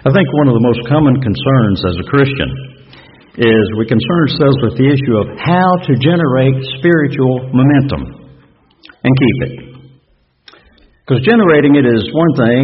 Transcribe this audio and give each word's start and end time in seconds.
I 0.00 0.08
think 0.16 0.24
one 0.32 0.48
of 0.48 0.56
the 0.56 0.64
most 0.64 0.80
common 0.88 1.12
concerns 1.20 1.78
as 1.84 1.96
a 2.00 2.06
Christian 2.08 2.50
is 3.36 3.64
we 3.76 3.84
concern 3.84 4.18
ourselves 4.24 4.58
with 4.64 4.74
the 4.80 4.88
issue 4.88 5.16
of 5.20 5.28
how 5.36 5.68
to 5.84 5.92
generate 6.00 6.56
spiritual 6.80 7.52
momentum 7.52 8.32
and 9.04 9.12
keep 9.12 9.36
it. 9.44 9.52
Because 11.04 11.20
generating 11.28 11.76
it 11.76 11.84
is 11.84 12.00
one 12.16 12.32
thing, 12.32 12.62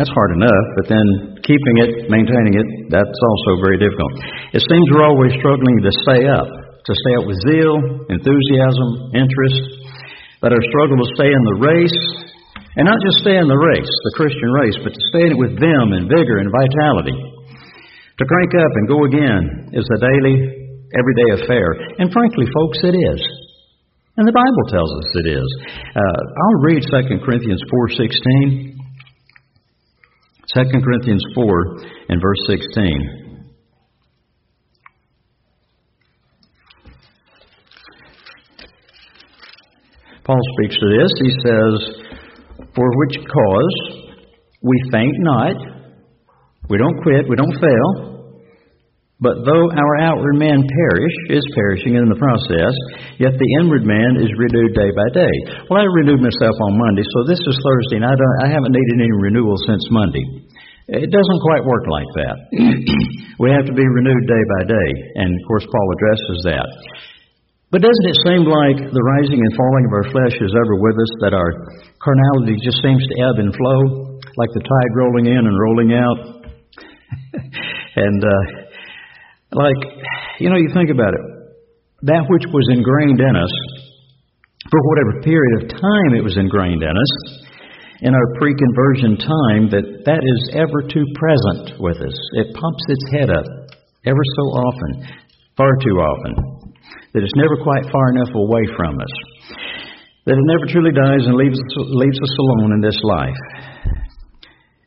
that's 0.00 0.08
hard 0.08 0.32
enough, 0.40 0.66
but 0.80 0.86
then 0.88 1.06
keeping 1.44 1.76
it, 1.84 2.08
maintaining 2.08 2.56
it, 2.56 2.68
that's 2.88 3.20
also 3.20 3.50
very 3.60 3.76
difficult. 3.76 4.12
It 4.56 4.64
seems 4.64 4.84
we're 4.88 5.04
always 5.04 5.36
struggling 5.44 5.84
to 5.84 5.92
stay 6.08 6.24
up, 6.24 6.48
to 6.48 6.92
stay 7.04 7.14
up 7.20 7.28
with 7.28 7.36
zeal, 7.52 7.76
enthusiasm, 8.08 8.88
interest, 9.12 9.92
but 10.40 10.56
our 10.56 10.64
struggle 10.72 11.04
to 11.04 11.08
stay 11.20 11.28
in 11.28 11.42
the 11.52 11.58
race, 11.60 12.00
and 12.78 12.86
not 12.86 13.02
just 13.02 13.26
stay 13.26 13.34
in 13.34 13.50
the 13.50 13.58
race, 13.58 13.90
the 14.06 14.14
Christian 14.14 14.50
race, 14.54 14.78
but 14.86 14.94
to 14.94 15.02
stay 15.10 15.26
in 15.26 15.34
it 15.34 15.42
with 15.42 15.58
vim 15.58 15.98
and 15.98 16.06
vigor 16.06 16.38
and 16.38 16.46
vitality. 16.46 17.18
To 17.18 18.24
crank 18.24 18.54
up 18.54 18.72
and 18.78 18.86
go 18.86 19.02
again 19.02 19.74
is 19.74 19.82
a 19.82 19.98
daily, 19.98 20.36
everyday 20.94 21.42
affair. 21.42 21.74
And 21.98 22.14
frankly, 22.14 22.46
folks, 22.54 22.78
it 22.86 22.94
is. 22.94 23.20
And 24.14 24.30
the 24.30 24.34
Bible 24.34 24.64
tells 24.70 24.90
us 24.94 25.10
it 25.26 25.26
is. 25.26 25.48
Uh, 25.90 26.20
I'll 26.22 26.62
read 26.62 26.82
2 26.86 27.18
Corinthians 27.26 27.62
4.16. 27.98 28.78
2 30.54 30.78
Corinthians 30.78 31.22
4 31.34 32.14
and 32.14 32.22
verse 32.22 32.42
16. 32.46 33.28
Paul 40.22 40.40
speaks 40.58 40.76
to 40.78 40.86
this. 40.94 41.10
He 41.22 41.30
says, 41.42 42.07
For 42.78 42.86
which 42.94 43.18
cause 43.26 43.76
we 44.62 44.76
faint 44.94 45.18
not, 45.26 45.58
we 46.70 46.78
don't 46.78 46.94
quit, 47.02 47.26
we 47.26 47.34
don't 47.34 47.58
fail. 47.58 47.90
But 49.18 49.42
though 49.42 49.66
our 49.66 49.94
outward 49.98 50.38
man 50.38 50.62
perish, 50.62 51.16
is 51.34 51.42
perishing 51.58 51.98
in 51.98 52.06
the 52.06 52.14
process, 52.14 52.70
yet 53.18 53.34
the 53.34 53.50
inward 53.58 53.82
man 53.82 54.22
is 54.22 54.30
renewed 54.38 54.78
day 54.78 54.94
by 54.94 55.10
day. 55.10 55.34
Well, 55.66 55.82
I 55.82 55.90
renewed 55.90 56.22
myself 56.22 56.54
on 56.54 56.78
Monday, 56.78 57.02
so 57.02 57.26
this 57.26 57.42
is 57.42 57.58
Thursday, 57.58 57.98
and 57.98 58.06
I, 58.06 58.14
don't, 58.14 58.38
I 58.46 58.48
haven't 58.54 58.70
needed 58.70 58.94
any 59.02 59.10
renewal 59.26 59.58
since 59.66 59.82
Monday. 59.90 60.22
It 61.02 61.10
doesn't 61.10 61.42
quite 61.42 61.66
work 61.66 61.82
like 61.90 62.10
that. 62.14 62.36
we 63.42 63.50
have 63.50 63.66
to 63.66 63.74
be 63.74 63.82
renewed 63.82 64.22
day 64.30 64.44
by 64.54 64.70
day, 64.70 64.90
and 65.18 65.34
of 65.34 65.42
course, 65.50 65.66
Paul 65.66 65.86
addresses 65.98 66.38
that. 66.46 66.70
But 67.68 67.84
doesn't 67.84 68.08
it 68.08 68.18
seem 68.24 68.48
like 68.48 68.80
the 68.80 69.04
rising 69.04 69.44
and 69.44 69.52
falling 69.52 69.84
of 69.84 69.92
our 69.92 70.08
flesh 70.08 70.36
is 70.40 70.56
ever 70.56 70.80
with 70.80 70.96
us, 70.96 71.12
that 71.20 71.36
our 71.36 71.50
carnality 72.00 72.56
just 72.64 72.80
seems 72.80 73.04
to 73.04 73.14
ebb 73.28 73.36
and 73.44 73.52
flow, 73.52 74.16
like 74.40 74.48
the 74.56 74.64
tide 74.64 74.92
rolling 74.96 75.28
in 75.28 75.42
and 75.44 75.52
rolling 75.52 75.92
out? 75.92 76.18
and, 78.08 78.20
uh, 78.24 78.44
like, 79.52 79.80
you 80.40 80.48
know, 80.48 80.56
you 80.56 80.72
think 80.72 80.88
about 80.88 81.12
it. 81.12 81.24
That 82.08 82.24
which 82.32 82.48
was 82.48 82.64
ingrained 82.72 83.20
in 83.20 83.36
us, 83.36 83.54
for 84.72 84.80
whatever 84.88 85.20
period 85.20 85.60
of 85.60 85.76
time 85.76 86.16
it 86.16 86.24
was 86.24 86.40
ingrained 86.40 86.80
in 86.80 86.94
us, 86.96 87.12
in 88.00 88.14
our 88.14 88.28
pre 88.40 88.56
conversion 88.56 89.20
time, 89.20 89.68
that 89.76 90.08
that 90.08 90.22
is 90.24 90.40
ever 90.56 90.88
too 90.88 91.04
present 91.20 91.76
with 91.84 92.00
us. 92.00 92.16
It 92.40 92.56
pops 92.56 92.84
its 92.88 93.04
head 93.12 93.28
up 93.28 93.44
ever 94.08 94.24
so 94.40 94.44
often, 94.56 95.04
far 95.56 95.76
too 95.82 95.96
often, 96.00 96.57
that 97.14 97.24
it's 97.24 97.38
never 97.38 97.56
quite 97.64 97.84
far 97.88 98.06
enough 98.12 98.32
away 98.34 98.64
from 98.76 98.94
us, 99.00 99.14
that 100.26 100.36
it 100.36 100.46
never 100.52 100.66
truly 100.68 100.92
dies 100.92 101.24
and 101.24 101.34
leaves, 101.36 101.58
leaves 101.92 102.20
us 102.20 102.34
alone 102.38 102.76
in 102.76 102.80
this 102.84 102.98
life. 103.02 103.40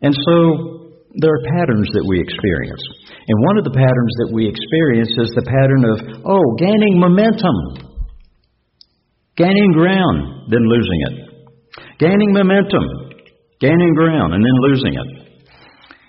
And 0.02 0.13
so 0.13 0.36
there 1.17 1.33
are 1.33 1.44
patterns 1.58 1.89
that 1.94 2.05
we 2.08 2.22
experience. 2.22 2.81
And 3.28 3.38
one 3.45 3.58
of 3.58 3.66
the 3.66 3.75
patterns 3.75 4.13
that 4.25 4.31
we 4.33 4.47
experience 4.47 5.13
is 5.17 5.30
the 5.36 5.45
pattern 5.45 5.83
of, 5.86 5.97
oh, 6.25 6.45
gaining 6.58 6.97
momentum, 6.97 7.57
gaining 9.38 9.72
ground, 9.74 10.50
then 10.50 10.66
losing 10.66 11.01
it. 11.09 11.16
Gaining 12.00 12.34
momentum, 12.34 12.85
gaining 13.62 13.94
ground, 13.94 14.34
and 14.34 14.41
then 14.41 14.57
losing 14.66 14.94
it. 14.97 15.09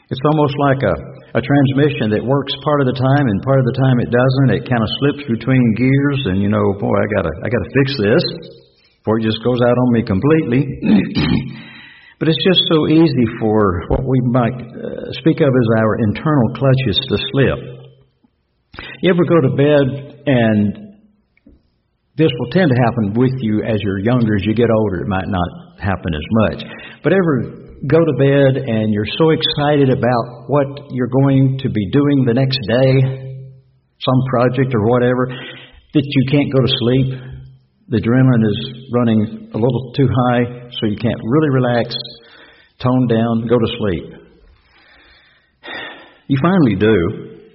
It's 0.09 0.20
almost 0.25 0.54
like 0.56 0.81
a, 0.84 0.94
a 1.32 1.41
transmission 1.41 2.12
that 2.12 2.20
works 2.20 2.53
part 2.60 2.84
of 2.84 2.87
the 2.93 2.98
time 2.98 3.25
and 3.25 3.41
part 3.41 3.60
of 3.60 3.66
the 3.66 3.76
time 3.81 3.97
it 4.04 4.10
doesn't. 4.12 4.48
It 4.53 4.69
kind 4.69 4.84
of 4.84 4.91
slips 5.00 5.25
between 5.28 5.65
gears, 5.81 6.20
and 6.28 6.44
you 6.44 6.53
know, 6.53 6.76
boy, 6.76 6.93
I 6.93 7.06
gotta, 7.16 7.32
I 7.41 7.48
gotta 7.48 7.70
fix 7.72 7.88
this 7.97 8.25
before 9.00 9.19
it 9.19 9.25
just 9.25 9.41
goes 9.41 9.60
out 9.65 9.76
on 9.76 9.88
me 9.97 10.03
completely. 10.04 10.62
But 12.22 12.28
it's 12.31 12.47
just 12.47 12.62
so 12.71 12.87
easy 12.87 13.26
for 13.41 13.82
what 13.88 14.06
we 14.06 14.21
might 14.31 14.54
uh, 14.54 15.10
speak 15.19 15.41
of 15.42 15.50
as 15.50 15.69
our 15.82 15.98
internal 16.06 16.54
clutches 16.54 16.94
to 17.10 17.19
slip. 17.19 17.59
You 19.03 19.10
ever 19.10 19.26
go 19.26 19.41
to 19.42 19.56
bed 19.59 20.22
and 20.25 20.92
this 22.15 22.31
will 22.38 22.50
tend 22.53 22.71
to 22.71 22.78
happen 22.87 23.19
with 23.19 23.34
you 23.41 23.65
as 23.66 23.82
you're 23.82 23.98
younger. 23.98 24.37
As 24.37 24.47
you 24.47 24.54
get 24.54 24.71
older, 24.71 25.03
it 25.03 25.09
might 25.09 25.26
not 25.26 25.81
happen 25.81 26.15
as 26.15 26.22
much. 26.31 26.62
But 27.03 27.12
ever 27.12 27.61
go 27.87 27.98
to 27.98 28.15
bed 28.19 28.62
and 28.62 28.93
you're 28.93 29.12
so 29.19 29.31
excited 29.31 29.91
about 29.91 30.25
what 30.47 30.66
you're 30.91 31.10
going 31.10 31.59
to 31.62 31.69
be 31.70 31.91
doing 31.91 32.25
the 32.26 32.34
next 32.34 32.59
day, 32.69 32.93
some 33.98 34.20
project 34.31 34.75
or 34.75 34.87
whatever, 34.87 35.26
that 35.94 36.04
you 36.04 36.22
can't 36.31 36.53
go 36.53 36.60
to 36.60 36.72
sleep 36.81 37.32
the 37.92 38.00
adrenaline 38.00 38.47
is 38.48 38.59
running 38.88 39.21
a 39.53 39.59
little 39.60 39.92
too 39.92 40.09
high, 40.09 40.71
so 40.81 40.88
you 40.88 40.97
can't 40.97 41.21
really 41.28 41.50
relax, 41.53 41.92
tone 42.81 43.06
down, 43.06 43.44
go 43.44 43.60
to 43.60 43.69
sleep. 43.76 44.04
You 46.28 46.38
finally 46.41 46.81
do. 46.81 46.97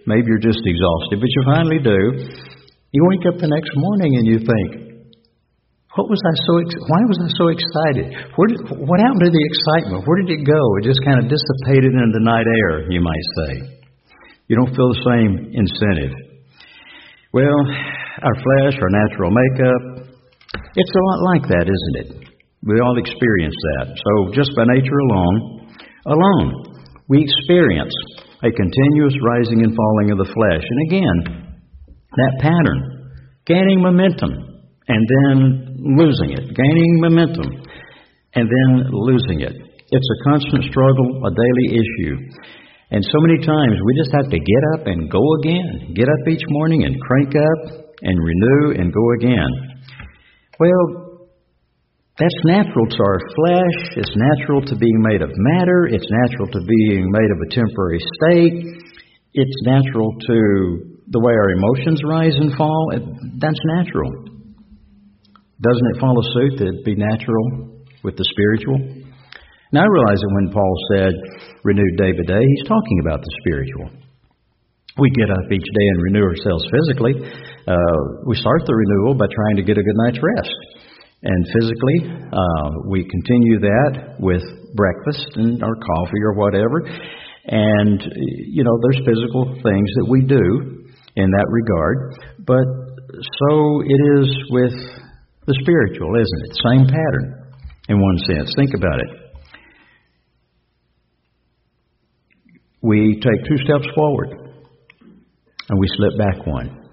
Maybe 0.05 0.29
you're 0.29 0.45
just 0.45 0.61
exhausted, 0.61 1.17
but 1.17 1.29
you 1.33 1.41
finally 1.41 1.79
do. 1.81 1.99
You 2.91 3.01
wake 3.09 3.25
up 3.33 3.41
the 3.41 3.49
next 3.49 3.71
morning 3.75 4.13
and 4.13 4.27
you 4.27 4.37
think, 4.45 4.86
what 5.97 6.13
was 6.13 6.21
I 6.21 6.33
so? 6.45 6.53
Why 6.61 7.01
was 7.09 7.17
I 7.17 7.29
so 7.33 7.49
excited? 7.49 8.05
Did, 8.13 8.61
what 8.85 9.01
happened 9.01 9.25
to 9.25 9.33
the 9.33 9.45
excitement? 9.49 10.05
Where 10.05 10.21
did 10.21 10.29
it 10.29 10.45
go? 10.45 10.61
It 10.77 10.85
just 10.85 11.01
kind 11.01 11.17
of 11.17 11.25
dissipated 11.25 11.89
into 11.89 12.13
the 12.13 12.21
night 12.21 12.45
air, 12.45 12.85
you 12.93 13.01
might 13.01 13.27
say. 13.41 13.51
You 14.45 14.61
don't 14.61 14.77
feel 14.77 14.93
the 14.93 15.03
same 15.09 15.57
incentive. 15.57 16.13
Well, 17.33 17.59
our 18.21 18.37
flesh, 18.37 18.77
our 18.77 18.93
natural 18.93 19.33
makeup, 19.33 19.81
it's 20.77 20.93
a 20.93 21.03
lot 21.09 21.19
like 21.33 21.45
that, 21.49 21.65
isn't 21.65 21.97
it? 22.05 22.09
We 22.61 22.77
all 22.77 22.97
experience 23.01 23.57
that. 23.57 23.97
So 23.97 24.11
just 24.37 24.53
by 24.53 24.69
nature 24.69 25.01
alone, 25.09 25.65
alone, 26.05 26.47
we 27.09 27.25
experience 27.25 27.93
a 28.45 28.53
continuous 28.53 29.17
rising 29.25 29.65
and 29.65 29.73
falling 29.73 30.13
of 30.13 30.21
the 30.21 30.29
flesh. 30.29 30.61
And 30.61 30.79
again, 30.93 31.17
that 32.13 32.33
pattern, 32.37 33.09
gaining 33.49 33.81
momentum 33.81 34.61
and 34.87 35.03
then 35.03 35.66
losing 35.77 36.31
it, 36.33 36.45
gaining 36.55 36.93
momentum 37.01 37.49
and 38.35 38.45
then 38.49 38.69
losing 38.91 39.41
it. 39.41 39.53
It's 39.89 40.09
a 40.11 40.29
constant 40.29 40.63
struggle, 40.65 41.23
a 41.25 41.31
daily 41.31 41.79
issue. 41.79 42.15
And 42.91 43.03
so 43.03 43.17
many 43.19 43.39
times 43.45 43.75
we 43.83 43.95
just 43.97 44.11
have 44.15 44.29
to 44.31 44.39
get 44.39 44.63
up 44.75 44.87
and 44.87 45.11
go 45.11 45.23
again. 45.43 45.93
Get 45.95 46.07
up 46.07 46.27
each 46.27 46.43
morning 46.49 46.83
and 46.83 46.99
crank 47.01 47.35
up 47.35 47.61
and 48.01 48.15
renew 48.15 48.79
and 48.79 48.93
go 48.93 49.05
again. 49.19 49.51
Well, 50.59 51.07
that's 52.17 52.41
natural 52.45 52.87
to 52.87 52.99
our 53.03 53.19
flesh. 53.19 53.79
It's 53.97 54.15
natural 54.15 54.61
to 54.61 54.75
being 54.75 54.99
made 55.01 55.21
of 55.21 55.29
matter. 55.35 55.87
It's 55.91 56.07
natural 56.09 56.47
to 56.47 56.59
being 56.65 57.11
made 57.11 57.31
of 57.31 57.39
a 57.45 57.49
temporary 57.53 57.99
state. 58.21 58.55
It's 59.33 59.57
natural 59.63 60.11
to 60.27 60.97
the 61.09 61.19
way 61.19 61.33
our 61.33 61.51
emotions 61.51 62.01
rise 62.03 62.35
and 62.35 62.55
fall. 62.57 62.91
That's 63.39 63.59
natural. 63.77 64.36
Doesn't 65.57 65.87
it 65.93 66.01
follow 66.01 66.21
suit 66.21 66.53
that 66.61 66.67
it'd 66.69 66.85
be 66.85 66.93
natural 66.93 67.81
with 68.03 68.15
the 68.17 68.25
spiritual? 68.29 68.77
Now, 69.73 69.83
I 69.83 69.89
realize 69.89 70.21
that 70.21 70.33
when 70.37 70.53
Paul 70.53 70.75
said 70.93 71.13
renewed 71.63 71.97
day 71.97 72.13
by 72.13 72.23
day, 72.23 72.43
he's 72.45 72.67
talking 72.69 73.01
about 73.01 73.19
the 73.19 73.33
spiritual. 73.41 73.89
We 74.97 75.09
get 75.11 75.29
up 75.29 75.45
each 75.51 75.65
day 75.65 75.87
and 75.93 76.01
renew 76.01 76.25
ourselves 76.25 76.65
physically. 76.71 77.13
Uh, 77.67 77.99
we 78.25 78.35
start 78.37 78.65
the 78.65 78.73
renewal 78.73 79.13
by 79.13 79.25
trying 79.29 79.57
to 79.57 79.63
get 79.63 79.77
a 79.77 79.83
good 79.83 79.99
night's 80.05 80.21
rest. 80.21 80.55
And 81.21 81.41
physically, 81.53 81.99
uh, 82.31 82.69
we 82.89 83.01
continue 83.09 83.59
that 83.59 84.17
with 84.19 84.45
breakfast 84.75 85.27
and 85.35 85.61
our 85.63 85.75
coffee 85.75 86.21
or 86.21 86.33
whatever. 86.33 86.85
And, 87.49 87.99
you 88.53 88.63
know, 88.63 88.77
there's 88.81 89.01
physical 89.05 89.45
things 89.61 89.89
that 89.97 90.07
we 90.09 90.21
do 90.21 90.85
in 91.15 91.29
that 91.31 91.47
regard. 91.49 92.13
But 92.45 92.65
so 93.17 93.81
it 93.81 94.01
is 94.21 94.29
with 94.49 94.96
the 95.47 95.55
spiritual, 95.63 96.11
isn't 96.15 96.41
it? 96.45 96.51
Same 96.61 96.85
pattern 96.85 97.55
in 97.89 97.99
one 97.99 98.17
sense. 98.27 98.53
Think 98.55 98.71
about 98.75 98.99
it. 98.99 99.11
We 102.81 103.19
take 103.23 103.47
two 103.47 103.57
steps 103.63 103.87
forward 103.95 104.29
and 105.69 105.79
we 105.79 105.87
slip 105.95 106.17
back 106.17 106.45
one. 106.45 106.83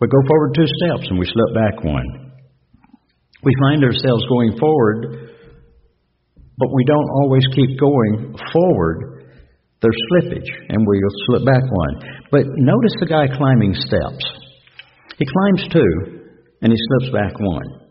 We 0.00 0.08
go 0.08 0.20
forward 0.28 0.54
two 0.54 0.68
steps 0.68 1.08
and 1.08 1.18
we 1.18 1.24
slip 1.24 1.54
back 1.54 1.82
one. 1.82 2.32
We 3.42 3.52
find 3.60 3.82
ourselves 3.82 4.24
going 4.28 4.56
forward, 4.58 5.32
but 6.58 6.68
we 6.72 6.84
don't 6.84 7.10
always 7.22 7.44
keep 7.54 7.78
going 7.80 8.36
forward 8.52 9.16
there's 9.82 9.96
slippage, 10.10 10.50
and 10.70 10.86
we'll 10.86 11.00
slip 11.26 11.44
back 11.44 11.62
one. 11.70 11.94
But 12.32 12.44
notice 12.56 12.92
the 12.98 13.06
guy 13.06 13.28
climbing 13.36 13.74
steps. 13.74 14.24
He 15.18 15.26
climbs 15.26 15.68
two, 15.70 16.15
and 16.62 16.72
he 16.72 16.78
slips 16.78 17.12
back 17.12 17.38
one. 17.38 17.86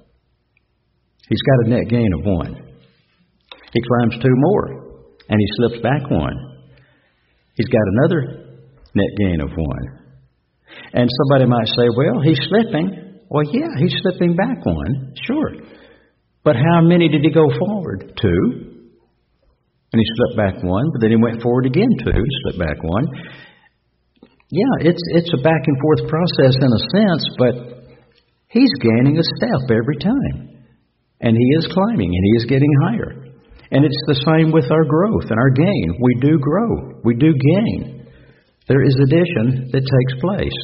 He's 1.29 1.41
got 1.41 1.65
a 1.65 1.69
net 1.69 1.89
gain 1.89 2.09
of 2.19 2.25
one. 2.25 2.53
He 3.73 3.81
climbs 3.81 4.21
two 4.21 4.35
more, 4.35 4.67
and 5.27 5.39
he 5.39 5.47
slips 5.57 5.81
back 5.81 6.09
one. 6.09 6.37
He's 7.55 7.67
got 7.67 7.81
another 7.97 8.45
net 8.93 9.11
gain 9.17 9.41
of 9.41 9.49
one. 9.49 9.85
And 10.93 11.09
somebody 11.23 11.49
might 11.49 11.67
say, 11.67 11.87
well, 11.95 12.21
he's 12.23 12.39
slipping. 12.47 13.19
Well, 13.29 13.43
yeah, 13.51 13.73
he's 13.79 13.95
slipping 14.01 14.35
back 14.35 14.63
one, 14.63 15.13
sure. 15.25 15.51
But 16.43 16.55
how 16.55 16.81
many 16.81 17.09
did 17.09 17.21
he 17.23 17.31
go 17.31 17.47
forward? 17.57 18.13
Two. 18.21 18.75
And 19.91 19.99
he 19.99 20.05
slipped 20.15 20.37
back 20.37 20.63
one, 20.63 20.91
but 20.91 21.01
then 21.01 21.11
he 21.11 21.17
went 21.17 21.41
forward 21.41 21.65
again 21.65 21.89
two, 22.03 22.11
slipped 22.43 22.59
back 22.59 22.77
one. 22.83 23.05
Yeah, 24.51 24.91
it's 24.91 25.01
it's 25.15 25.31
a 25.33 25.41
back 25.41 25.63
and 25.65 25.77
forth 25.81 26.09
process 26.09 26.55
in 26.61 26.69
a 26.69 26.81
sense, 26.93 27.23
but 27.39 27.74
he's 28.55 28.71
gaining 28.79 29.19
a 29.19 29.27
step 29.35 29.67
every 29.67 29.99
time. 29.99 30.63
And 31.19 31.35
he 31.35 31.47
is 31.59 31.67
climbing 31.67 32.11
and 32.11 32.23
he 32.23 32.33
is 32.39 32.45
getting 32.47 32.73
higher. 32.87 33.11
And 33.71 33.83
it's 33.83 34.03
the 34.07 34.23
same 34.23 34.55
with 34.55 34.71
our 34.71 34.85
growth 34.87 35.27
and 35.27 35.39
our 35.39 35.51
gain. 35.51 35.99
We 35.99 36.13
do 36.23 36.39
grow. 36.39 37.01
We 37.03 37.15
do 37.15 37.33
gain. 37.35 38.07
There 38.67 38.83
is 38.83 38.95
addition 38.95 39.69
that 39.75 39.83
takes 39.83 40.15
place. 40.21 40.59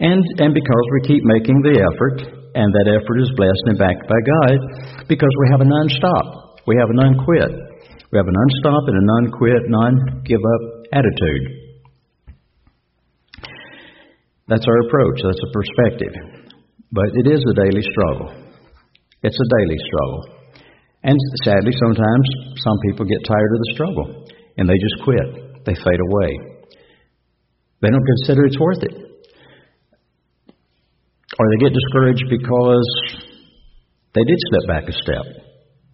And 0.00 0.24
and 0.40 0.54
because 0.54 0.86
we 0.96 1.08
keep 1.08 1.22
making 1.22 1.62
the 1.62 1.78
effort, 1.78 2.18
and 2.54 2.68
that 2.74 2.88
effort 2.90 3.18
is 3.22 3.30
blessed 3.36 3.64
and 3.70 3.78
backed 3.78 4.08
by 4.08 4.18
God, 4.18 5.06
because 5.08 5.30
we 5.38 5.46
have 5.52 5.62
a 5.62 5.68
non-stop. 5.68 6.66
We 6.66 6.76
have 6.76 6.90
a 6.90 6.96
non-quit. 6.96 7.52
We 8.10 8.18
have 8.18 8.26
a 8.26 8.34
non-stop 8.34 8.82
and 8.88 8.96
a 8.98 9.04
non-quit, 9.06 9.62
non-give 9.68 10.42
up 10.42 10.62
attitude. 10.92 11.44
That's 14.48 14.66
our 14.66 14.78
approach. 14.86 15.22
That's 15.22 15.42
a 15.42 15.52
perspective. 15.54 16.41
But 16.92 17.08
it 17.16 17.26
is 17.26 17.40
a 17.40 17.54
daily 17.56 17.82
struggle. 17.88 18.28
It's 19.22 19.38
a 19.38 19.48
daily 19.58 19.78
struggle. 19.88 20.42
And 21.02 21.16
sadly, 21.42 21.72
sometimes 21.80 22.26
some 22.62 22.78
people 22.86 23.06
get 23.06 23.24
tired 23.26 23.52
of 23.54 23.58
the 23.58 23.70
struggle 23.74 24.28
and 24.58 24.68
they 24.68 24.76
just 24.76 25.02
quit. 25.02 25.64
They 25.64 25.74
fade 25.74 26.02
away. 26.12 26.30
They 27.80 27.88
don't 27.88 28.06
consider 28.06 28.44
it's 28.44 28.60
worth 28.60 28.82
it. 28.82 28.94
Or 31.38 31.44
they 31.50 31.64
get 31.64 31.72
discouraged 31.72 32.28
because 32.28 32.88
they 34.14 34.22
did 34.22 34.38
step 34.52 34.68
back 34.68 34.84
a 34.86 34.92
step, 34.92 35.24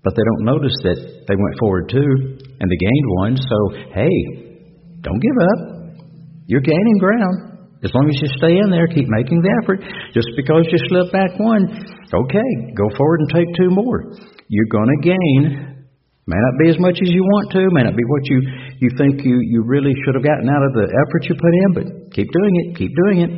but 0.03 0.13
they 0.17 0.23
don't 0.23 0.45
notice 0.45 0.75
that 0.83 0.99
they 0.99 1.37
went 1.39 1.59
forward 1.61 1.89
too 1.89 2.11
and 2.59 2.67
they 2.69 2.77
gained 2.77 3.09
one. 3.23 3.37
So, 3.37 3.57
hey, 3.95 4.17
don't 5.01 5.21
give 5.23 5.39
up. 5.39 5.95
You're 6.47 6.61
gaining 6.61 6.99
ground. 6.99 7.48
As 7.79 7.95
long 7.95 8.11
as 8.11 8.19
you 8.19 8.29
stay 8.43 8.59
in 8.59 8.75
there, 8.75 8.91
keep 8.91 9.07
making 9.07 9.39
the 9.39 9.53
effort. 9.63 9.79
Just 10.11 10.27
because 10.35 10.67
you 10.67 10.79
slip 10.91 11.15
back 11.15 11.31
one, 11.39 11.63
okay, 12.11 12.51
go 12.75 12.87
forward 12.99 13.23
and 13.23 13.31
take 13.31 13.49
two 13.55 13.71
more. 13.71 14.19
You're 14.51 14.73
going 14.73 14.91
to 14.91 15.01
gain. 15.15 15.43
May 16.27 16.37
not 16.37 16.55
be 16.59 16.69
as 16.75 16.79
much 16.83 16.99
as 16.99 17.09
you 17.09 17.23
want 17.23 17.55
to, 17.55 17.63
may 17.73 17.87
not 17.87 17.95
be 17.97 18.05
what 18.05 18.25
you, 18.29 18.39
you 18.83 18.91
think 18.99 19.25
you, 19.25 19.41
you 19.47 19.63
really 19.65 19.95
should 20.05 20.19
have 20.19 20.27
gotten 20.27 20.51
out 20.51 20.61
of 20.61 20.73
the 20.75 20.85
effort 20.85 21.25
you 21.25 21.35
put 21.39 21.55
in, 21.55 21.71
but 21.73 21.87
keep 22.13 22.29
doing 22.29 22.53
it, 22.61 22.67
keep 22.77 22.93
doing 23.07 23.19
it. 23.25 23.33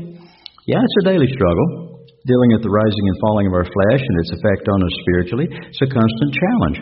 Yeah, 0.67 0.83
it's 0.83 0.99
a 1.05 1.15
daily 1.15 1.31
struggle, 1.31 2.03
dealing 2.27 2.51
with 2.57 2.65
the 2.65 2.73
rising 2.73 3.05
and 3.07 3.17
falling 3.23 3.47
of 3.47 3.55
our 3.55 3.69
flesh 3.69 4.03
and 4.03 4.17
its 4.25 4.33
effect 4.35 4.67
on 4.67 4.79
us 4.83 4.95
spiritually. 5.07 5.47
It's 5.71 5.85
a 5.85 5.91
constant 5.93 6.31
challenge. 6.35 6.79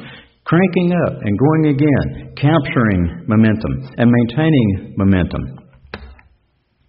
Cranking 0.49 0.97
up 1.05 1.21
and 1.21 1.35
going 1.37 1.77
again, 1.77 2.33
capturing 2.41 3.29
momentum 3.29 3.93
and 4.01 4.09
maintaining 4.09 4.97
momentum. 4.97 5.68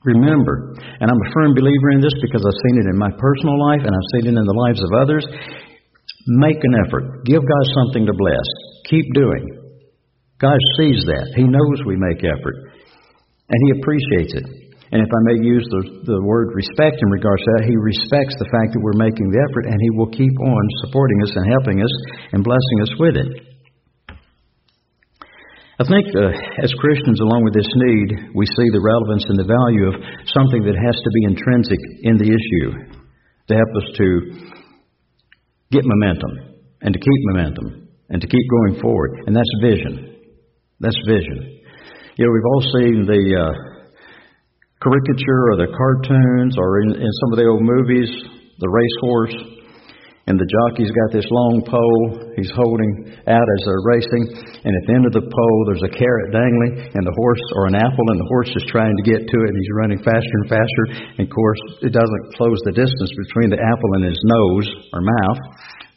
Remember, 0.07 0.79
and 0.79 1.11
I'm 1.11 1.23
a 1.27 1.33
firm 1.35 1.51
believer 1.51 1.91
in 1.91 1.99
this 1.99 2.15
because 2.23 2.39
I've 2.39 2.61
seen 2.63 2.79
it 2.79 2.87
in 2.87 2.97
my 2.97 3.11
personal 3.19 3.59
life 3.59 3.83
and 3.83 3.91
I've 3.91 4.11
seen 4.15 4.31
it 4.31 4.39
in 4.39 4.47
the 4.47 4.59
lives 4.63 4.79
of 4.79 4.91
others. 4.95 5.27
Make 6.39 6.59
an 6.63 6.75
effort. 6.87 7.25
Give 7.27 7.43
God 7.43 7.65
something 7.75 8.07
to 8.07 8.15
bless. 8.15 8.47
Keep 8.87 9.11
doing. 9.13 9.43
God 10.39 10.55
sees 10.79 11.03
that. 11.03 11.35
He 11.35 11.43
knows 11.43 11.83
we 11.83 11.99
make 11.99 12.23
effort. 12.23 12.79
And 13.51 13.59
He 13.67 13.69
appreciates 13.81 14.39
it. 14.39 14.47
And 14.89 15.03
if 15.03 15.11
I 15.11 15.21
may 15.27 15.37
use 15.43 15.67
the, 15.67 15.83
the 16.07 16.19
word 16.23 16.55
respect 16.55 16.97
in 16.97 17.09
regards 17.11 17.43
to 17.43 17.51
that, 17.59 17.67
He 17.67 17.75
respects 17.75 18.39
the 18.39 18.47
fact 18.47 18.71
that 18.71 18.81
we're 18.81 18.97
making 18.97 19.27
the 19.29 19.43
effort 19.51 19.67
and 19.67 19.77
He 19.83 19.91
will 19.99 20.09
keep 20.15 20.31
on 20.39 20.63
supporting 20.87 21.19
us 21.27 21.33
and 21.35 21.45
helping 21.45 21.83
us 21.83 21.93
and 22.31 22.39
blessing 22.39 22.77
us 22.87 22.93
with 22.97 23.15
it. 23.19 23.48
I 25.79 25.87
think 25.87 26.11
uh, 26.11 26.27
as 26.59 26.75
Christians, 26.75 27.23
along 27.23 27.47
with 27.47 27.55
this 27.55 27.71
need, 27.71 28.35
we 28.35 28.43
see 28.51 28.67
the 28.75 28.83
relevance 28.83 29.23
and 29.31 29.39
the 29.39 29.47
value 29.47 29.87
of 29.87 29.95
something 30.27 30.67
that 30.67 30.75
has 30.75 30.97
to 30.99 31.11
be 31.15 31.23
intrinsic 31.23 31.79
in 32.03 32.19
the 32.19 32.27
issue 32.27 32.99
to 33.47 33.53
help 33.55 33.71
us 33.79 33.87
to 33.95 34.07
get 35.71 35.87
momentum 35.87 36.59
and 36.83 36.91
to 36.91 36.99
keep 36.99 37.21
momentum 37.31 37.87
and 38.11 38.19
to 38.19 38.27
keep 38.27 38.43
going 38.59 38.83
forward. 38.83 39.23
And 39.23 39.31
that's 39.31 39.47
vision. 39.63 40.19
That's 40.83 40.99
vision. 41.07 41.63
You 42.19 42.27
know, 42.27 42.31
we've 42.35 42.51
all 42.51 42.65
seen 42.75 43.07
the 43.07 43.23
uh, 43.39 43.55
caricature 44.83 45.43
or 45.47 45.63
the 45.63 45.71
cartoons 45.71 46.59
or 46.59 46.83
in, 46.83 46.91
in 46.91 47.11
some 47.23 47.31
of 47.31 47.39
the 47.39 47.47
old 47.47 47.63
movies, 47.63 48.11
the 48.59 48.67
racehorse 48.67 49.58
and 50.29 50.37
the 50.37 50.45
jockey's 50.45 50.93
got 50.93 51.09
this 51.09 51.25
long 51.33 51.65
pole 51.65 52.29
he's 52.37 52.53
holding 52.53 53.17
out 53.25 53.47
as 53.49 53.61
they're 53.65 53.81
racing, 53.89 54.23
and 54.61 54.71
at 54.77 54.83
the 54.85 54.93
end 54.93 55.05
of 55.09 55.13
the 55.17 55.25
pole 55.25 55.59
there's 55.65 55.81
a 55.81 55.89
carrot 55.89 56.29
dangling, 56.29 56.93
and 56.93 57.01
the 57.01 57.17
horse, 57.17 57.41
or 57.57 57.65
an 57.65 57.75
apple, 57.75 58.05
and 58.13 58.21
the 58.21 58.29
horse 58.29 58.53
is 58.53 58.63
trying 58.69 58.93
to 58.93 59.03
get 59.03 59.25
to 59.25 59.37
it, 59.41 59.49
and 59.49 59.57
he's 59.57 59.73
running 59.73 60.01
faster 60.05 60.35
and 60.45 60.47
faster. 60.47 60.83
And 61.17 61.25
of 61.25 61.33
course, 61.33 61.61
it 61.81 61.91
doesn't 61.91 62.23
close 62.37 62.61
the 62.63 62.77
distance 62.77 63.11
between 63.25 63.49
the 63.49 63.57
apple 63.57 63.91
and 63.97 64.05
his 64.05 64.21
nose 64.21 64.69
or 64.93 65.01
mouth, 65.01 65.41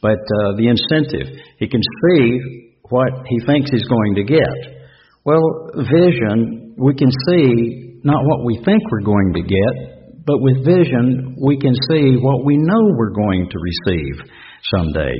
but 0.01 0.19
uh, 0.19 0.57
the 0.57 0.73
incentive. 0.73 1.29
He 1.61 1.69
can 1.69 1.85
see 1.85 2.73
what 2.89 3.29
he 3.29 3.37
thinks 3.45 3.69
he's 3.69 3.87
going 3.87 4.17
to 4.17 4.25
get. 4.25 4.89
Well, 5.29 5.45
vision, 5.77 6.75
we 6.81 6.97
can 6.97 7.13
see 7.29 8.01
not 8.03 8.25
what 8.25 8.45
we 8.45 8.57
think 8.65 8.81
we're 8.91 9.05
going 9.05 9.33
to 9.37 9.45
get, 9.45 9.92
but 10.25 10.39
with 10.41 10.65
vision, 10.65 11.37
we 11.41 11.59
can 11.59 11.75
see 11.91 12.17
what 12.21 12.45
we 12.45 12.57
know 12.57 12.83
we're 12.97 13.15
going 13.15 13.49
to 13.51 13.59
receive 13.59 14.31
someday. 14.75 15.15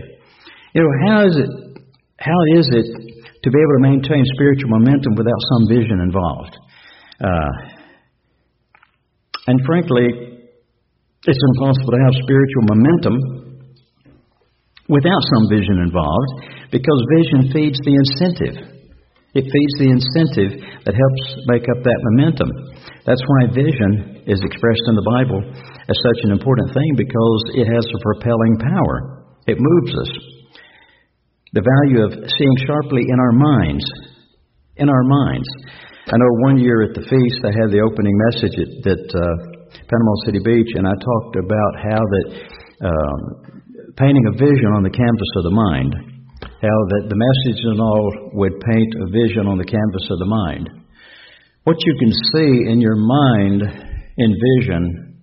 You 0.75 0.83
know, 0.83 0.95
how 1.07 1.27
is 1.27 1.37
it, 1.37 1.51
how 2.19 2.41
is 2.57 2.69
it 2.71 2.87
to 3.43 3.51
be 3.51 3.59
able 3.59 3.77
to 3.83 3.91
maintain 3.91 4.25
spiritual 4.35 4.71
momentum 4.71 5.15
without 5.17 5.43
some 5.51 5.69
vision 5.69 6.01
involved? 6.01 6.55
Uh, 7.21 7.53
and 9.47 9.61
frankly, 9.67 10.07
it's 11.25 11.43
impossible 11.55 11.93
to 11.93 12.03
have 12.03 12.15
spiritual 12.23 12.65
momentum 12.71 13.17
without 14.89 15.23
some 15.35 15.49
vision 15.51 15.79
involved 15.83 16.47
because 16.71 16.99
vision 17.15 17.53
feeds 17.53 17.79
the 17.83 17.95
incentive. 17.95 18.57
It 19.35 19.45
feeds 19.49 19.75
the 19.79 19.91
incentive 19.91 20.61
that 20.85 20.95
helps 20.95 21.23
make 21.47 21.63
up 21.63 21.83
that 21.83 22.01
momentum. 22.11 22.72
That's 23.07 23.23
why 23.27 23.55
vision 23.55 24.25
is 24.27 24.41
expressed 24.43 24.87
in 24.87 24.95
the 24.95 25.09
Bible 25.19 25.41
as 25.43 25.99
such 25.99 26.21
an 26.25 26.33
important 26.33 26.71
thing 26.71 26.93
because 26.97 27.43
it 27.59 27.67
has 27.67 27.85
a 27.87 28.03
propelling 28.03 28.57
power. 28.63 29.27
It 29.47 29.59
moves 29.59 29.93
us. 29.95 30.13
The 31.53 31.67
value 31.67 32.01
of 32.07 32.13
seeing 32.15 32.57
sharply 32.67 33.03
in 33.09 33.19
our 33.19 33.35
minds. 33.35 33.85
In 34.77 34.89
our 34.89 35.05
minds. 35.05 35.49
I 36.09 36.17
know 36.17 36.33
one 36.47 36.59
year 36.59 36.83
at 36.83 36.95
the 36.95 37.07
feast 37.07 37.39
I 37.45 37.53
had 37.55 37.71
the 37.71 37.83
opening 37.83 38.17
message 38.31 38.57
at, 38.59 39.05
uh, 39.15 39.25
Panama 39.73 40.15
City 40.27 40.41
Beach, 40.45 40.69
and 40.77 40.87
I 40.87 40.93
talked 40.93 41.37
about 41.37 41.73
how 41.81 42.03
that 42.03 42.27
um, 42.85 43.21
painting 43.97 44.27
a 44.29 44.37
vision 44.37 44.73
on 44.77 44.83
the 44.83 44.93
canvas 44.93 45.33
of 45.37 45.45
the 45.45 45.55
mind 45.55 46.13
how 46.63 46.79
that 46.95 47.11
the 47.11 47.19
message 47.19 47.61
and 47.67 47.81
all 47.81 48.07
would 48.39 48.55
paint 48.63 48.93
a 49.03 49.07
vision 49.11 49.47
on 49.47 49.59
the 49.59 49.67
canvas 49.67 50.07
of 50.11 50.19
the 50.19 50.31
mind. 50.31 50.82
What 51.65 51.77
you 51.87 51.95
can 51.95 52.11
see 52.35 52.71
in 52.73 52.81
your 52.81 52.97
mind 52.97 53.63
in 54.19 54.31
vision, 54.59 55.23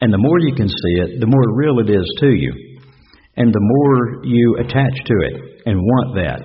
and 0.00 0.12
the 0.12 0.18
more 0.18 0.38
you 0.40 0.54
can 0.54 0.66
see 0.66 0.94
it, 1.06 1.20
the 1.20 1.30
more 1.30 1.54
real 1.54 1.78
it 1.78 1.90
is 1.90 2.06
to 2.18 2.30
you, 2.34 2.80
and 3.36 3.54
the 3.54 3.62
more 3.62 4.24
you 4.24 4.56
attach 4.58 4.94
to 5.06 5.14
it 5.30 5.62
and 5.66 5.78
want 5.78 6.16
that. 6.16 6.42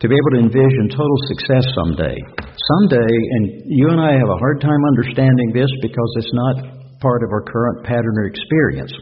To 0.00 0.08
be 0.08 0.16
able 0.16 0.32
to 0.32 0.48
envision 0.48 0.96
total 0.96 1.18
success 1.28 1.62
someday. 1.76 2.16
Someday, 2.40 3.12
and 3.36 3.62
you 3.66 3.88
and 3.90 4.00
I 4.00 4.16
have 4.16 4.32
a 4.32 4.40
hard 4.40 4.60
time 4.62 4.82
understanding 4.88 5.52
this 5.52 5.70
because 5.82 6.10
it's 6.16 6.32
not 6.32 7.00
part 7.00 7.22
of 7.22 7.30
our 7.30 7.44
current 7.44 7.84
pattern 7.84 8.16
or 8.16 8.26
experience 8.32 8.92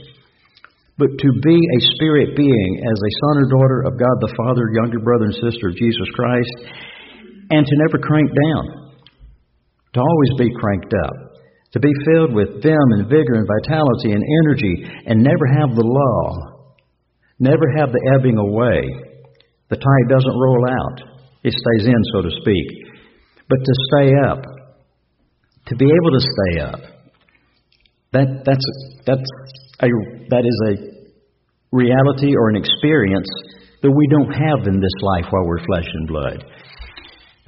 but 1.00 1.16
to 1.16 1.30
be 1.40 1.56
a 1.56 1.80
spirit 1.96 2.36
being 2.36 2.70
as 2.84 2.98
a 3.00 3.12
son 3.24 3.40
or 3.40 3.48
daughter 3.48 3.80
of 3.88 3.96
God 3.96 4.20
the 4.20 4.36
Father, 4.36 4.68
younger 4.76 5.00
brother 5.00 5.32
and 5.32 5.40
sister 5.40 5.72
of 5.72 5.80
Jesus 5.80 6.08
Christ, 6.12 6.52
and 7.50 7.66
to 7.66 7.74
never 7.86 7.98
crank 7.98 8.30
down, 8.30 8.94
to 9.94 10.00
always 10.00 10.32
be 10.38 10.50
cranked 10.60 10.94
up, 11.04 11.14
to 11.72 11.80
be 11.80 11.92
filled 12.06 12.34
with 12.34 12.62
vim 12.62 12.88
and 12.98 13.08
vigor 13.08 13.34
and 13.34 13.46
vitality 13.46 14.12
and 14.12 14.24
energy, 14.42 14.74
and 15.06 15.22
never 15.22 15.46
have 15.58 15.74
the 15.74 15.86
law, 15.86 16.72
never 17.38 17.66
have 17.76 17.90
the 17.92 18.16
ebbing 18.18 18.38
away. 18.38 18.82
The 19.68 19.76
tide 19.76 20.08
doesn't 20.08 20.40
roll 20.40 20.64
out, 20.68 20.98
it 21.42 21.52
stays 21.52 21.86
in, 21.86 22.02
so 22.12 22.22
to 22.22 22.30
speak. 22.40 22.90
but 23.50 23.58
to 23.58 23.74
stay 23.90 24.08
up, 24.30 24.42
to 25.66 25.76
be 25.76 25.86
able 25.86 26.12
to 26.14 26.22
stay 26.22 26.60
up. 26.62 26.80
That 28.12 28.28
that's 28.46 28.66
that's 29.06 29.30
a 29.82 29.88
that 30.30 30.44
is 30.46 30.58
a 30.70 30.74
reality 31.72 32.34
or 32.34 32.50
an 32.50 32.56
experience 32.56 33.28
that 33.82 33.90
we 33.90 34.06
don't 34.10 34.30
have 34.30 34.66
in 34.66 34.80
this 34.80 34.98
life 35.02 35.26
while 35.30 35.46
we're 35.46 35.64
flesh 35.64 35.86
and 35.94 36.08
blood. 36.08 36.44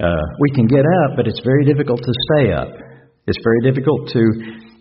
Uh, 0.03 0.23
we 0.43 0.51
can 0.51 0.67
get 0.67 0.83
up, 0.83 1.15
but 1.15 1.27
it's 1.27 1.39
very 1.47 1.63
difficult 1.63 2.03
to 2.03 2.13
stay 2.27 2.51
up. 2.51 2.67
It's 3.23 3.39
very 3.39 3.71
difficult 3.71 4.11
to 4.11 4.23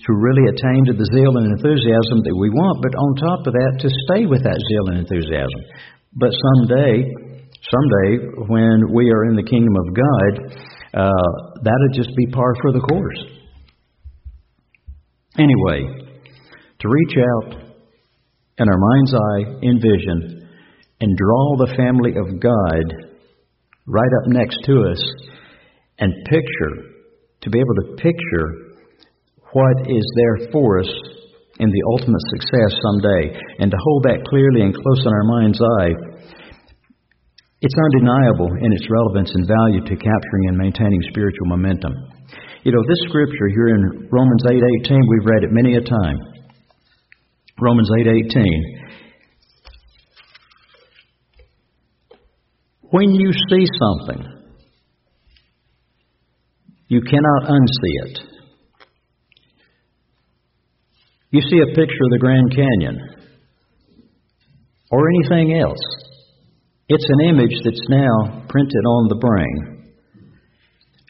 to 0.03 0.13
really 0.19 0.43
attain 0.51 0.83
to 0.91 0.95
the 0.99 1.07
zeal 1.15 1.39
and 1.39 1.47
enthusiasm 1.47 2.27
that 2.27 2.35
we 2.35 2.51
want, 2.51 2.83
but 2.83 2.91
on 2.91 3.15
top 3.15 3.47
of 3.47 3.55
that, 3.55 3.73
to 3.79 3.89
stay 4.11 4.27
with 4.27 4.43
that 4.43 4.59
zeal 4.59 4.91
and 4.91 4.99
enthusiasm. 4.99 5.63
But 6.19 6.35
someday, 6.35 7.07
someday, 7.71 8.11
when 8.51 8.91
we 8.91 9.15
are 9.15 9.31
in 9.31 9.39
the 9.39 9.47
kingdom 9.47 9.71
of 9.79 9.87
God, 9.95 10.33
uh, 11.07 11.31
that'll 11.63 11.95
just 11.95 12.11
be 12.17 12.27
par 12.35 12.51
for 12.61 12.73
the 12.73 12.83
course. 12.83 13.23
Anyway, 15.39 15.87
to 16.83 16.87
reach 16.91 17.15
out 17.15 17.63
in 18.59 18.67
our 18.67 18.81
mind's 18.83 19.15
eye, 19.15 19.43
in 19.63 19.79
vision, 19.79 20.51
and 21.01 21.17
draw 21.17 21.57
the 21.63 21.75
family 21.79 22.19
of 22.19 22.43
God 22.43 23.12
right 23.87 24.13
up 24.23 24.29
next 24.29 24.59
to 24.67 24.75
us 24.91 25.03
and 25.99 26.13
picture, 26.27 26.75
to 27.43 27.51
be 27.51 27.59
able 27.59 27.75
to 27.83 27.97
picture 27.97 28.47
what 29.53 29.91
is 29.91 30.07
there 30.17 30.49
for 30.53 30.81
us 30.81 30.91
in 31.59 31.69
the 31.69 31.83
ultimate 31.93 32.23
success 32.33 32.73
someday, 32.81 33.37
and 33.59 33.71
to 33.71 33.77
hold 33.77 34.03
that 34.05 34.25
clearly 34.27 34.63
and 34.63 34.75
close 34.75 35.03
in 35.05 35.13
our 35.13 35.25
mind's 35.25 35.61
eye, 35.61 35.93
it's 37.63 37.79
undeniable 37.79 38.51
in 38.59 38.73
its 38.73 38.89
relevance 38.91 39.31
and 39.35 39.47
value 39.47 39.83
to 39.87 39.95
capturing 39.95 40.45
and 40.49 40.57
maintaining 40.59 40.99
spiritual 41.11 41.47
momentum. 41.47 41.93
You 42.65 42.73
know, 42.73 42.83
this 42.89 42.99
scripture 43.07 43.49
here 43.55 43.69
in 43.75 44.09
Romans 44.11 44.43
8:18, 44.47 44.99
we've 45.07 45.27
read 45.27 45.45
it 45.45 45.53
many 45.53 45.77
a 45.77 45.83
time. 45.83 46.19
Romans 47.61 47.91
8:18. 47.91 48.82
When 52.93 53.11
you 53.15 53.33
see 53.33 53.65
something, 53.81 54.23
you 56.89 57.01
cannot 57.01 57.49
unsee 57.49 57.97
it. 58.05 58.19
You 61.31 61.41
see 61.41 61.61
a 61.61 61.75
picture 61.75 62.05
of 62.05 62.11
the 62.11 62.19
Grand 62.21 62.55
Canyon 62.55 62.99
or 64.91 65.09
anything 65.09 65.59
else. 65.59 65.81
It's 66.91 67.09
an 67.09 67.31
image 67.31 67.57
that's 67.65 67.89
now 67.89 68.45
printed 68.51 68.85
on 68.85 69.09
the 69.09 69.17
brain. 69.17 69.95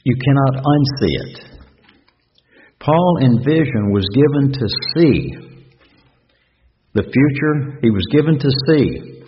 You 0.04 0.14
cannot 0.24 0.64
unsee 0.64 1.16
it. 1.26 1.38
Paul 2.78 3.18
in 3.22 3.38
vision 3.38 3.90
was 3.90 4.08
given 4.14 4.52
to 4.52 4.68
see 4.94 5.52
the 6.94 7.02
future, 7.02 7.78
he 7.82 7.90
was 7.90 8.06
given 8.12 8.38
to 8.38 8.50
see 8.68 9.21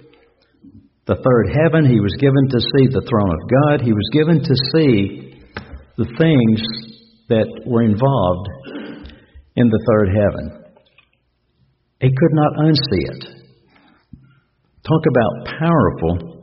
the 1.07 1.21
third 1.21 1.47
heaven, 1.53 1.85
he 1.85 2.01
was 2.01 2.17
given 2.17 2.49
to 2.49 2.61
see 2.61 2.89
the 2.89 3.05
throne 3.05 3.29
of 3.29 3.43
God, 3.45 3.85
he 3.85 3.93
was 3.93 4.09
given 4.13 4.41
to 4.41 4.55
see 4.73 5.37
the 5.97 6.09
things 6.17 6.61
that 7.29 7.49
were 7.67 7.83
involved 7.83 8.49
in 9.57 9.69
the 9.69 9.85
third 9.85 10.09
heaven. 10.09 10.65
He 12.01 12.09
could 12.09 12.35
not 12.35 12.53
unsee 12.65 13.05
it. 13.15 13.23
Talk 14.85 15.05
about 15.09 15.59
powerful. 15.61 16.35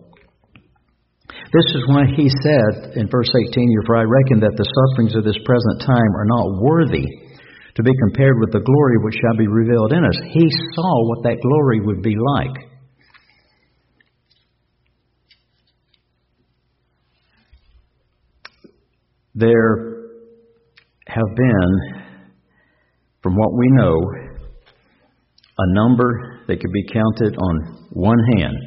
This 1.54 1.68
is 1.76 1.84
why 1.90 2.06
he 2.16 2.30
said 2.30 2.96
in 2.96 3.10
verse 3.10 3.30
18, 3.30 3.70
For 3.86 3.98
I 3.98 4.08
reckon 4.08 4.40
that 4.42 4.56
the 4.56 4.66
sufferings 4.66 5.16
of 5.16 5.26
this 5.26 5.38
present 5.44 5.82
time 5.84 6.12
are 6.16 6.30
not 6.30 6.62
worthy 6.62 7.06
to 7.76 7.84
be 7.84 7.92
compared 8.08 8.40
with 8.40 8.52
the 8.54 8.64
glory 8.64 8.98
which 9.04 9.20
shall 9.20 9.38
be 9.38 9.48
revealed 9.48 9.94
in 9.94 10.04
us. 10.06 10.18
He 10.32 10.48
saw 10.74 10.92
what 11.10 11.24
that 11.24 11.42
glory 11.42 11.82
would 11.82 12.02
be 12.02 12.16
like. 12.16 12.71
There 19.34 20.10
have 21.08 21.36
been, 21.36 22.14
from 23.24 23.36
what 23.36 23.54
we 23.54 23.68
know, 23.72 23.98
a 25.58 25.74
number 25.74 26.42
that 26.48 26.60
could 26.60 26.72
be 26.72 26.88
counted 26.92 27.38
on 27.38 27.88
one 27.92 28.20
hand. 28.36 28.58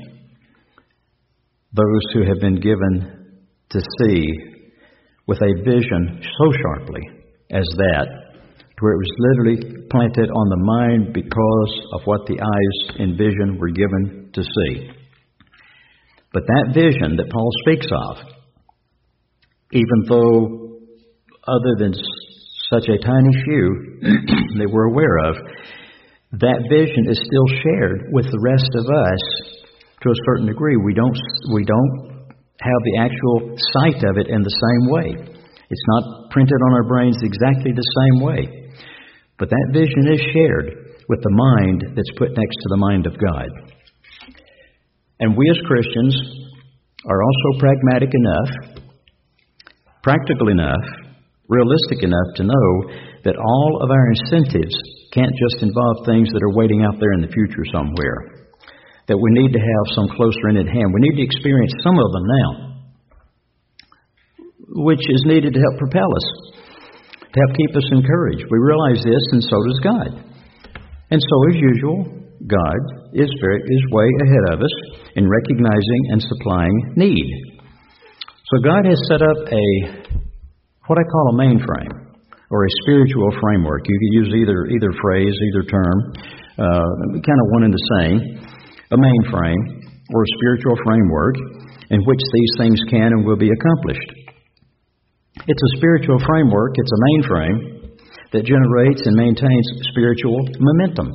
Those 1.73 2.12
who 2.14 2.25
have 2.26 2.40
been 2.40 2.61
given 2.61 3.42
to 3.71 3.80
see 3.99 4.25
with 5.26 5.38
a 5.42 5.62
vision 5.64 6.23
so 6.23 6.52
sharply 6.62 7.02
as 7.50 7.64
that, 7.76 8.06
where 8.80 8.92
it 8.92 8.99
was 8.99 9.14
literally 9.18 9.87
planted 9.90 10.30
on 10.30 10.49
the 10.49 10.64
mind 10.64 11.12
because 11.14 11.80
of 11.94 12.00
what 12.04 12.26
the 12.26 12.40
eyes 12.40 12.97
in 13.00 13.16
vision 13.16 13.59
were 13.59 13.71
given 13.71 14.30
to 14.33 14.42
see. 14.42 14.90
But 16.33 16.42
that 16.47 16.75
vision 16.75 17.16
that 17.16 17.30
Paul 17.30 17.50
speaks 17.62 17.87
of, 17.87 18.16
even 19.73 20.04
though 20.09 20.80
other 21.47 21.75
than 21.78 21.94
such 22.71 22.88
a 22.88 22.99
tiny 22.99 23.35
few 23.44 24.00
they 24.59 24.66
were 24.66 24.85
aware 24.85 25.18
of, 25.30 25.37
that 26.40 26.66
vision 26.68 27.06
is 27.06 27.21
still 27.21 27.49
shared 27.62 28.11
with 28.11 28.26
the 28.26 28.42
rest 28.42 28.71
of 28.75 28.85
us 28.90 29.23
to 30.02 30.11
a 30.11 30.21
certain 30.26 30.47
degree. 30.47 30.76
We 30.76 30.94
don't, 30.94 31.16
we 31.52 31.64
don't 31.64 32.26
have 32.61 32.80
the 32.85 32.99
actual 32.99 33.56
sight 33.78 34.02
of 34.04 34.18
it 34.18 34.28
in 34.28 34.42
the 34.42 34.56
same 34.56 34.85
way. 34.90 35.09
It's 35.71 35.87
not 35.88 36.30
printed 36.30 36.59
on 36.66 36.73
our 36.75 36.85
brains 36.85 37.18
exactly 37.23 37.73
the 37.73 37.92
same 38.02 38.23
way. 38.23 38.71
But 39.38 39.50
that 39.50 39.71
vision 39.73 40.12
is 40.12 40.21
shared 40.33 40.85
with 41.09 41.21
the 41.23 41.35
mind 41.35 41.97
that's 41.97 42.18
put 42.18 42.30
next 42.30 42.56
to 42.62 42.68
the 42.71 42.76
mind 42.76 43.06
of 43.06 43.14
God. 43.18 43.49
And 45.21 45.37
we 45.37 45.50
as 45.50 45.66
Christians 45.66 46.14
are 47.06 47.23
also 47.23 47.59
pragmatic 47.59 48.11
enough, 48.12 48.74
practical 50.04 50.52
enough, 50.52 50.84
realistic 51.49 52.04
enough 52.04 52.30
to 52.37 52.44
know 52.44 52.68
that 53.25 53.40
all 53.40 53.80
of 53.80 53.88
our 53.88 54.06
incentives 54.12 54.76
can't 55.16 55.32
just 55.32 55.64
involve 55.64 56.04
things 56.04 56.28
that 56.28 56.44
are 56.44 56.52
waiting 56.52 56.84
out 56.84 57.00
there 57.00 57.16
in 57.16 57.25
the 57.25 57.32
future 57.32 57.64
somewhere. 57.73 58.44
That 59.08 59.16
we 59.16 59.32
need 59.32 59.52
to 59.52 59.64
have 59.64 59.96
some 59.96 60.12
closer 60.12 60.52
in 60.52 60.61
at 60.61 60.68
hand. 60.68 60.92
We 60.92 61.08
need 61.08 61.16
to 61.16 61.28
experience 61.28 61.73
some 61.80 61.96
of 61.96 62.12
them 62.12 62.25
now, 62.28 62.50
which 64.84 65.04
is 65.08 65.25
needed 65.25 65.56
to 65.56 65.61
help 65.61 65.76
propel 65.80 66.08
us, 66.08 66.28
to 67.25 67.37
help 67.40 67.52
keep 67.56 67.73
us 67.73 67.88
encouraged. 67.92 68.44
We 68.49 68.61
realize 68.61 69.00
this, 69.00 69.25
and 69.32 69.42
so 69.44 69.56
does 69.64 69.80
God. 69.80 70.11
And 71.12 71.20
so, 71.20 71.37
as 71.49 71.56
usual, 71.56 71.99
God 72.44 72.80
is, 73.12 73.28
very, 73.40 73.61
is 73.61 73.92
way 73.92 74.08
ahead 74.25 74.56
of 74.56 74.61
us 74.61 74.76
in 75.16 75.28
recognizing 75.28 76.02
and 76.12 76.20
supplying 76.20 76.76
need. 76.96 77.53
So 78.54 78.62
God 78.62 78.87
has 78.87 79.00
set 79.11 79.18
up 79.18 79.34
a 79.50 79.66
what 80.87 80.94
I 80.94 81.02
call 81.11 81.34
a 81.34 81.37
mainframe 81.42 81.90
or 82.54 82.62
a 82.62 82.70
spiritual 82.87 83.34
framework. 83.42 83.82
You 83.82 83.99
could 83.99 84.14
use 84.14 84.30
either 84.30 84.70
either 84.70 84.94
phrase, 85.02 85.34
either 85.34 85.66
term, 85.66 85.96
uh, 86.62 87.18
kind 87.18 87.40
of 87.42 87.46
one 87.50 87.64
and 87.66 87.75
the 87.75 87.87
same. 87.99 88.18
A 88.94 88.96
mainframe 88.96 89.58
or 90.14 90.23
a 90.23 90.30
spiritual 90.38 90.76
framework 90.87 91.34
in 91.90 91.99
which 92.06 92.20
these 92.32 92.52
things 92.58 92.78
can 92.90 93.11
and 93.11 93.26
will 93.26 93.34
be 93.34 93.50
accomplished. 93.50 94.11
It's 95.34 95.62
a 95.75 95.76
spiritual 95.78 96.23
framework. 96.25 96.75
It's 96.78 96.92
a 96.94 97.00
mainframe 97.11 97.58
that 98.38 98.44
generates 98.44 99.02
and 99.04 99.16
maintains 99.16 99.66
spiritual 99.90 100.38
momentum. 100.61 101.11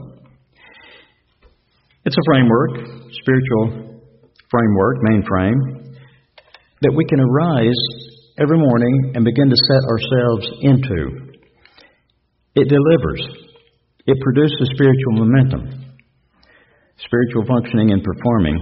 It's 2.04 2.18
a 2.18 2.26
framework, 2.28 2.84
spiritual 3.24 4.04
framework, 4.52 4.98
mainframe, 5.08 5.89
that 6.82 6.94
we 6.96 7.06
can 7.06 7.20
arise 7.20 7.82
every 8.40 8.58
morning 8.58 9.14
and 9.16 9.26
begin 9.26 9.50
to 9.50 9.56
set 9.56 9.84
ourselves 9.84 10.48
into. 10.62 11.30
It 12.56 12.68
delivers. 12.68 13.24
It 14.08 14.18
produces 14.22 14.72
spiritual 14.74 15.14
momentum, 15.22 15.96
spiritual 16.98 17.46
functioning 17.48 17.92
and 17.92 18.04
performing. 18.04 18.58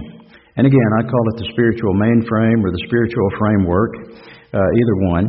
And 0.56 0.66
again, 0.66 0.90
I 0.98 1.02
call 1.02 1.24
it 1.34 1.38
the 1.38 1.48
spiritual 1.52 1.94
mainframe 1.94 2.60
or 2.66 2.70
the 2.74 2.82
spiritual 2.86 3.28
framework, 3.38 3.92
uh, 4.52 4.58
either 4.58 4.96
one. 5.14 5.26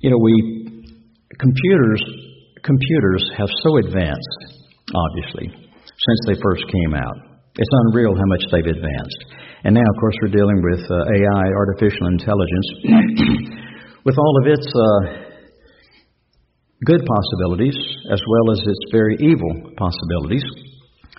You 0.00 0.10
know, 0.10 0.18
we 0.18 0.94
computers 1.38 2.02
computers 2.62 3.24
have 3.36 3.48
so 3.62 3.76
advanced, 3.78 4.40
obviously, 4.94 5.48
since 5.50 6.20
they 6.26 6.36
first 6.42 6.64
came 6.70 6.94
out. 6.94 7.16
It's 7.56 7.70
unreal 7.86 8.14
how 8.14 8.26
much 8.26 8.44
they've 8.50 8.76
advanced. 8.76 9.20
And 9.64 9.74
now, 9.74 9.86
of 9.86 9.96
course, 10.00 10.14
we're 10.22 10.34
dealing 10.34 10.58
with 10.58 10.82
uh, 10.90 10.96
AI, 11.14 11.44
artificial 11.54 12.06
intelligence, 12.10 12.68
with 14.04 14.18
all 14.18 14.34
of 14.42 14.46
its 14.50 14.66
uh, 14.66 15.32
good 16.84 17.06
possibilities 17.06 17.78
as 18.10 18.18
well 18.26 18.58
as 18.58 18.60
its 18.66 18.82
very 18.90 19.16
evil 19.22 19.54
possibilities. 19.78 20.42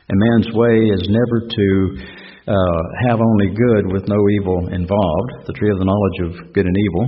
And 0.10 0.20
man's 0.20 0.52
way 0.52 0.76
is 0.92 1.08
never 1.08 1.48
to 1.48 1.68
uh, 2.52 2.84
have 3.08 3.24
only 3.24 3.56
good 3.56 3.88
with 3.96 4.04
no 4.12 4.20
evil 4.36 4.68
involved, 4.76 5.48
the 5.48 5.56
tree 5.56 5.72
of 5.72 5.80
the 5.80 5.88
knowledge 5.88 6.20
of 6.28 6.54
good 6.54 6.66
and 6.68 6.76
evil. 6.76 7.04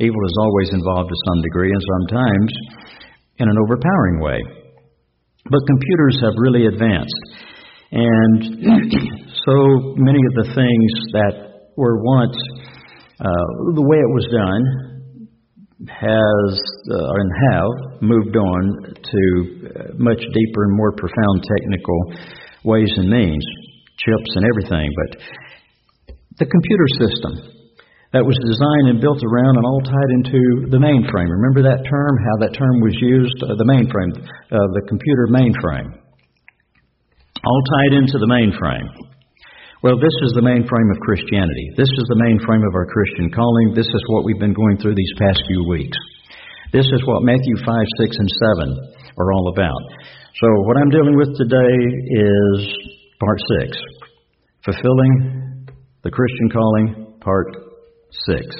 Evil 0.00 0.22
is 0.24 0.36
always 0.40 0.70
involved 0.72 1.10
to 1.10 1.18
some 1.28 1.42
degree 1.42 1.68
and 1.68 1.84
sometimes 1.84 2.52
in 3.36 3.48
an 3.48 3.58
overpowering 3.60 4.20
way. 4.20 4.40
But 5.50 5.60
computers 5.66 6.16
have 6.22 6.32
really 6.40 6.66
advanced. 6.66 7.20
And 7.92 8.40
so 9.46 9.94
many 9.96 10.18
of 10.18 10.34
the 10.46 10.48
things 10.54 10.90
that 11.12 11.34
were 11.76 12.02
once 12.02 12.38
uh, 13.20 13.74
the 13.74 13.82
way 13.82 13.98
it 13.98 14.12
was 14.14 14.26
done 14.30 14.88
has 15.86 16.50
uh, 16.90 17.18
and 17.18 17.28
have 17.50 18.02
moved 18.02 18.34
on 18.34 18.62
to 18.98 19.22
uh, 19.62 19.94
much 19.98 20.18
deeper 20.18 20.60
and 20.66 20.74
more 20.74 20.90
profound 20.94 21.42
technical 21.58 21.98
ways 22.64 22.90
and 22.96 23.10
means, 23.10 23.44
chips 23.98 24.30
and 24.34 24.44
everything. 24.46 24.90
But 24.90 25.10
the 26.38 26.46
computer 26.46 26.88
system 26.98 27.58
that 28.12 28.24
was 28.24 28.38
designed 28.42 28.88
and 28.94 28.98
built 29.02 29.20
around 29.22 29.54
and 29.58 29.66
all 29.66 29.82
tied 29.84 30.10
into 30.18 30.70
the 30.70 30.80
mainframe. 30.80 31.30
Remember 31.30 31.62
that 31.62 31.84
term, 31.84 32.12
how 32.26 32.36
that 32.46 32.56
term 32.56 32.80
was 32.80 32.96
used? 32.98 33.38
Uh, 33.42 33.54
the 33.54 33.68
mainframe, 33.68 34.14
uh, 34.18 34.66
the 34.78 34.82
computer 34.88 35.28
mainframe. 35.30 35.90
All 37.44 37.62
tied 37.78 38.02
into 38.02 38.18
the 38.18 38.26
mainframe. 38.26 39.07
Well, 39.80 39.94
this 39.94 40.18
is 40.26 40.34
the 40.34 40.42
mainframe 40.42 40.90
of 40.90 40.98
Christianity. 41.06 41.70
This 41.78 41.86
is 41.86 42.06
the 42.10 42.18
mainframe 42.18 42.66
of 42.66 42.74
our 42.74 42.86
Christian 42.90 43.30
calling. 43.30 43.74
This 43.78 43.86
is 43.86 44.02
what 44.08 44.24
we've 44.24 44.40
been 44.40 44.52
going 44.52 44.76
through 44.82 44.96
these 44.96 45.14
past 45.22 45.38
few 45.46 45.62
weeks. 45.70 45.96
This 46.72 46.82
is 46.82 47.00
what 47.06 47.22
Matthew 47.22 47.54
5, 47.62 47.62
6, 47.62 48.16
and 48.18 48.30
7 48.58 48.74
are 49.22 49.32
all 49.32 49.54
about. 49.54 49.78
So, 50.34 50.46
what 50.66 50.76
I'm 50.82 50.90
dealing 50.90 51.14
with 51.14 51.30
today 51.38 51.78
is 52.10 52.58
part 53.22 53.38
6 53.62 53.78
Fulfilling 54.64 55.68
the 56.02 56.10
Christian 56.10 56.50
Calling, 56.50 57.14
part 57.20 57.46
6. 58.26 58.56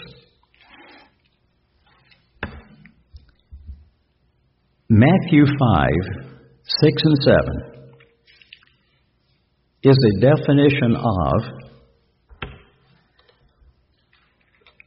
Matthew 4.89 5.47
5, 5.47 5.89
6 6.63 7.03
and 7.03 7.19
7 7.75 7.78
is 9.85 9.97
a 9.97 10.21
definition 10.21 10.97
of, 10.97 11.43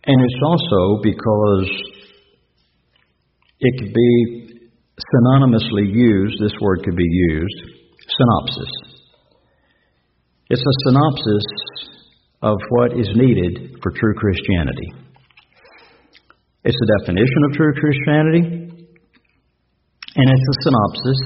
and 0.03 0.21
it's 0.21 0.41
also 0.43 1.01
because 1.01 1.69
it 3.59 3.79
could 3.79 3.93
be 3.93 4.59
synonymously 4.99 5.93
used, 5.93 6.41
this 6.41 6.51
word 6.61 6.83
could 6.83 6.95
be 6.95 7.07
used, 7.07 7.63
synopsis. 8.19 8.71
It's 10.49 10.61
a 10.61 10.89
synopsis 10.89 11.45
of 12.41 12.57
what 12.69 12.99
is 12.99 13.07
needed 13.15 13.77
for 13.81 13.91
true 13.91 14.13
Christianity. 14.15 14.93
It's 16.63 16.77
a 16.77 16.99
definition 16.99 17.43
of 17.49 17.55
true 17.55 17.73
Christianity, 17.79 18.43
and 20.15 20.29
it's 20.29 20.47
a 20.49 20.55
synopsis, 20.63 21.19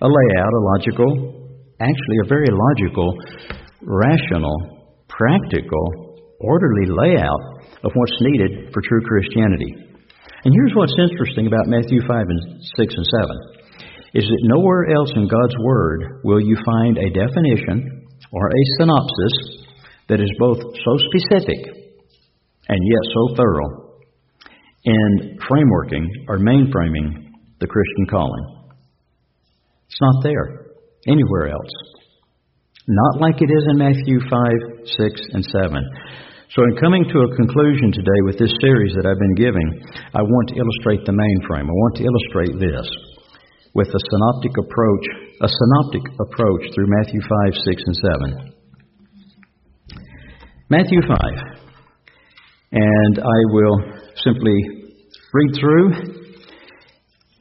a 0.00 0.06
layout, 0.06 0.52
a 0.52 0.62
logical, 0.74 1.39
actually 1.80 2.18
a 2.24 2.28
very 2.28 2.48
logical, 2.52 3.08
rational, 3.80 4.56
practical, 5.08 6.20
orderly 6.40 6.86
layout 6.88 7.64
of 7.82 7.90
what's 7.94 8.18
needed 8.20 8.72
for 8.72 8.82
true 8.84 9.00
Christianity. 9.00 9.72
And 10.44 10.54
here's 10.54 10.72
what's 10.76 10.96
interesting 11.00 11.46
about 11.46 11.68
Matthew 11.68 12.00
5 12.00 12.08
and 12.08 12.40
6 12.76 12.94
and 12.96 13.06
7 13.06 13.60
is 14.12 14.24
that 14.24 14.48
nowhere 14.54 14.90
else 14.90 15.12
in 15.14 15.28
God's 15.28 15.54
Word 15.62 16.20
will 16.24 16.40
you 16.40 16.56
find 16.66 16.98
a 16.98 17.10
definition 17.10 18.08
or 18.32 18.48
a 18.48 18.62
synopsis 18.78 19.64
that 20.08 20.20
is 20.20 20.30
both 20.38 20.58
so 20.58 20.92
specific 21.08 21.60
and 22.68 22.80
yet 22.82 23.04
so 23.14 23.36
thorough 23.36 23.90
in 24.84 25.38
frameworking 25.48 26.06
or 26.28 26.38
mainframing 26.38 27.30
the 27.60 27.66
Christian 27.66 28.06
calling. 28.10 28.66
It's 29.86 30.00
not 30.00 30.22
there 30.22 30.59
anywhere 31.06 31.48
else. 31.48 31.74
Not 32.88 33.20
like 33.20 33.40
it 33.40 33.50
is 33.52 33.64
in 33.70 33.78
Matthew 33.78 34.18
5, 34.18 34.84
6, 34.84 35.20
and 35.32 35.44
7. 35.44 35.78
So, 36.50 36.66
in 36.66 36.74
coming 36.82 37.06
to 37.06 37.18
a 37.22 37.36
conclusion 37.36 37.94
today 37.94 38.20
with 38.26 38.34
this 38.38 38.50
series 38.58 38.90
that 38.98 39.06
I've 39.06 39.22
been 39.22 39.38
giving, 39.38 39.68
I 40.10 40.22
want 40.22 40.50
to 40.50 40.58
illustrate 40.58 41.06
the 41.06 41.14
mainframe. 41.14 41.70
I 41.70 41.76
want 41.86 41.94
to 42.02 42.04
illustrate 42.10 42.58
this 42.58 42.90
with 43.74 43.86
a 43.86 44.02
synoptic 44.10 44.58
approach, 44.58 45.06
a 45.38 45.46
synoptic 45.46 46.02
approach 46.18 46.74
through 46.74 46.90
Matthew 46.90 47.22
5, 47.22 47.54
6, 47.54 47.82
and 47.86 47.96
7. 48.34 48.52
Matthew 50.70 51.00
5. 51.06 51.60
And 52.72 53.18
I 53.18 53.38
will 53.54 53.78
simply 54.18 54.58
read 55.32 55.54
through 55.54 55.90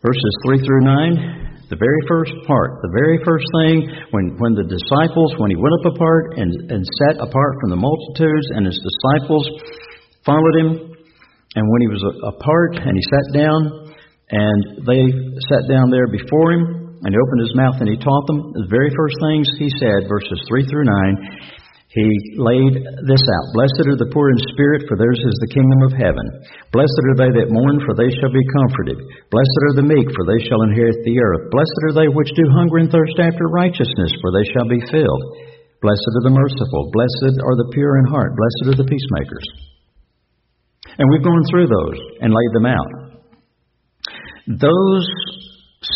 verses 0.06 0.34
3 0.46 0.60
through 0.62 0.84
9. 0.86 1.49
The 1.70 1.78
very 1.78 2.02
first 2.10 2.34
part, 2.50 2.82
the 2.82 2.90
very 2.90 3.22
first 3.22 3.46
thing, 3.62 3.86
when, 4.10 4.34
when 4.42 4.58
the 4.58 4.66
disciples, 4.66 5.38
when 5.38 5.54
he 5.54 5.60
went 5.62 5.78
up 5.78 5.94
apart 5.94 6.34
and, 6.42 6.50
and 6.74 6.82
sat 6.82 7.22
apart 7.22 7.54
from 7.62 7.70
the 7.70 7.78
multitudes, 7.78 8.48
and 8.58 8.66
his 8.66 8.78
disciples 8.82 9.46
followed 10.26 10.56
him, 10.58 10.70
and 11.54 11.64
when 11.70 11.82
he 11.86 11.90
was 11.94 12.02
apart 12.26 12.74
and 12.82 12.94
he 12.98 13.06
sat 13.06 13.28
down, 13.38 13.94
and 14.34 14.60
they 14.86 15.14
sat 15.50 15.70
down 15.70 15.94
there 15.94 16.10
before 16.10 16.58
him, 16.58 16.90
and 17.06 17.10
he 17.14 17.18
opened 17.22 17.42
his 17.46 17.56
mouth 17.56 17.78
and 17.80 17.90
he 17.90 18.02
taught 18.02 18.26
them, 18.26 18.50
the 18.54 18.68
very 18.70 18.90
first 18.98 19.16
things 19.22 19.46
he 19.62 19.70
said, 19.78 20.10
verses 20.10 20.42
3 20.50 20.66
through 20.68 20.90
9, 20.90 21.59
he 21.90 22.06
laid 22.38 22.86
this 23.10 23.26
out 23.26 23.46
Blessed 23.58 23.90
are 23.90 23.98
the 23.98 24.14
poor 24.14 24.30
in 24.30 24.38
spirit, 24.54 24.86
for 24.86 24.94
theirs 24.94 25.18
is 25.18 25.38
the 25.42 25.54
kingdom 25.58 25.82
of 25.90 25.98
heaven. 25.98 26.22
Blessed 26.70 27.02
are 27.10 27.18
they 27.18 27.34
that 27.42 27.50
mourn, 27.50 27.82
for 27.82 27.98
they 27.98 28.14
shall 28.22 28.30
be 28.30 28.46
comforted. 28.62 29.02
Blessed 29.34 29.62
are 29.66 29.78
the 29.82 29.90
meek, 29.90 30.06
for 30.14 30.22
they 30.30 30.38
shall 30.46 30.62
inherit 30.70 31.02
the 31.02 31.18
earth. 31.18 31.50
Blessed 31.50 31.82
are 31.90 31.98
they 31.98 32.10
which 32.14 32.30
do 32.38 32.46
hunger 32.54 32.78
and 32.78 32.94
thirst 32.94 33.18
after 33.18 33.50
righteousness, 33.50 34.14
for 34.22 34.30
they 34.30 34.46
shall 34.54 34.70
be 34.70 34.86
filled. 34.94 35.24
Blessed 35.82 36.14
are 36.14 36.26
the 36.30 36.38
merciful. 36.38 36.94
Blessed 36.94 37.42
are 37.42 37.58
the 37.58 37.74
pure 37.74 37.98
in 37.98 38.06
heart. 38.06 38.38
Blessed 38.38 38.70
are 38.70 38.78
the 38.78 38.86
peacemakers. 38.86 39.48
And 40.94 41.10
we've 41.10 41.26
gone 41.26 41.42
through 41.50 41.74
those 41.74 41.98
and 42.22 42.30
laid 42.30 42.54
them 42.54 42.70
out. 42.70 42.92
Those 44.46 45.06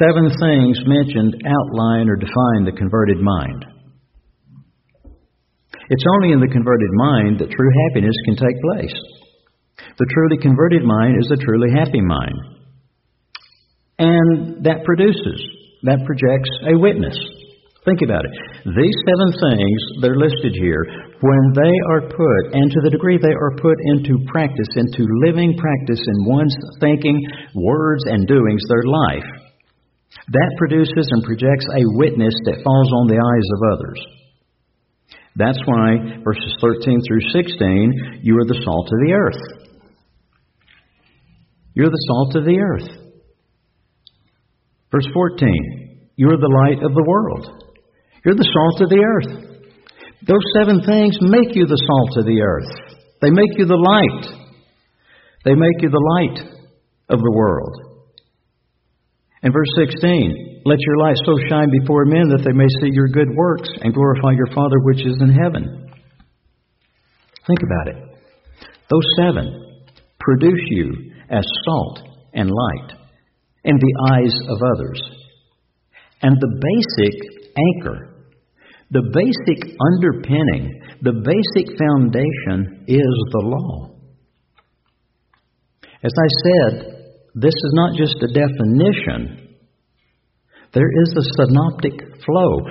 seven 0.02 0.34
things 0.42 0.82
mentioned 0.90 1.38
outline 1.46 2.10
or 2.10 2.18
define 2.18 2.66
the 2.66 2.74
converted 2.74 3.22
mind. 3.22 3.73
It's 5.90 6.08
only 6.16 6.32
in 6.32 6.40
the 6.40 6.48
converted 6.48 6.92
mind 6.94 7.40
that 7.40 7.52
true 7.52 7.72
happiness 7.88 8.16
can 8.26 8.36
take 8.36 8.58
place. 8.62 8.96
The 9.98 10.10
truly 10.14 10.38
converted 10.42 10.84
mind 10.84 11.18
is 11.20 11.32
a 11.32 11.44
truly 11.44 11.70
happy 11.76 12.02
mind. 12.02 12.38
And 14.00 14.64
that 14.66 14.86
produces, 14.86 15.40
that 15.84 16.06
projects 16.06 16.50
a 16.66 16.80
witness. 16.80 17.18
Think 17.86 18.00
about 18.02 18.24
it. 18.24 18.34
These 18.64 18.98
seven 19.04 19.30
things 19.44 19.80
that 20.00 20.10
are 20.10 20.24
listed 20.24 20.56
here, 20.56 20.88
when 21.20 21.44
they 21.52 21.76
are 21.92 22.08
put, 22.08 22.44
and 22.56 22.72
to 22.72 22.80
the 22.80 22.96
degree 22.96 23.20
they 23.20 23.36
are 23.36 23.60
put 23.60 23.76
into 23.92 24.24
practice, 24.32 24.72
into 24.80 25.04
living 25.28 25.54
practice 25.60 26.00
in 26.00 26.26
one's 26.26 26.56
thinking, 26.80 27.20
words, 27.54 28.04
and 28.08 28.26
doings, 28.26 28.64
their 28.72 28.88
life, 28.88 29.30
that 30.32 30.52
produces 30.58 31.12
and 31.12 31.24
projects 31.28 31.68
a 31.76 31.84
witness 32.00 32.34
that 32.48 32.64
falls 32.64 32.90
on 33.04 33.08
the 33.12 33.20
eyes 33.20 33.48
of 33.52 33.60
others. 33.76 34.00
That's 35.36 35.60
why 35.66 36.22
verses 36.24 36.56
13 36.62 37.02
through 37.08 37.22
16, 37.32 38.22
you 38.22 38.38
are 38.38 38.46
the 38.46 38.62
salt 38.64 38.88
of 38.88 39.00
the 39.06 39.14
earth. 39.14 39.42
You're 41.74 41.90
the 41.90 42.06
salt 42.08 42.36
of 42.36 42.46
the 42.46 42.60
earth. 42.60 42.90
Verse 44.92 45.08
14, 45.12 46.12
you 46.16 46.30
are 46.30 46.38
the 46.38 46.56
light 46.66 46.84
of 46.86 46.94
the 46.94 47.04
world. 47.08 47.64
You're 48.24 48.36
the 48.36 48.54
salt 48.54 48.82
of 48.82 48.90
the 48.90 49.04
earth. 49.04 49.54
Those 50.28 50.46
seven 50.56 50.82
things 50.86 51.18
make 51.20 51.56
you 51.56 51.66
the 51.66 51.82
salt 51.88 52.20
of 52.20 52.26
the 52.26 52.42
earth. 52.42 52.70
They 53.22 53.32
make 53.32 53.58
you 53.58 53.66
the 53.66 53.76
light. 53.76 54.38
They 55.46 55.56
make 55.56 55.82
you 55.82 55.90
the 55.90 55.98
light 56.20 56.40
of 57.10 57.20
the 57.20 57.34
world. 57.36 57.93
And 59.44 59.52
verse 59.52 59.68
16, 59.76 60.62
let 60.66 60.80
your 60.80 60.98
light 61.00 61.18
so 61.26 61.36
shine 61.50 61.68
before 61.82 62.06
men 62.06 62.30
that 62.30 62.44
they 62.46 62.56
may 62.56 62.68
see 62.80 62.96
your 62.96 63.10
good 63.10 63.28
works 63.36 63.68
and 63.82 63.94
glorify 63.94 64.32
your 64.32 64.48
Father 64.56 64.80
which 64.84 65.06
is 65.06 65.20
in 65.20 65.36
heaven. 65.36 65.92
Think 67.46 67.60
about 67.62 67.88
it. 67.90 68.14
Those 68.90 69.04
seven 69.18 69.84
produce 70.18 70.64
you 70.70 71.12
as 71.30 71.44
salt 71.66 72.00
and 72.34 72.50
light 72.50 72.98
in 73.66 73.76
the 73.76 74.14
eyes 74.14 74.34
of 74.48 74.58
others. 74.76 75.02
And 76.22 76.38
the 76.40 76.62
basic 76.64 77.16
anchor, 77.58 78.16
the 78.92 79.04
basic 79.12 79.76
underpinning, 79.92 80.82
the 81.02 81.20
basic 81.20 81.78
foundation 81.78 82.86
is 82.88 83.16
the 83.32 83.44
law. 83.44 83.90
As 86.02 86.14
I 86.18 86.28
said, 86.46 87.03
this 87.36 87.54
is 87.54 87.72
not 87.74 87.98
just 87.98 88.16
a 88.22 88.28
definition, 88.28 89.56
there 90.74 90.90
is 91.04 91.10
a 91.18 91.26
synoptic 91.38 91.94
flow. 92.26 92.62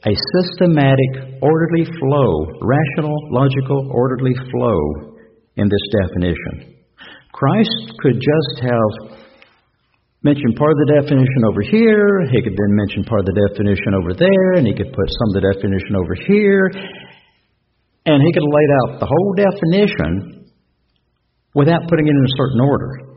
a 0.00 0.16
systematic, 0.16 1.36
orderly 1.42 1.84
flow, 1.84 2.30
rational, 2.64 3.12
logical, 3.36 3.84
orderly 3.92 4.32
flow 4.50 4.80
in 5.56 5.68
this 5.68 5.86
definition. 6.00 6.80
Christ 7.32 7.92
could 8.00 8.16
just 8.16 8.64
have 8.64 9.20
mentioned 10.22 10.56
part 10.56 10.72
of 10.72 10.80
the 10.88 11.04
definition 11.04 11.44
over 11.44 11.60
here, 11.60 12.24
he 12.32 12.40
could 12.40 12.56
then 12.56 12.72
mention 12.80 13.04
part 13.04 13.20
of 13.20 13.28
the 13.28 13.36
definition 13.48 13.92
over 14.00 14.16
there, 14.16 14.56
and 14.56 14.64
he 14.64 14.72
could 14.72 14.88
put 14.88 15.08
some 15.20 15.28
of 15.32 15.34
the 15.36 15.44
definition 15.52 15.92
over 15.96 16.16
here, 16.16 16.72
and 18.08 18.24
he 18.24 18.32
could 18.32 18.44
have 18.44 18.56
laid 18.56 18.72
out 18.80 19.04
the 19.04 19.08
whole 19.08 19.32
definition 19.36 20.48
without 21.52 21.84
putting 21.88 22.08
it 22.08 22.16
in 22.16 22.24
a 22.24 22.36
certain 22.40 22.60
order. 22.64 23.09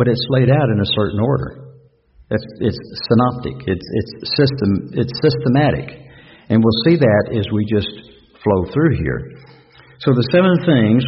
But 0.00 0.08
it's 0.08 0.24
laid 0.32 0.48
out 0.48 0.64
in 0.72 0.80
a 0.80 0.90
certain 0.96 1.20
order. 1.20 1.76
It's, 2.32 2.48
it's 2.64 2.80
synoptic. 3.04 3.52
It's, 3.68 3.84
it's 3.84 4.12
system. 4.32 4.96
It's 4.96 5.12
systematic. 5.20 5.92
And 6.48 6.64
we'll 6.64 6.80
see 6.88 6.96
that 6.96 7.36
as 7.36 7.44
we 7.52 7.68
just 7.68 7.92
flow 8.40 8.64
through 8.72 8.96
here. 8.96 9.44
So 10.00 10.16
the 10.16 10.24
seven 10.32 10.56
things 10.64 11.04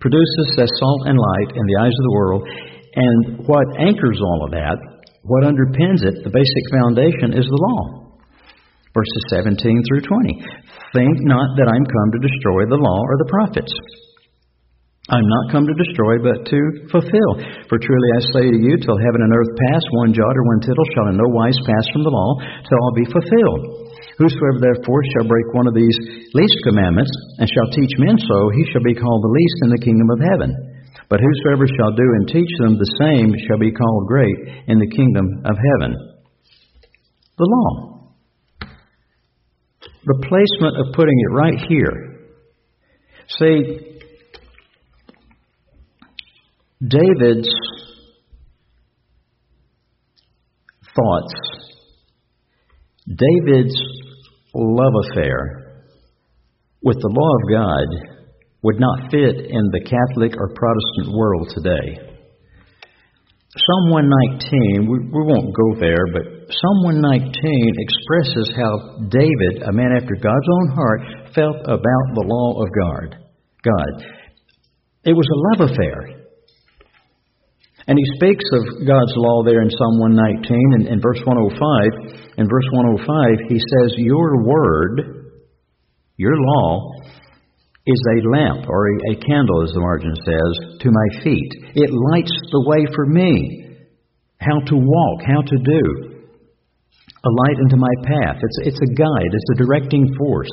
produces 0.00 0.48
as 0.56 0.70
salt 0.80 1.12
and 1.12 1.20
light 1.20 1.50
in 1.52 1.64
the 1.68 1.76
eyes 1.84 1.92
of 1.92 2.04
the 2.08 2.16
world, 2.16 2.42
and 2.96 3.44
what 3.44 3.68
anchors 3.84 4.16
all 4.24 4.48
of 4.48 4.56
that, 4.56 4.80
what 5.20 5.44
underpins 5.44 6.08
it, 6.08 6.24
the 6.24 6.32
basic 6.32 6.64
foundation 6.72 7.36
is 7.36 7.44
the 7.44 7.60
law. 7.68 8.16
Verses 8.96 9.24
17 9.28 9.60
through 9.60 10.08
20. 10.08 10.40
Think 10.96 11.20
not 11.28 11.52
that 11.60 11.68
I'm 11.68 11.84
come 11.84 12.08
to 12.16 12.20
destroy 12.24 12.64
the 12.64 12.80
law 12.80 13.00
or 13.04 13.20
the 13.20 13.28
prophets. 13.28 13.76
I'm 15.06 15.22
not 15.22 15.54
come 15.54 15.62
to 15.70 15.82
destroy, 15.86 16.18
but 16.18 16.50
to 16.50 16.58
fulfill. 16.90 17.32
For 17.70 17.78
truly 17.78 18.10
I 18.18 18.20
say 18.34 18.44
to 18.50 18.58
you, 18.58 18.74
till 18.82 18.98
heaven 18.98 19.22
and 19.22 19.30
earth 19.30 19.54
pass, 19.70 19.82
one 20.02 20.10
jot 20.10 20.34
or 20.34 20.44
one 20.50 20.58
tittle 20.66 20.88
shall 20.98 21.14
in 21.14 21.16
no 21.16 21.30
wise 21.30 21.54
pass 21.62 21.86
from 21.94 22.02
the 22.02 22.10
law, 22.10 22.30
till 22.66 22.82
all 22.82 22.94
be 22.98 23.06
fulfilled. 23.06 23.62
Whosoever 24.18 24.58
therefore 24.58 25.02
shall 25.14 25.30
break 25.30 25.46
one 25.54 25.70
of 25.70 25.78
these 25.78 25.98
least 26.34 26.58
commandments, 26.66 27.12
and 27.38 27.46
shall 27.46 27.70
teach 27.70 27.94
men 28.02 28.18
so, 28.18 28.50
he 28.58 28.66
shall 28.74 28.82
be 28.82 28.98
called 28.98 29.22
the 29.22 29.30
least 29.30 29.58
in 29.62 29.70
the 29.70 29.84
kingdom 29.86 30.10
of 30.10 30.18
heaven. 30.18 30.50
But 31.06 31.22
whosoever 31.22 31.70
shall 31.70 31.94
do 31.94 32.06
and 32.18 32.26
teach 32.26 32.50
them 32.58 32.74
the 32.74 32.94
same 32.98 33.30
shall 33.46 33.62
be 33.62 33.70
called 33.70 34.10
great 34.10 34.66
in 34.66 34.82
the 34.82 34.90
kingdom 34.90 35.46
of 35.46 35.54
heaven. 35.54 36.18
The 37.38 37.46
law. 37.46 38.10
The 40.02 40.18
placement 40.26 40.74
of 40.82 40.94
putting 40.98 41.14
it 41.14 41.30
right 41.30 41.62
here. 41.70 41.94
See, 43.38 43.95
David's 46.82 47.48
thoughts, 50.94 51.34
David's 53.06 53.80
love 54.52 54.92
affair 55.08 55.82
with 56.82 57.00
the 57.00 57.08
law 57.08 57.32
of 57.32 57.48
God 57.48 58.16
would 58.62 58.78
not 58.78 59.10
fit 59.10 59.48
in 59.48 59.64
the 59.72 59.88
Catholic 59.88 60.36
or 60.36 60.52
Protestant 60.52 61.16
world 61.16 61.48
today. 61.54 62.12
Psalm 63.56 63.88
119, 63.88 64.84
we, 64.84 64.98
we 65.00 65.22
won't 65.24 65.56
go 65.56 65.80
there, 65.80 66.04
but 66.12 66.52
Psalm 66.52 67.00
119 67.00 67.32
expresses 67.80 68.52
how 68.52 69.00
David, 69.08 69.64
a 69.64 69.72
man 69.72 69.96
after 69.96 70.12
God's 70.20 70.50
own 70.60 70.68
heart, 70.76 71.00
felt 71.32 71.56
about 71.64 72.06
the 72.12 72.26
law 72.28 72.60
of 72.60 72.68
God. 72.68 73.16
God. 73.64 73.94
It 75.04 75.16
was 75.16 75.24
a 75.24 75.64
love 75.64 75.70
affair. 75.72 76.15
And 77.86 77.94
he 77.98 78.16
speaks 78.18 78.44
of 78.50 78.82
God's 78.82 79.14
law 79.14 79.46
there 79.46 79.62
in 79.62 79.70
Psalm 79.70 80.02
119 80.02 80.42
and 80.74 80.88
oh 80.88 80.92
in 80.92 80.98
verse 80.98 81.22
105. 81.22 82.34
In 82.34 82.50
verse 82.50 82.68
105, 82.74 83.46
he 83.46 83.62
says, 83.62 83.94
Your 84.02 84.42
word, 84.42 85.30
your 86.16 86.34
law, 86.34 86.90
is 87.86 88.02
a 88.18 88.28
lamp 88.34 88.66
or 88.68 88.90
a, 88.90 89.14
a 89.14 89.20
candle, 89.22 89.62
as 89.62 89.70
the 89.70 89.78
margin 89.78 90.14
says, 90.26 90.80
to 90.82 90.90
my 90.90 91.22
feet. 91.22 91.52
It 91.78 91.90
lights 92.10 92.34
the 92.50 92.64
way 92.66 92.82
for 92.92 93.06
me. 93.06 93.62
How 94.42 94.58
to 94.58 94.76
walk, 94.76 95.22
how 95.22 95.42
to 95.46 95.58
do. 95.62 95.82
A 97.22 97.30
light 97.30 97.58
into 97.62 97.76
my 97.78 97.94
path. 98.02 98.42
It's, 98.42 98.74
it's 98.74 98.82
a 98.82 98.94
guide, 98.94 99.30
it's 99.30 99.50
a 99.54 99.62
directing 99.62 100.12
force 100.18 100.50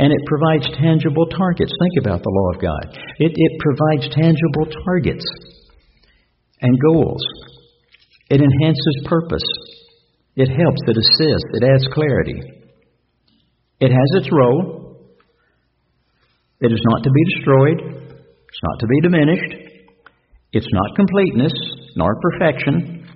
and 0.00 0.14
it 0.14 0.24
provides 0.24 0.64
tangible 0.80 1.26
targets. 1.26 1.70
Think 1.76 2.06
about 2.06 2.22
the 2.22 2.32
law 2.32 2.56
of 2.56 2.62
God. 2.62 2.98
It, 3.18 3.32
it 3.36 3.52
provides 3.60 4.08
tangible 4.16 4.64
targets 4.82 5.24
and 6.62 6.78
goals. 6.92 7.22
It 8.30 8.40
enhances 8.40 9.06
purpose. 9.06 9.48
It 10.36 10.48
helps, 10.48 10.80
it 10.86 10.96
assists, 10.96 11.50
it 11.54 11.64
adds 11.64 11.86
clarity. 11.92 12.40
It 13.80 13.90
has 13.90 14.22
its 14.22 14.28
role. 14.32 14.96
It 16.60 16.72
is 16.72 16.80
not 16.90 17.02
to 17.02 17.10
be 17.10 17.24
destroyed, 17.34 17.80
it's 17.80 18.62
not 18.62 18.80
to 18.80 18.86
be 18.86 19.00
diminished, 19.00 19.54
it's 20.52 20.68
not 20.70 20.96
completeness 20.96 21.52
nor 21.96 22.20
perfection, 22.20 23.08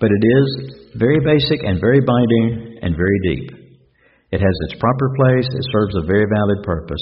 but 0.00 0.10
it 0.10 0.24
is 0.26 0.90
very 0.96 1.20
basic 1.20 1.64
and 1.64 1.80
very 1.80 2.00
binding 2.00 2.78
and 2.82 2.96
very 2.96 3.18
deep. 3.22 3.50
It 4.32 4.40
has 4.40 4.56
its 4.68 4.80
proper 4.80 5.10
place, 5.16 5.46
it 5.46 5.64
serves 5.72 5.94
a 5.96 6.06
very 6.06 6.26
valid 6.26 6.64
purpose. 6.64 7.00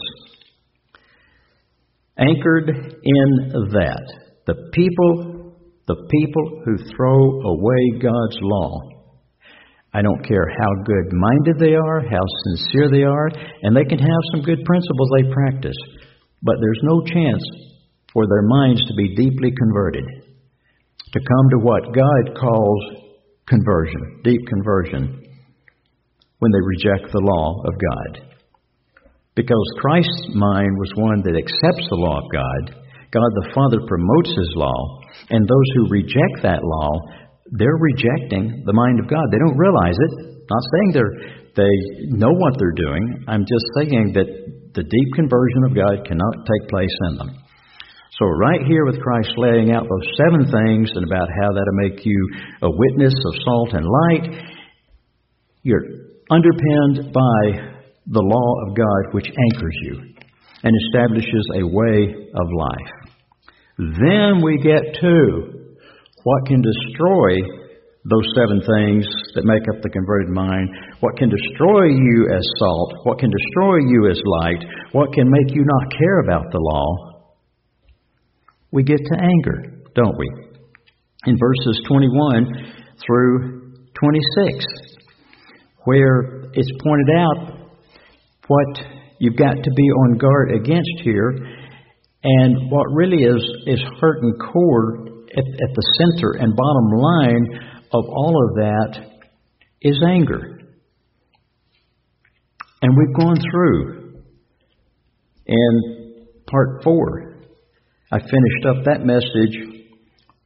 Anchored 2.19 2.69
in 2.69 3.29
that 3.73 4.26
the 4.47 4.71
people, 4.73 5.55
the 5.87 5.97
people 6.11 6.63
who 6.65 6.77
throw 6.97 7.41
away 7.43 8.01
God's 8.01 8.39
law. 8.41 8.81
I 9.93 10.03
don't 10.03 10.27
care 10.27 10.47
how 10.61 10.85
good 10.85 11.13
minded 11.13 11.57
they 11.59 11.75
are, 11.75 12.01
how 12.01 12.25
sincere 12.45 12.91
they 12.91 13.03
are, 13.03 13.29
and 13.63 13.75
they 13.75 13.85
can 13.85 13.99
have 13.99 14.31
some 14.33 14.43
good 14.43 14.63
principles 14.65 15.11
they 15.17 15.33
practice, 15.33 15.77
but 16.43 16.57
there's 16.61 16.81
no 16.83 17.01
chance 17.03 17.43
for 18.13 18.27
their 18.27 18.43
minds 18.43 18.81
to 18.87 18.95
be 18.95 19.17
deeply 19.17 19.51
converted, 19.57 20.05
to 21.13 21.21
come 21.21 21.51
to 21.51 21.65
what 21.65 21.95
God 21.95 22.39
calls 22.39 22.83
conversion, 23.49 24.21
deep 24.23 24.41
conversion, 24.47 25.23
when 26.39 26.53
they 26.53 26.61
reject 26.61 27.13
the 27.13 27.21
law 27.21 27.63
of 27.65 27.75
God. 27.75 28.37
Because 29.35 29.79
Christ's 29.81 30.29
mind 30.35 30.77
was 30.79 30.93
one 30.97 31.23
that 31.23 31.37
accepts 31.37 31.89
the 31.89 31.97
law 31.97 32.19
of 32.19 32.33
God 32.33 32.86
God 33.13 33.31
the 33.39 33.51
Father 33.55 33.81
promotes 33.87 34.31
His 34.31 34.53
law, 34.57 34.81
and 35.31 35.47
those 35.47 35.69
who 35.75 35.91
reject 35.91 36.43
that 36.43 36.63
law, 36.63 36.91
they're 37.53 37.79
rejecting 37.79 38.65
the 38.67 38.73
mind 38.73 39.01
of 39.01 39.09
God. 39.09 39.25
They 39.31 39.39
don't 39.39 39.59
realize 39.59 39.95
it. 39.95 40.13
Not 40.51 40.63
saying 40.75 40.89
they're, 40.95 41.15
they 41.55 41.75
know 42.11 42.31
what 42.31 42.55
they're 42.59 42.77
doing. 42.77 43.25
I'm 43.29 43.47
just 43.47 43.67
saying 43.79 44.13
that 44.15 44.29
the 44.75 44.85
deep 44.85 45.09
conversion 45.15 45.63
of 45.67 45.75
God 45.75 46.07
cannot 46.07 46.47
take 46.47 46.69
place 46.69 46.97
in 47.11 47.17
them. 47.17 47.31
So, 48.19 48.25
right 48.27 48.61
here 48.67 48.85
with 48.87 49.01
Christ 49.01 49.33
laying 49.37 49.73
out 49.73 49.85
those 49.85 50.09
seven 50.17 50.45
things 50.49 50.91
and 50.95 51.05
about 51.05 51.29
how 51.29 51.53
that'll 51.53 51.83
make 51.85 52.05
you 52.05 52.29
a 52.63 52.71
witness 52.71 53.13
of 53.13 53.35
salt 53.45 53.71
and 53.75 53.85
light, 53.85 54.43
you're 55.63 55.85
underpinned 56.31 57.13
by 57.13 57.77
the 58.07 58.23
law 58.23 58.69
of 58.69 58.77
God 58.77 59.13
which 59.13 59.27
anchors 59.27 59.77
you 59.83 60.16
and 60.67 60.75
establishes 60.83 61.47
a 61.55 61.63
way 61.63 62.27
of 62.35 62.47
life. 62.59 62.93
Then 63.79 64.43
we 64.43 64.59
get 64.59 64.99
to 65.01 65.63
what 66.25 66.47
can 66.49 66.61
destroy 66.61 67.39
those 68.03 68.27
seven 68.35 68.59
things 68.59 69.07
that 69.35 69.45
make 69.45 69.63
up 69.71 69.81
the 69.83 69.91
converted 69.91 70.31
mind. 70.35 70.69
What 70.99 71.17
can 71.17 71.31
destroy 71.31 71.87
you 71.87 72.35
as 72.35 72.43
salt? 72.59 72.95
What 73.05 73.21
can 73.21 73.31
destroy 73.31 73.79
you 73.87 74.11
as 74.11 74.21
light? 74.43 74.65
What 74.91 75.13
can 75.13 75.31
make 75.31 75.55
you 75.55 75.63
not 75.63 75.93
care 75.97 76.19
about 76.27 76.51
the 76.51 76.59
law? 76.59 76.87
We 78.73 78.83
get 78.83 78.99
to 78.99 79.23
anger, 79.23 79.87
don't 79.95 80.19
we? 80.19 80.27
In 81.27 81.39
verses 81.39 81.81
21 81.87 82.75
through 83.07 83.73
26, 83.95 84.67
where 85.85 86.51
it's 86.55 86.71
pointed 86.83 87.11
out 87.15 87.71
what 88.49 88.96
you've 89.19 89.37
got 89.37 89.55
to 89.55 89.71
be 89.77 89.83
on 89.83 90.19
guard 90.19 90.53
against 90.55 91.01
here 91.03 91.35
and 92.27 92.71
what 92.73 92.87
really 92.93 93.23
is, 93.23 93.43
is 93.67 93.81
heart 94.01 94.19
and 94.23 94.35
core 94.53 95.07
at, 95.31 95.45
at 95.45 95.75
the 95.75 95.83
center 95.99 96.33
and 96.41 96.57
bottom 96.57 96.91
line 96.91 97.47
of 97.93 98.05
all 98.09 98.49
of 98.49 98.57
that 98.57 99.21
is 99.81 100.03
anger. 100.05 100.59
And 102.83 102.97
we've 102.97 103.17
gone 103.17 103.37
through 103.51 104.23
in 105.47 106.27
part 106.51 106.83
four. 106.83 107.43
I 108.11 108.19
finished 108.19 108.67
up 108.69 108.85
that 108.87 109.05
message 109.05 109.85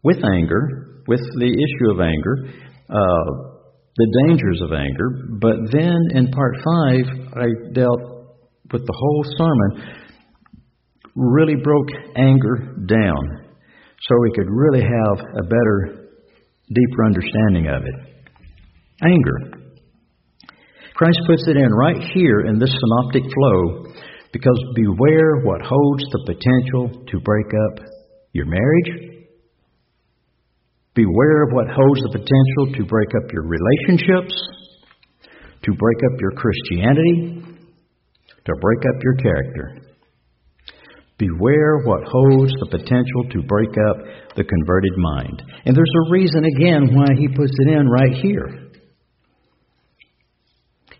with 0.02 0.18
anger, 0.22 1.02
with 1.08 1.20
the 1.38 1.48
issue 1.48 1.92
of 1.94 2.00
anger, 2.00 2.36
uh, 2.90 3.50
the 3.96 4.24
dangers 4.26 4.60
of 4.62 4.72
anger. 4.74 5.28
But 5.40 5.56
then 5.72 5.98
in 6.14 6.30
part 6.30 6.56
five, 6.56 7.36
I 7.36 7.72
dealt 7.72 8.19
with 8.72 8.86
the 8.86 8.96
whole 8.96 9.24
sermon 9.36 10.00
really 11.14 11.56
broke 11.56 11.88
anger 12.16 12.74
down 12.86 13.50
so 14.00 14.14
we 14.22 14.32
could 14.34 14.48
really 14.48 14.82
have 14.82 15.18
a 15.38 15.42
better, 15.42 16.08
deeper 16.72 17.04
understanding 17.04 17.66
of 17.66 17.82
it. 17.84 17.94
Anger. 19.02 19.60
Christ 20.94 21.18
puts 21.26 21.44
it 21.48 21.56
in 21.56 21.70
right 21.72 22.02
here 22.14 22.40
in 22.40 22.58
this 22.58 22.70
synoptic 22.70 23.22
flow 23.22 23.92
because 24.32 24.58
beware 24.74 25.42
what 25.44 25.60
holds 25.62 26.04
the 26.12 26.22
potential 26.26 27.04
to 27.08 27.20
break 27.20 27.46
up 27.46 27.86
your 28.32 28.46
marriage. 28.46 29.24
Beware 30.94 31.42
of 31.44 31.52
what 31.52 31.66
holds 31.68 32.00
the 32.02 32.10
potential 32.10 32.78
to 32.78 32.84
break 32.86 33.08
up 33.16 33.32
your 33.32 33.44
relationships, 33.46 34.34
to 35.62 35.72
break 35.72 35.98
up 36.12 36.20
your 36.20 36.32
Christianity, 36.32 37.49
to 38.44 38.52
break 38.60 38.78
up 38.94 39.02
your 39.02 39.16
character. 39.16 39.80
Beware 41.18 41.84
what 41.84 42.08
holds 42.08 42.52
the 42.60 42.78
potential 42.78 43.28
to 43.30 43.42
break 43.46 43.68
up 43.90 43.96
the 44.36 44.44
converted 44.44 44.96
mind. 44.96 45.42
And 45.66 45.76
there's 45.76 45.92
a 46.06 46.10
reason, 46.10 46.44
again, 46.44 46.96
why 46.96 47.12
he 47.18 47.28
puts 47.28 47.52
it 47.58 47.68
in 47.68 47.86
right 47.88 48.16
here. 48.22 48.70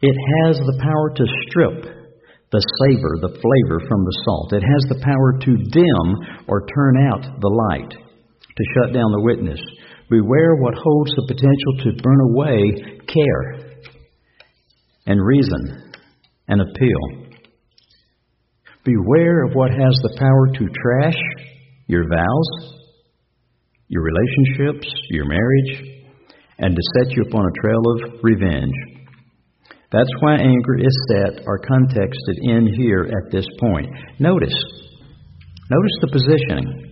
It 0.02 0.16
has 0.44 0.56
the 0.56 0.80
power 0.82 1.10
to 1.16 1.24
strip 1.48 2.00
the 2.52 2.64
savor, 2.82 3.16
the 3.20 3.32
flavor 3.32 3.80
from 3.88 4.04
the 4.04 4.18
salt. 4.24 4.52
It 4.52 4.62
has 4.62 4.84
the 4.88 5.00
power 5.04 5.38
to 5.40 5.52
dim 5.70 6.44
or 6.48 6.66
turn 6.66 6.94
out 7.08 7.40
the 7.40 7.48
light, 7.48 7.90
to 7.90 8.64
shut 8.74 8.92
down 8.92 9.12
the 9.12 9.22
witness. 9.22 9.60
Beware 10.10 10.56
what 10.56 10.74
holds 10.74 11.12
the 11.14 11.28
potential 11.28 11.72
to 11.84 12.02
burn 12.02 12.20
away 12.32 12.60
care 13.06 13.80
and 15.06 15.24
reason 15.24 15.92
and 16.48 16.60
appeal. 16.60 17.29
Beware 18.84 19.44
of 19.44 19.52
what 19.54 19.70
has 19.70 19.94
the 20.02 20.16
power 20.18 20.46
to 20.54 20.74
trash 20.82 21.20
your 21.86 22.04
vows, 22.08 22.80
your 23.88 24.02
relationships, 24.02 24.88
your 25.10 25.26
marriage, 25.26 26.00
and 26.58 26.74
to 26.74 26.82
set 26.94 27.16
you 27.16 27.24
upon 27.28 27.44
a 27.44 27.60
trail 27.60 27.82
of 27.92 28.20
revenge. 28.22 28.74
That's 29.92 30.10
why 30.20 30.36
anger 30.36 30.78
is 30.78 31.08
set 31.08 31.42
or 31.46 31.58
contexted 31.58 32.38
in 32.42 32.72
here 32.78 33.10
at 33.10 33.32
this 33.32 33.46
point. 33.58 33.88
Notice, 34.18 34.54
notice 35.68 35.96
the 36.00 36.12
positioning. 36.12 36.90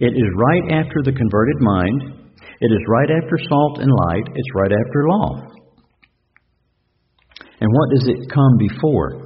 It 0.00 0.14
is 0.16 0.30
right 0.36 0.82
after 0.82 1.02
the 1.04 1.12
converted 1.12 1.60
mind. 1.60 2.02
It 2.60 2.72
is 2.72 2.80
right 2.88 3.10
after 3.10 3.36
salt 3.48 3.78
and 3.78 3.92
light. 3.92 4.26
It's 4.34 4.54
right 4.54 4.72
after 4.72 5.08
law. 5.08 5.54
And 7.60 7.70
what 7.70 7.90
does 7.90 8.08
it 8.08 8.32
come 8.32 8.56
before? 8.58 9.23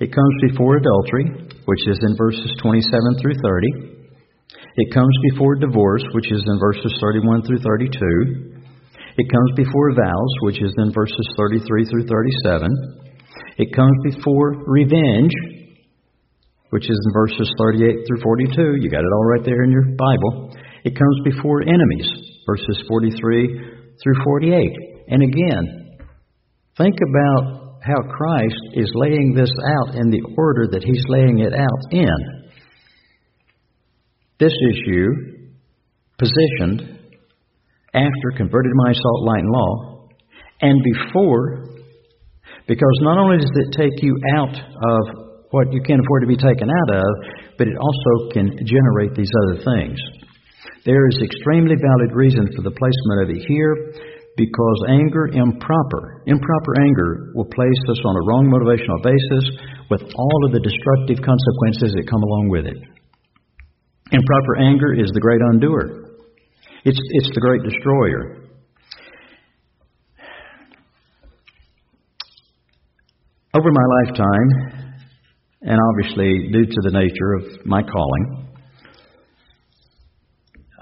It 0.00 0.14
comes 0.14 0.34
before 0.46 0.78
adultery, 0.78 1.26
which 1.66 1.84
is 1.88 1.98
in 2.06 2.16
verses 2.16 2.54
27 2.62 3.18
through 3.20 3.34
30. 3.34 3.98
It 4.76 4.94
comes 4.94 5.14
before 5.30 5.56
divorce, 5.56 6.04
which 6.14 6.30
is 6.30 6.42
in 6.46 6.58
verses 6.60 6.94
31 7.00 7.42
through 7.42 7.58
32. 7.58 8.58
It 9.18 9.26
comes 9.26 9.50
before 9.56 9.98
vows, 9.98 10.32
which 10.42 10.62
is 10.62 10.72
in 10.78 10.92
verses 10.92 11.26
33 11.36 11.84
through 11.90 12.06
37. 12.06 12.70
It 13.58 13.74
comes 13.74 14.14
before 14.14 14.62
revenge, 14.70 15.34
which 16.70 16.88
is 16.88 16.94
in 16.94 17.12
verses 17.12 17.50
38 17.58 18.06
through 18.06 18.22
42. 18.22 18.78
You 18.78 18.88
got 18.88 19.02
it 19.02 19.12
all 19.12 19.24
right 19.24 19.44
there 19.44 19.64
in 19.64 19.72
your 19.72 19.96
Bible. 19.98 20.54
It 20.84 20.94
comes 20.94 21.18
before 21.24 21.62
enemies, 21.62 22.06
verses 22.46 22.84
43 22.86 23.98
through 24.00 24.14
48. 24.22 24.70
And 25.08 25.22
again, 25.24 25.98
think 26.76 26.94
about 27.02 27.67
how 27.82 28.02
Christ 28.16 28.60
is 28.74 28.90
laying 28.94 29.34
this 29.34 29.50
out 29.80 29.94
in 29.94 30.10
the 30.10 30.22
order 30.36 30.68
that 30.72 30.84
He's 30.84 31.04
laying 31.08 31.38
it 31.38 31.52
out 31.52 31.82
in. 31.92 32.48
This 34.38 34.54
issue, 34.70 35.08
positioned 36.18 36.98
after 37.94 38.28
converted 38.36 38.72
my 38.74 38.92
salt, 38.92 39.22
light, 39.24 39.42
and 39.42 39.50
law, 39.50 40.08
and 40.60 40.78
before, 40.94 41.64
because 42.66 42.98
not 43.00 43.18
only 43.18 43.38
does 43.38 43.50
it 43.54 43.74
take 43.76 44.02
you 44.02 44.16
out 44.36 44.54
of 44.54 45.28
what 45.50 45.72
you 45.72 45.80
can't 45.82 46.00
afford 46.00 46.22
to 46.22 46.28
be 46.28 46.36
taken 46.36 46.68
out 46.68 46.96
of, 46.96 47.06
but 47.56 47.66
it 47.66 47.76
also 47.78 48.30
can 48.32 48.50
generate 48.66 49.14
these 49.14 49.30
other 49.46 49.62
things. 49.64 49.98
There 50.84 51.08
is 51.08 51.18
extremely 51.22 51.74
valid 51.74 52.14
reason 52.14 52.48
for 52.54 52.62
the 52.62 52.70
placement 52.70 53.22
of 53.22 53.30
it 53.30 53.42
here 53.48 53.92
because 54.38 54.78
anger, 54.88 55.26
improper, 55.34 56.22
improper 56.26 56.72
anger 56.80 57.32
will 57.34 57.50
place 57.50 57.82
us 57.90 57.98
on 58.06 58.14
a 58.14 58.24
wrong 58.30 58.46
motivational 58.46 59.02
basis 59.02 59.44
with 59.90 60.02
all 60.14 60.40
of 60.46 60.52
the 60.54 60.62
destructive 60.62 61.18
consequences 61.18 61.90
that 61.98 62.06
come 62.08 62.22
along 62.22 62.46
with 62.48 62.66
it. 62.66 62.78
Improper 64.12 64.56
anger 64.62 64.94
is 64.94 65.10
the 65.12 65.20
great 65.20 65.40
undoer. 65.50 66.14
It's, 66.84 67.00
it's 67.18 67.30
the 67.34 67.40
great 67.40 67.62
destroyer. 67.66 68.46
Over 73.54 73.70
my 73.72 73.86
lifetime, 74.06 74.94
and 75.62 75.78
obviously 75.90 76.48
due 76.52 76.64
to 76.64 76.80
the 76.84 76.92
nature 76.92 77.32
of 77.42 77.66
my 77.66 77.82
calling, 77.82 78.46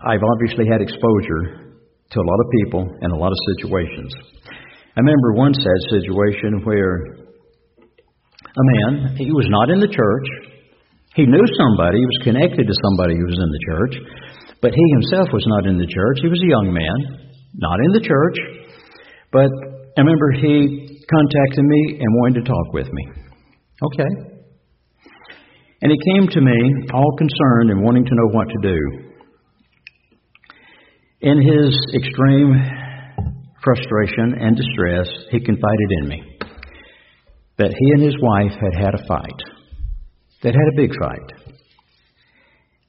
I've 0.06 0.20
obviously 0.22 0.66
had 0.70 0.82
exposure 0.82 1.65
to 2.16 2.20
a 2.24 2.26
lot 2.26 2.40
of 2.40 2.48
people 2.64 2.82
and 3.04 3.12
a 3.12 3.20
lot 3.20 3.28
of 3.28 3.38
situations. 3.52 4.08
I 4.96 5.04
remember 5.04 5.36
one 5.36 5.52
sad 5.52 5.80
situation 5.92 6.64
where 6.64 7.20
a 8.40 8.64
man, 8.64 9.20
he 9.20 9.28
was 9.28 9.44
not 9.52 9.68
in 9.68 9.84
the 9.84 9.92
church. 9.92 10.28
He 11.12 11.28
knew 11.28 11.44
somebody, 11.60 12.00
he 12.00 12.08
was 12.08 12.20
connected 12.24 12.64
to 12.64 12.74
somebody 12.88 13.16
who 13.20 13.26
was 13.28 13.36
in 13.36 13.50
the 13.52 13.62
church, 13.68 13.94
but 14.64 14.72
he 14.72 14.84
himself 14.96 15.28
was 15.32 15.44
not 15.44 15.68
in 15.68 15.76
the 15.76 15.88
church. 15.88 16.24
He 16.24 16.32
was 16.32 16.40
a 16.40 16.48
young 16.48 16.72
man, 16.72 16.96
not 17.52 17.76
in 17.84 17.92
the 17.92 18.00
church, 18.00 18.36
but 19.32 19.48
I 19.96 20.00
remember 20.00 20.32
he 20.40 20.96
contacted 21.04 21.64
me 21.64 22.00
and 22.00 22.08
wanted 22.24 22.40
to 22.40 22.48
talk 22.48 22.72
with 22.72 22.88
me. 22.88 23.04
Okay. 23.92 24.12
And 25.82 25.92
he 25.92 25.98
came 26.12 26.28
to 26.32 26.40
me 26.40 26.56
all 26.92 27.12
concerned 27.20 27.68
and 27.68 27.84
wanting 27.84 28.04
to 28.04 28.14
know 28.16 28.28
what 28.32 28.48
to 28.48 28.60
do. 28.64 29.05
In 31.20 31.40
his 31.40 31.74
extreme 31.94 32.52
frustration 33.64 34.36
and 34.38 34.54
distress, 34.54 35.08
he 35.30 35.40
confided 35.40 35.90
in 36.02 36.08
me 36.08 36.22
that 37.56 37.72
he 37.72 37.90
and 37.92 38.02
his 38.02 38.16
wife 38.20 38.52
had 38.52 38.84
had 38.84 38.94
a 38.94 39.06
fight. 39.08 39.40
They'd 40.42 40.54
had 40.54 40.72
a 40.72 40.76
big 40.76 40.90
fight. 41.00 41.32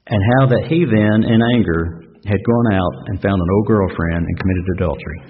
And 0.08 0.22
how 0.36 0.46
that 0.48 0.66
he 0.68 0.84
then, 0.84 1.24
in 1.24 1.40
anger, 1.54 2.04
had 2.26 2.44
gone 2.44 2.74
out 2.74 3.08
and 3.08 3.22
found 3.22 3.40
an 3.40 3.48
old 3.56 3.66
girlfriend 3.66 4.26
and 4.26 4.38
committed 4.38 4.64
adultery. 4.76 5.20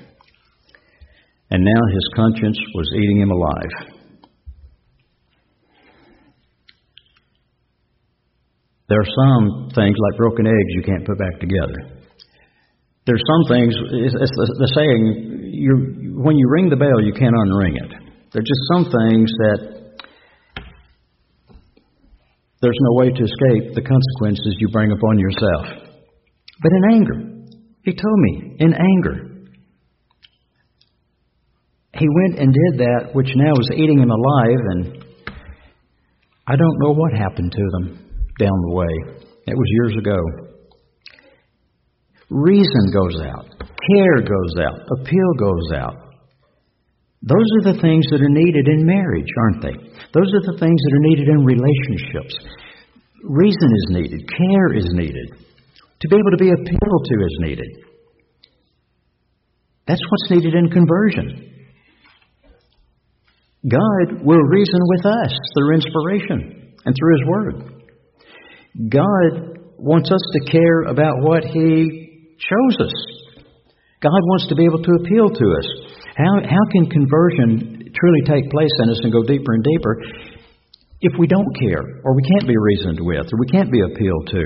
And 1.50 1.64
now 1.64 1.80
his 1.92 2.08
conscience 2.16 2.58
was 2.74 2.92
eating 2.96 3.20
him 3.20 3.30
alive. 3.30 3.94
There 8.88 9.00
are 9.00 9.04
some 9.04 9.70
things 9.74 9.96
like 9.98 10.18
broken 10.18 10.46
eggs 10.46 10.74
you 10.74 10.82
can't 10.82 11.06
put 11.06 11.18
back 11.18 11.38
together. 11.38 11.97
There's 13.08 13.24
some 13.24 13.48
things, 13.48 13.72
it's, 13.72 14.36
the 14.36 14.70
saying, 14.76 15.48
you, 15.48 16.12
when 16.20 16.36
you 16.36 16.46
ring 16.50 16.68
the 16.68 16.76
bell, 16.76 17.00
you 17.00 17.14
can't 17.16 17.32
unring 17.32 17.72
it. 17.72 17.90
There's 18.36 18.44
just 18.44 18.64
some 18.76 18.84
things 18.84 19.32
that 19.48 19.58
there's 22.60 22.76
no 22.80 22.92
way 23.00 23.08
to 23.08 23.22
escape 23.24 23.72
the 23.72 23.80
consequences 23.80 24.56
you 24.60 24.68
bring 24.68 24.92
upon 24.92 25.18
yourself. 25.18 25.88
But 26.60 26.72
in 26.76 26.82
anger, 26.92 27.48
he 27.82 27.92
told 27.92 28.18
me, 28.28 28.56
in 28.58 28.74
anger, 28.74 29.48
he 31.94 32.06
went 32.12 32.40
and 32.40 32.52
did 32.52 32.80
that 32.80 33.14
which 33.14 33.30
now 33.36 33.52
is 33.52 33.70
eating 33.74 34.00
him 34.00 34.10
alive, 34.10 34.60
and 34.68 35.04
I 36.46 36.56
don't 36.56 36.78
know 36.80 36.92
what 36.92 37.14
happened 37.14 37.52
to 37.52 37.64
them 37.72 37.98
down 38.38 38.60
the 38.68 38.74
way. 38.74 39.24
It 39.46 39.56
was 39.56 39.66
years 39.80 39.96
ago. 39.96 40.47
Reason 42.30 42.84
goes 42.92 43.20
out. 43.24 43.46
Care 43.58 44.20
goes 44.20 44.54
out. 44.60 44.80
Appeal 45.00 45.32
goes 45.38 45.72
out. 45.74 45.96
Those 47.22 47.48
are 47.58 47.72
the 47.72 47.80
things 47.80 48.06
that 48.10 48.20
are 48.22 48.28
needed 48.28 48.68
in 48.68 48.86
marriage, 48.86 49.28
aren't 49.42 49.62
they? 49.62 49.74
Those 50.14 50.30
are 50.34 50.52
the 50.52 50.58
things 50.60 50.78
that 50.78 50.94
are 50.94 51.06
needed 51.08 51.28
in 51.28 51.44
relationships. 51.44 52.34
Reason 53.24 53.68
is 53.74 53.86
needed. 53.90 54.20
Care 54.28 54.74
is 54.76 54.86
needed. 54.92 55.28
To 56.00 56.08
be 56.08 56.16
able 56.16 56.30
to 56.30 56.36
be 56.36 56.50
appealed 56.50 57.04
to 57.04 57.14
is 57.14 57.36
needed. 57.40 57.70
That's 59.88 60.00
what's 60.10 60.30
needed 60.30 60.54
in 60.54 60.70
conversion. 60.70 61.48
God 63.66 64.22
will 64.22 64.38
reason 64.38 64.78
with 64.80 65.06
us 65.06 65.32
through 65.56 65.74
inspiration 65.74 66.74
and 66.84 66.94
through 66.94 67.18
His 67.18 67.26
Word. 67.26 67.54
God 68.88 69.58
wants 69.78 70.12
us 70.12 70.20
to 70.34 70.52
care 70.52 70.82
about 70.82 71.14
what 71.22 71.42
He 71.42 72.07
shows 72.38 72.86
us. 72.86 72.96
God 74.00 74.22
wants 74.30 74.46
to 74.48 74.54
be 74.54 74.64
able 74.64 74.82
to 74.82 74.92
appeal 75.02 75.28
to 75.28 75.46
us. 75.58 75.68
How, 76.14 76.34
how 76.46 76.64
can 76.70 76.86
conversion 76.86 77.90
truly 77.90 78.22
take 78.26 78.50
place 78.50 78.74
in 78.82 78.90
us 78.90 79.00
and 79.02 79.12
go 79.12 79.22
deeper 79.22 79.54
and 79.54 79.64
deeper 79.64 79.94
if 81.00 81.12
we 81.18 81.26
don't 81.26 81.50
care, 81.58 81.82
or 82.04 82.14
we 82.14 82.22
can't 82.22 82.46
be 82.46 82.58
reasoned 82.58 82.98
with, 83.02 83.26
or 83.26 83.38
we 83.38 83.50
can't 83.50 83.70
be 83.70 83.82
appealed 83.82 84.26
to? 84.30 84.44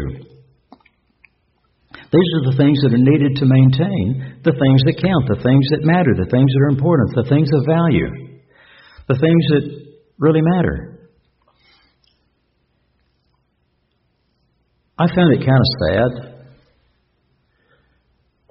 These 2.12 2.30
are 2.36 2.52
the 2.52 2.56
things 2.60 2.76
that 2.84 2.92
are 2.92 3.00
needed 3.00 3.40
to 3.40 3.46
maintain 3.48 4.40
the 4.44 4.52
things 4.52 4.80
that 4.84 5.00
count, 5.00 5.32
the 5.32 5.40
things 5.40 5.64
that 5.72 5.80
matter, 5.80 6.12
the 6.12 6.28
things 6.28 6.48
that 6.52 6.60
are 6.64 6.76
important, 6.76 7.08
the 7.16 7.28
things 7.28 7.48
of 7.56 7.64
value, 7.64 8.36
the 9.08 9.16
things 9.16 9.44
that 9.48 9.64
really 10.18 10.42
matter. 10.44 11.08
I 14.98 15.08
found 15.16 15.32
it 15.32 15.40
kind 15.40 15.56
of 15.56 15.68
sad 15.80 16.31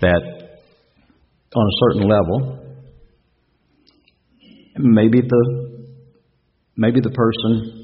that 0.01 0.21
on 1.55 1.67
a 1.67 1.75
certain 1.83 2.09
level, 2.09 2.59
maybe 4.77 5.21
the 5.21 5.71
maybe 6.77 6.99
the 7.01 7.11
person 7.11 7.81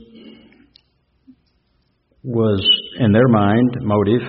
was 2.24 2.68
in 3.00 3.12
their 3.12 3.28
mind 3.28 3.78
motive 3.82 4.22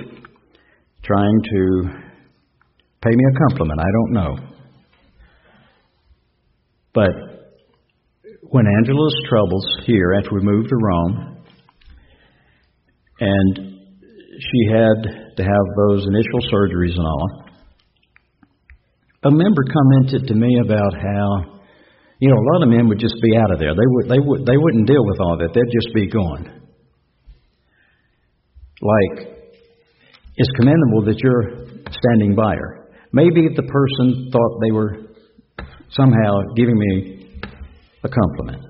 trying 1.02 1.40
to 1.42 1.82
pay 3.02 3.10
me 3.10 3.24
a 3.24 3.48
compliment. 3.48 3.80
I 3.80 3.90
don't 3.92 4.12
know. 4.12 4.36
But 6.94 7.10
when 8.50 8.66
Angela's 8.66 9.14
troubles 9.28 9.64
here 9.86 10.14
after 10.14 10.30
we 10.34 10.42
moved 10.42 10.68
to 10.68 10.76
Rome, 10.76 11.44
and 13.20 13.78
she 14.40 14.70
had 14.70 15.36
to 15.36 15.42
have 15.42 15.66
those 15.88 16.06
initial 16.06 16.40
surgeries 16.52 16.96
and 16.96 17.06
all, 17.06 17.47
a 19.24 19.30
member 19.30 19.64
commented 19.66 20.28
to 20.28 20.34
me 20.34 20.60
about 20.64 20.94
how, 20.94 21.58
you 22.20 22.28
know, 22.30 22.36
a 22.36 22.46
lot 22.54 22.62
of 22.62 22.68
men 22.68 22.88
would 22.88 23.00
just 23.00 23.16
be 23.22 23.36
out 23.36 23.52
of 23.52 23.58
there. 23.58 23.74
They 23.74 23.86
would, 23.86 24.08
they 24.08 24.18
would, 24.18 24.46
they 24.46 24.56
wouldn't 24.56 24.86
deal 24.86 25.04
with 25.04 25.20
all 25.20 25.38
that. 25.38 25.50
They'd 25.54 25.72
just 25.74 25.94
be 25.94 26.08
gone. 26.08 26.58
Like 28.80 29.38
it's 30.36 30.50
commendable 30.54 31.04
that 31.06 31.18
you're 31.18 31.66
standing 31.90 32.36
by 32.36 32.54
her. 32.54 32.90
Maybe 33.12 33.48
the 33.54 33.62
person 33.62 34.30
thought 34.30 34.60
they 34.62 34.70
were 34.70 34.96
somehow 35.90 36.54
giving 36.54 36.78
me 36.78 37.42
a 38.04 38.08
compliment. 38.08 38.64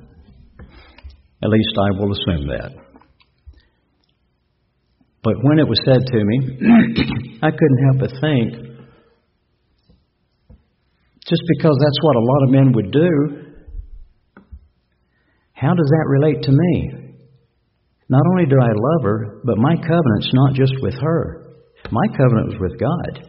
At 1.43 1.51
least 1.51 1.75
I 1.77 1.91
will 1.99 2.13
assume 2.13 2.49
that. 2.49 2.73
But 5.23 5.35
when 5.43 5.59
it 5.59 5.69
was 5.69 5.79
said 5.85 6.01
to 6.07 6.25
me, 6.25 7.39
I 7.43 7.51
couldn't 7.51 7.85
help 7.85 7.99
but 8.01 8.11
think, 8.21 8.68
just 11.29 11.43
because 11.59 11.77
that's 11.77 12.01
what 12.03 12.17
a 12.17 12.25
lot 12.25 12.43
of 12.45 12.51
men 12.51 12.73
would 12.73 12.91
do, 12.91 13.13
how 15.53 15.75
does 15.75 15.91
that 15.91 16.07
relate 16.09 16.43
to 16.45 16.53
me? 16.53 17.15
Not 18.09 18.23
only 18.33 18.47
do 18.47 18.57
I 18.61 18.73
love 18.73 19.03
her, 19.05 19.41
but 19.45 19.59
my 19.59 19.75
covenant's 19.77 20.31
not 20.33 20.55
just 20.55 20.73
with 20.81 20.95
her. 20.95 21.53
My 21.91 22.07
covenant 22.17 22.49
was 22.49 22.61
with 22.61 22.81
God. 22.81 23.29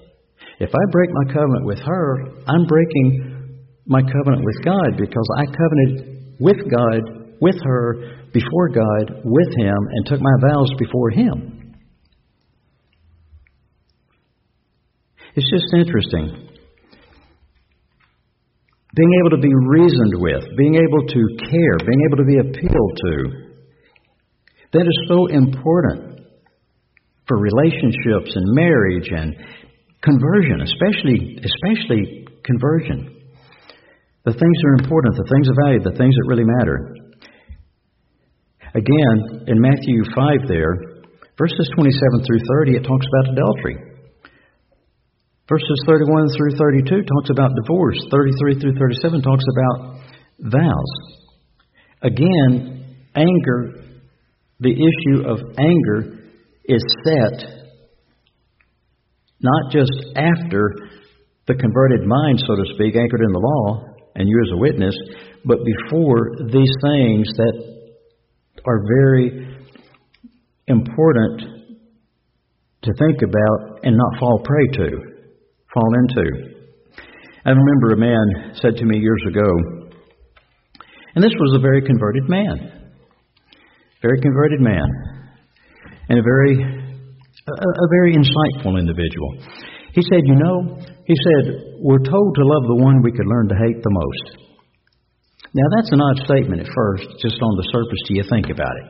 If 0.59 0.69
I 0.69 0.91
break 0.91 1.09
my 1.11 1.33
covenant 1.33 1.65
with 1.65 1.79
her, 1.79 2.25
I'm 2.47 2.65
breaking 2.65 3.59
my 3.85 4.01
covenant 4.01 4.45
with 4.45 4.63
God 4.63 4.95
because 4.97 5.27
I 5.37 5.45
covenanted 5.45 6.37
with 6.39 6.57
God, 6.71 7.35
with 7.41 7.55
her, 7.63 8.29
before 8.31 8.69
God, 8.69 9.21
with 9.25 9.49
Him, 9.57 9.77
and 9.91 10.05
took 10.05 10.21
my 10.21 10.35
vows 10.47 10.69
before 10.77 11.09
Him. 11.09 11.75
It's 15.35 15.49
just 15.49 15.73
interesting. 15.73 16.48
Being 18.95 19.13
able 19.21 19.29
to 19.37 19.41
be 19.41 19.53
reasoned 19.53 20.15
with, 20.17 20.57
being 20.57 20.75
able 20.75 21.05
to 21.05 21.21
care, 21.45 21.77
being 21.85 22.01
able 22.09 22.17
to 22.17 22.25
be 22.25 22.39
appealed 22.39 22.93
to, 23.05 23.13
that 24.73 24.85
is 24.85 24.97
so 25.07 25.27
important 25.27 26.25
for 27.27 27.37
relationships 27.37 28.33
and 28.33 28.45
marriage 28.53 29.09
and 29.13 29.35
conversion, 30.01 30.61
especially 30.61 31.37
especially 31.37 32.27
conversion. 32.43 33.15
The 34.25 34.33
things 34.33 34.57
that 34.61 34.67
are 34.67 34.79
important, 34.81 35.15
the 35.15 35.29
things 35.31 35.47
of 35.49 35.55
value, 35.65 35.79
the 35.81 35.97
things 35.97 36.13
that 36.13 36.25
really 36.27 36.45
matter. 36.45 36.95
Again, 38.73 39.45
in 39.47 39.61
Matthew 39.61 40.05
5 40.13 40.47
there, 40.47 41.05
verses 41.37 41.69
27 41.73 42.25
through 42.25 42.41
30, 42.65 42.77
it 42.77 42.83
talks 42.85 43.05
about 43.05 43.33
adultery. 43.33 43.88
Verses 45.49 45.81
31 45.87 46.29
through 46.37 46.51
32 46.57 46.85
talks 46.85 47.29
about 47.31 47.49
divorce. 47.59 47.97
33 48.11 48.59
through 48.59 48.75
37 48.77 49.21
talks 49.23 49.43
about 49.51 49.99
vows. 50.41 50.91
Again, 52.03 52.95
anger, 53.15 53.83
the 54.59 54.71
issue 54.71 55.27
of 55.27 55.39
anger 55.57 56.19
is 56.65 56.83
set 57.03 57.59
not 59.41 59.71
just 59.71 59.91
after 60.15 60.75
the 61.47 61.55
converted 61.55 62.05
mind, 62.05 62.39
so 62.45 62.55
to 62.55 62.63
speak, 62.75 62.95
anchored 62.95 63.21
in 63.21 63.31
the 63.31 63.39
law, 63.39 63.95
and 64.13 64.29
you 64.29 64.39
as 64.45 64.51
a 64.53 64.57
witness, 64.57 64.95
but 65.45 65.57
before 65.65 66.35
these 66.51 66.73
things 66.83 67.27
that 67.37 67.87
are 68.65 68.83
very 68.85 69.57
important 70.67 71.41
to 72.83 72.93
think 72.99 73.21
about 73.23 73.79
and 73.81 73.97
not 73.97 74.19
fall 74.19 74.43
prey 74.43 74.67
to, 74.73 75.18
fall 75.73 75.91
into. 76.03 76.59
I 77.45 77.51
remember 77.51 77.93
a 77.93 77.97
man 77.97 78.55
said 78.61 78.75
to 78.77 78.85
me 78.85 78.99
years 78.99 79.23
ago, 79.27 79.49
and 81.15 81.23
this 81.23 81.33
was 81.39 81.57
a 81.57 81.61
very 81.61 81.81
converted 81.81 82.29
man, 82.29 82.91
very 84.01 84.19
converted 84.21 84.61
man 84.61 84.87
and 86.09 86.19
a 86.19 86.23
very, 86.23 86.57
a, 86.57 87.51
a 87.51 87.87
very 87.91 88.13
insightful 88.17 88.79
individual. 88.79 89.37
He 89.93 90.01
said, 90.01 90.21
You 90.25 90.35
know, 90.35 90.77
he 91.05 91.15
said, 91.15 91.79
we're 91.81 92.03
told 92.03 92.35
to 92.35 92.43
love 92.45 92.63
the 92.67 92.81
one 92.83 93.01
we 93.01 93.11
could 93.11 93.25
learn 93.25 93.47
to 93.49 93.55
hate 93.55 93.81
the 93.81 93.89
most. 93.89 94.45
Now, 95.53 95.65
that's 95.75 95.91
an 95.91 96.01
odd 96.01 96.17
statement 96.25 96.61
at 96.61 96.69
first, 96.69 97.09
just 97.21 97.41
on 97.41 97.57
the 97.57 97.67
surface 97.73 98.01
do 98.05 98.13
you 98.17 98.23
think 98.29 98.49
about 98.53 98.73
it. 98.85 98.87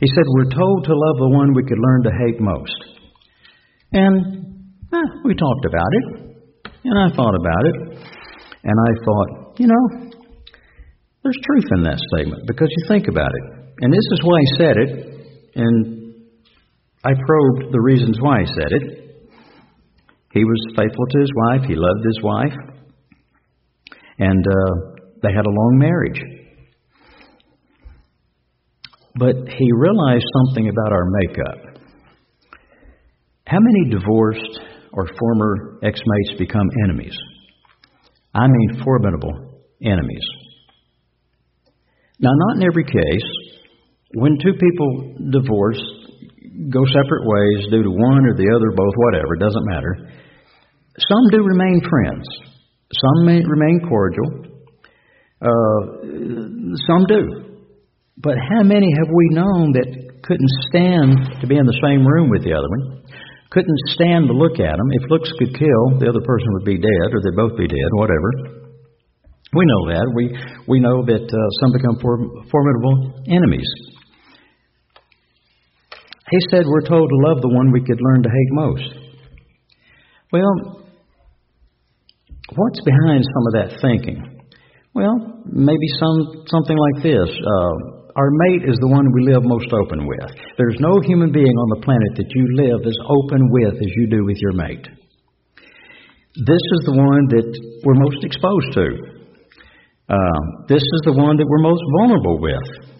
He 0.00 0.08
said, 0.08 0.24
We're 0.28 0.52
told 0.52 0.84
to 0.84 0.92
love 0.92 1.16
the 1.20 1.32
one 1.36 1.52
we 1.52 1.64
could 1.64 1.78
learn 1.78 2.02
to 2.04 2.12
hate 2.24 2.40
most. 2.40 2.80
And 3.92 4.55
eh, 4.96 5.20
we 5.24 5.34
talked 5.34 5.64
about 5.64 5.92
it, 5.92 6.04
and 6.84 6.98
I 6.98 7.14
thought 7.14 7.34
about 7.34 7.64
it, 7.64 7.76
and 8.64 8.76
I 8.76 8.92
thought, 9.04 9.58
you 9.58 9.66
know, 9.66 9.84
there's 11.22 11.38
truth 11.44 11.68
in 11.76 11.82
that 11.82 11.98
statement 12.14 12.46
because 12.46 12.68
you 12.70 12.88
think 12.88 13.08
about 13.08 13.30
it. 13.30 13.44
And 13.80 13.92
this 13.92 14.06
is 14.12 14.20
why 14.22 14.38
he 14.40 14.48
said 14.58 14.76
it, 14.76 14.90
and 15.56 16.14
I 17.04 17.10
probed 17.12 17.72
the 17.72 17.80
reasons 17.80 18.16
why 18.20 18.40
he 18.40 18.46
said 18.46 18.70
it. 18.70 19.06
He 20.32 20.44
was 20.44 20.74
faithful 20.76 21.06
to 21.10 21.18
his 21.18 21.30
wife, 21.34 21.62
he 21.68 21.74
loved 21.74 22.04
his 22.04 22.20
wife, 22.22 22.56
and 24.18 24.46
uh, 24.46 25.02
they 25.22 25.32
had 25.32 25.46
a 25.46 25.50
long 25.50 25.78
marriage. 25.78 26.20
But 29.18 29.34
he 29.48 29.72
realized 29.74 30.24
something 30.44 30.68
about 30.68 30.92
our 30.92 31.06
makeup. 31.10 31.80
How 33.46 33.58
many 33.60 33.90
divorced 33.90 34.60
or 34.96 35.06
former 35.18 35.78
ex 35.82 36.00
mates 36.04 36.38
become 36.38 36.66
enemies? 36.84 37.16
I 38.34 38.48
mean, 38.48 38.82
formidable 38.82 39.62
enemies. 39.82 40.24
Now, 42.18 42.30
not 42.32 42.56
in 42.56 42.62
every 42.66 42.84
case. 42.84 43.28
When 44.14 44.38
two 44.38 44.54
people 44.54 45.14
divorce, 45.30 45.80
go 46.70 46.84
separate 46.86 47.24
ways 47.24 47.68
due 47.70 47.82
to 47.82 47.90
one 47.90 48.24
or 48.24 48.34
the 48.34 48.48
other, 48.54 48.70
both, 48.74 48.94
whatever, 48.96 49.34
it 49.34 49.40
doesn't 49.40 49.66
matter. 49.66 50.08
Some 50.96 51.28
do 51.30 51.42
remain 51.44 51.80
friends. 51.88 52.26
Some 52.92 53.26
may 53.26 53.42
remain 53.44 53.80
cordial. 53.88 54.46
Uh, 55.42 56.76
some 56.86 57.04
do. 57.06 57.58
But 58.16 58.36
how 58.50 58.62
many 58.62 58.88
have 58.96 59.08
we 59.12 59.28
known 59.34 59.72
that 59.72 60.20
couldn't 60.22 60.50
stand 60.68 61.40
to 61.40 61.46
be 61.46 61.56
in 61.56 61.66
the 61.66 61.80
same 61.84 62.06
room 62.06 62.30
with 62.30 62.44
the 62.44 62.54
other 62.54 62.68
one? 62.68 63.02
Couldn't 63.50 63.78
stand 63.94 64.26
to 64.26 64.34
look 64.34 64.58
at 64.58 64.76
them. 64.76 64.88
If 64.90 65.10
looks 65.10 65.30
could 65.38 65.54
kill, 65.54 65.98
the 65.98 66.08
other 66.10 66.24
person 66.24 66.48
would 66.54 66.64
be 66.64 66.78
dead, 66.78 67.08
or 67.14 67.22
they'd 67.22 67.36
both 67.36 67.56
be 67.56 67.68
dead, 67.68 67.90
whatever. 67.92 68.66
We 69.54 69.64
know 69.64 69.82
that. 69.94 70.06
We 70.14 70.36
we 70.66 70.80
know 70.80 71.04
that 71.06 71.22
uh, 71.22 71.48
some 71.62 71.72
become 71.72 71.96
formidable 72.50 73.22
enemies. 73.28 73.68
He 76.30 76.38
said 76.50 76.64
we're 76.66 76.88
told 76.88 77.08
to 77.08 77.16
love 77.30 77.40
the 77.40 77.54
one 77.54 77.70
we 77.70 77.80
could 77.80 78.00
learn 78.00 78.22
to 78.24 78.28
hate 78.28 78.50
most. 78.50 78.82
Well, 80.32 80.82
what's 82.56 82.80
behind 82.80 83.22
some 83.22 83.46
of 83.46 83.52
that 83.54 83.80
thinking? 83.80 84.42
Well, 84.92 85.42
maybe 85.46 85.86
some 86.00 86.44
something 86.48 86.76
like 86.76 87.02
this. 87.04 87.28
Uh, 87.30 87.95
our 88.16 88.30
mate 88.48 88.64
is 88.64 88.80
the 88.80 88.88
one 88.88 89.12
we 89.12 89.28
live 89.28 89.44
most 89.44 89.68
open 89.76 90.08
with. 90.08 90.32
There's 90.56 90.80
no 90.80 90.96
human 91.04 91.32
being 91.32 91.52
on 91.52 91.68
the 91.76 91.84
planet 91.84 92.16
that 92.16 92.32
you 92.32 92.44
live 92.56 92.80
as 92.80 92.96
open 93.12 93.52
with 93.52 93.76
as 93.76 93.92
you 93.92 94.08
do 94.08 94.24
with 94.24 94.40
your 94.40 94.56
mate. 94.56 94.88
This 96.48 96.64
is 96.64 96.80
the 96.88 96.96
one 96.96 97.28
that 97.28 97.48
we're 97.84 98.00
most 98.00 98.24
exposed 98.24 98.72
to. 98.72 98.86
Uh, 100.08 100.40
this 100.68 100.80
is 100.80 101.00
the 101.04 101.12
one 101.12 101.36
that 101.36 101.44
we're 101.44 101.60
most 101.60 101.84
vulnerable 102.00 102.40
with. 102.40 102.96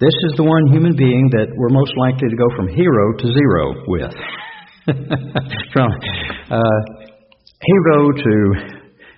This 0.00 0.16
is 0.28 0.32
the 0.36 0.44
one 0.44 0.72
human 0.72 0.96
being 0.96 1.28
that 1.36 1.52
we're 1.52 1.72
most 1.72 1.92
likely 2.00 2.32
to 2.32 2.36
go 2.36 2.48
from 2.56 2.68
hero 2.68 3.04
to 3.20 3.26
zero 3.36 3.64
with. 3.86 4.16
From 5.72 5.90
uh, 6.50 6.80
hero 7.60 8.12
to 8.12 8.52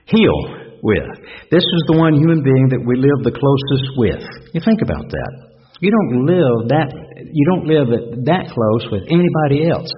heel 0.07 0.56
with. 0.83 1.09
This 1.51 1.65
is 1.65 1.83
the 1.89 1.97
one 1.97 2.15
human 2.17 2.43
being 2.43 2.69
that 2.73 2.83
we 2.83 2.97
live 2.97 3.25
the 3.25 3.35
closest 3.35 3.87
with. 3.97 4.23
You 4.53 4.61
think 4.61 4.83
about 4.83 5.09
that. 5.09 5.33
You 5.81 5.93
don't 5.93 6.25
live 6.25 6.73
that 6.73 6.89
you 7.21 7.45
don't 7.53 7.67
live 7.69 7.89
that 8.25 8.45
close 8.49 8.85
with 8.93 9.05
anybody 9.13 9.69
else. 9.69 9.93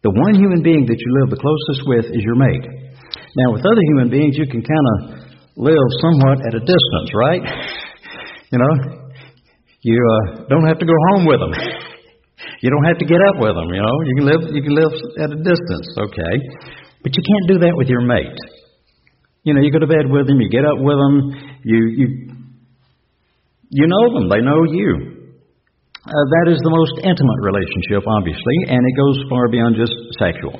The 0.00 0.14
one 0.14 0.34
human 0.34 0.62
being 0.62 0.86
that 0.86 0.96
you 0.96 1.08
live 1.20 1.28
the 1.28 1.42
closest 1.42 1.84
with 1.84 2.06
is 2.14 2.22
your 2.22 2.38
mate. 2.38 2.64
Now, 3.36 3.52
with 3.52 3.66
other 3.66 3.84
human 3.92 4.08
beings, 4.08 4.38
you 4.38 4.46
can 4.46 4.62
kind 4.62 4.86
of 4.94 4.98
live 5.58 5.88
somewhat 6.00 6.38
at 6.46 6.54
a 6.54 6.62
distance, 6.62 7.10
right? 7.14 7.44
You 8.48 8.56
know, 8.56 8.72
you 9.82 10.00
uh, 10.00 10.48
don't 10.48 10.64
have 10.64 10.78
to 10.78 10.86
go 10.88 10.96
home 11.12 11.28
with 11.28 11.36
them. 11.36 11.52
you 12.64 12.70
don't 12.70 12.86
have 12.88 12.96
to 12.96 13.04
get 13.04 13.20
up 13.28 13.36
with 13.36 13.52
them. 13.52 13.68
You 13.68 13.82
know, 13.84 13.96
you 14.08 14.14
can 14.16 14.24
live 14.24 14.42
you 14.56 14.62
can 14.64 14.72
live 14.72 14.94
at 15.20 15.28
a 15.28 15.36
distance, 15.36 15.88
okay? 16.08 16.34
But 17.04 17.12
you 17.12 17.22
can't 17.22 17.46
do 17.52 17.58
that 17.68 17.76
with 17.76 17.88
your 17.92 18.00
mate. 18.00 18.32
You 19.48 19.56
know, 19.56 19.64
you 19.64 19.72
go 19.72 19.80
to 19.80 19.88
bed 19.88 20.12
with 20.12 20.28
them, 20.28 20.36
you 20.44 20.52
get 20.52 20.68
up 20.68 20.76
with 20.76 20.98
them, 21.00 21.32
you 21.64 21.80
you 21.88 22.06
you 23.72 23.86
know 23.88 24.04
them, 24.12 24.28
they 24.28 24.44
know 24.44 24.60
you. 24.68 25.32
Uh, 26.04 26.24
that 26.36 26.52
is 26.52 26.60
the 26.60 26.68
most 26.68 27.00
intimate 27.00 27.40
relationship, 27.40 28.04
obviously, 28.04 28.56
and 28.68 28.76
it 28.76 28.94
goes 29.00 29.16
far 29.32 29.48
beyond 29.48 29.76
just 29.80 29.96
sexual. 30.20 30.52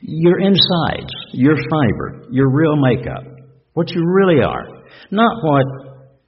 Your 0.00 0.40
insides, 0.40 1.12
your 1.36 1.56
fiber, 1.60 2.24
your 2.32 2.48
real 2.48 2.76
makeup, 2.76 3.20
what 3.74 3.90
you 3.90 4.00
really 4.00 4.40
are, 4.40 4.64
not 5.10 5.44
what 5.44 5.66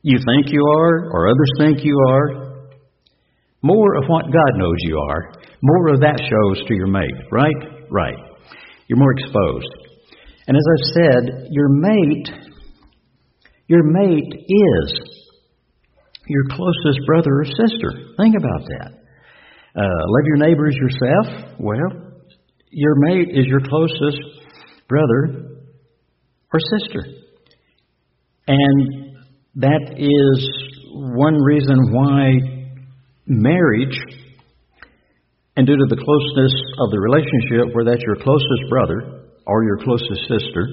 you 0.03 0.19
think 0.21 0.53
you 0.53 0.61
are 0.61 1.09
or 1.09 1.29
others 1.29 1.51
think 1.57 1.85
you 1.85 1.97
are. 2.09 2.69
More 3.63 3.97
of 3.97 4.05
what 4.09 4.27
God 4.27 4.53
knows 4.57 4.77
you 4.81 4.99
are, 4.99 5.33
more 5.63 5.95
of 5.95 6.01
that 6.01 6.21
shows 6.21 6.69
to 6.69 6.75
your 6.75 6.87
mate, 6.89 7.17
right? 7.33 7.89
Right. 7.91 8.21
You're 8.89 8.99
more 8.99 9.13
exposed. 9.17 9.84
And 10.47 10.57
as 10.57 10.64
I've 10.72 10.86
said, 10.92 11.49
your 11.51 11.68
mate, 11.68 12.28
your 13.66 13.82
mate 13.82 14.34
is 14.49 15.14
your 16.26 16.45
closest 16.51 17.01
brother 17.07 17.40
or 17.40 17.45
sister. 17.45 18.14
Think 18.18 18.36
about 18.36 18.66
that. 18.68 18.92
Uh, 19.76 19.82
love 19.82 20.26
your 20.26 20.36
neighbor 20.36 20.68
as 20.68 20.76
yourself. 20.76 21.57
Well, 21.59 22.12
your 22.70 22.95
mate 22.97 23.28
is 23.30 23.47
your 23.47 23.61
closest 23.61 24.20
brother 24.88 25.59
or 26.53 26.61
sister. 26.61 27.01
And 28.47 29.16
that 29.57 29.95
is 29.97 30.49
one 30.92 31.36
reason 31.42 31.92
why 31.92 32.70
marriage, 33.26 33.99
and 35.57 35.66
due 35.66 35.76
to 35.76 35.86
the 35.88 35.97
closeness 35.97 36.53
of 36.78 36.90
the 36.90 37.01
relationship 37.01 37.74
where 37.74 37.84
that's 37.84 38.03
your 38.03 38.16
closest 38.16 38.68
brother 38.68 39.14
or 39.47 39.64
your 39.64 39.78
closest 39.84 40.20
sister, 40.28 40.68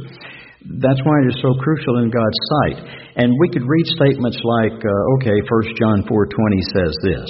that's 0.80 1.01
why 1.03 1.15
it 1.26 1.34
is 1.34 1.41
so 1.41 1.53
crucial 1.61 2.03
in 2.03 2.11
God's 2.11 2.41
sight. 2.49 2.78
And 3.15 3.34
we 3.39 3.49
could 3.49 3.65
read 3.65 3.86
statements 3.88 4.38
like, 4.43 4.78
uh, 4.78 5.15
okay, 5.17 5.38
1 5.41 5.80
John 5.80 6.03
4.20 6.05 6.61
says 6.74 6.93
this. 7.03 7.30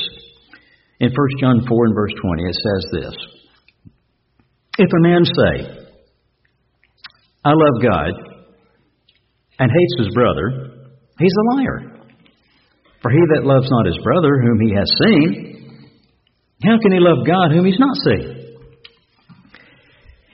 In 1.00 1.10
1 1.10 1.40
John 1.40 1.66
4 1.68 1.86
and 1.86 1.96
verse 1.96 2.14
20, 2.22 2.44
it 2.44 2.58
says 2.58 2.84
this. 2.92 3.16
If 4.78 4.90
a 4.92 5.02
man 5.02 5.24
say, 5.26 5.82
I 7.44 7.50
love 7.50 7.82
God, 7.82 8.32
and 9.62 9.70
hates 9.70 10.06
his 10.06 10.14
brother, 10.14 10.74
he's 11.20 11.38
a 11.38 11.56
liar. 11.56 12.02
For 13.02 13.12
he 13.12 13.22
that 13.34 13.46
loves 13.46 13.70
not 13.70 13.86
his 13.86 13.98
brother 14.04 14.42
whom 14.42 14.60
he 14.60 14.74
has 14.74 14.90
seen, 15.06 15.86
how 16.64 16.78
can 16.82 16.92
he 16.92 17.00
love 17.00 17.26
God 17.26 17.52
whom 17.52 17.66
he's 17.66 17.80
not 17.80 17.96
seen? 18.06 18.41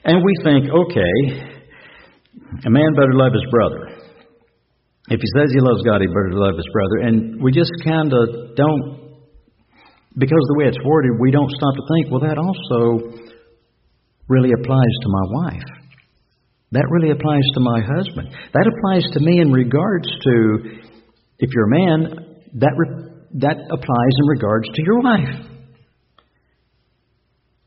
And 0.08 0.24
we 0.24 0.32
think, 0.42 0.72
okay, 0.72 1.14
a 2.64 2.70
man 2.70 2.96
better 2.96 3.12
love 3.12 3.32
his 3.36 3.44
brother. 3.52 3.92
If 5.10 5.20
he 5.20 5.28
says 5.36 5.52
he 5.52 5.60
loves 5.60 5.84
God, 5.84 6.00
he 6.00 6.08
better 6.08 6.32
love 6.32 6.56
his 6.56 6.64
brother. 6.72 6.96
And 7.04 7.42
we 7.42 7.52
just 7.52 7.72
kind 7.84 8.08
of 8.08 8.56
don't, 8.56 9.20
because 10.16 10.44
the 10.48 10.56
way 10.56 10.64
it's 10.68 10.80
worded, 10.82 11.12
we 11.20 11.30
don't 11.30 11.50
stop 11.52 11.74
to 11.76 11.84
think, 11.92 12.08
well, 12.08 12.24
that 12.24 12.40
also 12.40 13.20
really 14.28 14.48
applies 14.56 14.94
to 15.04 15.08
my 15.12 15.24
wife. 15.44 15.68
That 16.72 16.88
really 16.88 17.10
applies 17.12 17.44
to 17.52 17.60
my 17.60 17.80
husband. 17.80 18.32
That 18.52 18.64
applies 18.64 19.04
to 19.12 19.20
me 19.20 19.40
in 19.40 19.52
regards 19.52 20.08
to, 20.08 20.34
if 21.38 21.50
you're 21.52 21.68
a 21.68 21.76
man, 21.84 22.00
that, 22.64 22.72
re- 22.76 23.12
that 23.44 23.56
applies 23.60 24.14
in 24.20 24.26
regards 24.26 24.68
to 24.72 24.82
your 24.84 25.00
wife. 25.00 25.36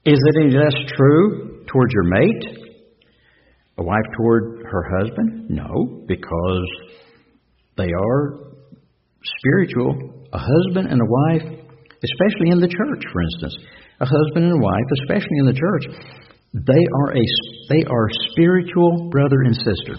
Is 0.06 0.18
it 0.18 0.36
any 0.42 0.58
less 0.58 0.74
true 0.98 1.51
towards 1.68 1.94
your 1.94 2.04
mate? 2.04 2.72
A 3.78 3.84
wife 3.84 4.06
toward 4.18 4.64
her 4.70 4.84
husband? 5.00 5.50
No, 5.50 6.04
because 6.08 6.68
they 7.78 7.90
are 7.90 8.52
spiritual. 9.40 10.28
A 10.34 10.40
husband 10.40 10.88
and 10.90 11.02
a 11.02 11.06
wife, 11.06 11.44
especially 11.44 12.52
in 12.52 12.60
the 12.60 12.68
church, 12.68 13.04
for 13.12 13.22
instance, 13.22 13.56
a 14.00 14.06
husband 14.06 14.46
and 14.46 14.54
a 14.54 14.64
wife, 14.64 14.88
especially 15.02 15.38
in 15.40 15.46
the 15.46 15.54
church, 15.54 15.86
they 16.54 16.84
are 16.96 17.12
a 17.16 17.26
they 17.70 17.84
are 17.90 18.08
spiritual 18.32 19.10
brother 19.10 19.42
and 19.46 19.56
sister. 19.56 19.96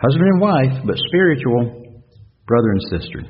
Husband 0.00 0.28
and 0.28 0.40
wife, 0.40 0.82
but 0.86 0.96
spiritual 1.08 2.02
brother 2.46 2.70
and 2.70 2.82
sister. 2.90 3.20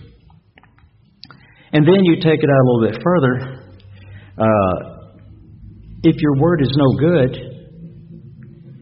And 1.73 1.87
then 1.87 2.01
you 2.03 2.17
take 2.17 2.41
it 2.43 2.51
out 2.51 2.61
a 2.61 2.67
little 2.69 2.91
bit 2.91 3.03
further. 3.03 3.65
Uh, 4.39 4.98
if 6.03 6.17
your 6.21 6.37
word 6.41 6.63
is 6.63 6.71
no 6.77 6.99
good, 6.99 7.37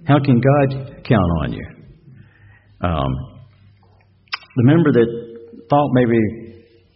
how 0.07 0.19
can 0.21 0.41
God 0.41 1.03
count 1.05 1.31
on 1.43 1.53
you? 1.53 1.67
Um, 2.83 3.13
the 4.57 4.65
member 4.65 4.93
that 4.93 5.09
thought 5.69 5.91
maybe 5.93 6.19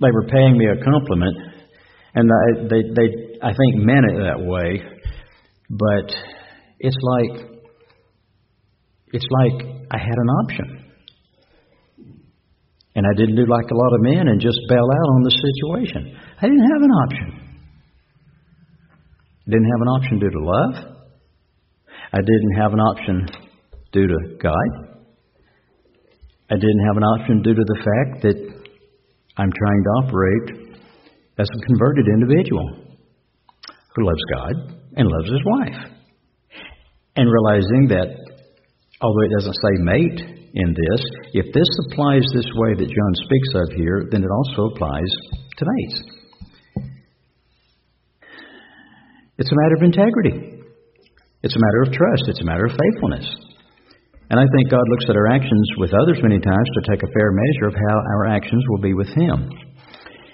they 0.01 0.11
were 0.13 0.27
paying 0.29 0.57
me 0.57 0.67
a 0.67 0.85
compliment, 0.85 1.37
and 2.15 2.31
they, 2.71 2.83
they, 2.95 3.39
I 3.43 3.53
think, 3.53 3.85
meant 3.85 4.07
it 4.11 4.19
that 4.19 4.41
way, 4.41 4.83
but 5.71 6.13
it's 6.79 6.97
like, 7.03 7.51
it's 9.13 9.27
like 9.31 9.67
I 9.91 9.99
had 9.99 10.17
an 10.17 10.29
option. 10.45 10.77
And 12.95 13.07
I 13.07 13.17
didn't 13.17 13.37
do 13.37 13.47
like 13.47 13.71
a 13.71 13.77
lot 13.77 13.95
of 13.95 14.01
men 14.01 14.29
and 14.29 14.41
just 14.41 14.59
bail 14.69 14.85
out 14.85 15.09
on 15.15 15.23
the 15.23 15.31
situation. 15.31 16.19
I 16.39 16.47
didn't 16.47 16.71
have 16.73 16.83
an 16.83 16.91
option. 16.91 17.40
Didn't 19.51 19.67
have 19.67 19.83
an 19.83 19.89
option 19.89 20.19
due 20.21 20.31
to 20.31 20.39
love. 20.39 20.75
I 22.13 22.19
didn't 22.19 22.55
have 22.57 22.73
an 22.73 22.79
option 22.79 23.27
due 23.91 24.07
to 24.07 24.19
God. 24.41 24.69
I 26.51 26.55
didn't 26.55 26.87
have 26.87 26.97
an 26.97 27.03
option 27.03 27.43
due 27.43 27.55
to 27.55 27.65
the 27.67 27.79
fact 27.83 28.23
that 28.23 28.39
I'm 29.37 29.51
trying 29.51 29.83
to 29.83 29.91
operate 30.07 30.79
as 31.37 31.49
a 31.51 31.67
converted 31.67 32.07
individual 32.07 32.63
who 33.97 34.07
loves 34.07 34.23
God 34.35 34.55
and 34.95 35.09
loves 35.09 35.31
his 35.31 35.43
wife. 35.45 35.99
And 37.17 37.27
realizing 37.27 37.89
that, 37.89 38.07
although 39.01 39.27
it 39.27 39.33
doesn't 39.37 39.55
say 39.55 39.83
mate 39.83 40.21
in 40.55 40.75
this, 40.75 41.03
if 41.33 41.53
this 41.53 41.69
applies 41.91 42.23
this 42.35 42.47
way 42.55 42.75
that 42.75 42.87
John 42.87 43.15
speaks 43.15 43.49
of 43.55 43.77
here, 43.77 44.07
then 44.13 44.23
it 44.23 44.31
also 44.31 44.75
applies 44.75 45.11
to 45.59 45.65
mates. 45.67 46.20
It's 49.41 49.49
a 49.49 49.57
matter 49.57 49.77
of 49.81 49.83
integrity. 49.89 50.61
It's 51.41 51.57
a 51.57 51.63
matter 51.65 51.81
of 51.89 51.97
trust. 51.97 52.29
It's 52.29 52.43
a 52.43 52.45
matter 52.45 52.69
of 52.69 52.77
faithfulness. 52.77 53.25
And 54.29 54.39
I 54.39 54.45
think 54.45 54.69
God 54.69 54.85
looks 54.93 55.09
at 55.09 55.17
our 55.17 55.33
actions 55.33 55.67
with 55.79 55.97
others 55.97 56.21
many 56.23 56.39
times 56.39 56.69
to 56.77 56.93
take 56.93 57.03
a 57.03 57.11
fair 57.17 57.33
measure 57.33 57.73
of 57.73 57.75
how 57.75 57.97
our 58.21 58.27
actions 58.29 58.63
will 58.69 58.85
be 58.85 58.93
with 58.93 59.09
Him. 59.09 59.49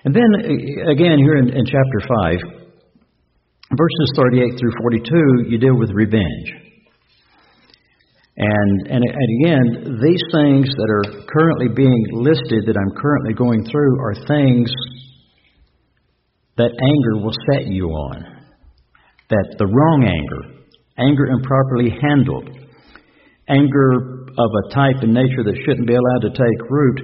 And 0.05 0.13
then 0.13 0.27
uh, 0.35 0.91
again, 0.91 1.23
here 1.23 1.39
in, 1.39 1.55
in 1.55 1.65
chapter 1.65 2.01
5, 2.03 3.79
verses 3.79 4.09
38 4.19 4.59
through 4.59 4.75
42, 4.83 5.51
you 5.55 5.59
deal 5.59 5.79
with 5.79 5.91
revenge. 5.95 6.51
And, 8.37 8.91
and, 8.91 9.03
and 9.07 9.29
again, 9.41 9.99
these 10.03 10.23
things 10.35 10.67
that 10.67 10.91
are 10.91 11.25
currently 11.31 11.69
being 11.75 12.05
listed, 12.11 12.67
that 12.67 12.77
I'm 12.77 12.95
currently 13.01 13.35
going 13.35 13.65
through, 13.71 14.01
are 14.03 14.15
things 14.27 14.69
that 16.59 16.75
anger 16.75 17.25
will 17.25 17.35
set 17.55 17.67
you 17.67 17.87
on. 17.87 18.36
That 19.29 19.57
the 19.59 19.67
wrong 19.67 20.07
anger, 20.07 20.63
anger 20.99 21.27
improperly 21.27 21.91
handled, 22.01 22.49
anger 23.49 24.27
of 24.39 24.51
a 24.55 24.75
type 24.75 25.03
and 25.03 25.15
nature 25.15 25.43
that 25.45 25.59
shouldn't 25.65 25.87
be 25.87 25.95
allowed 25.95 26.23
to 26.23 26.31
take 26.31 26.71
root, 26.71 27.01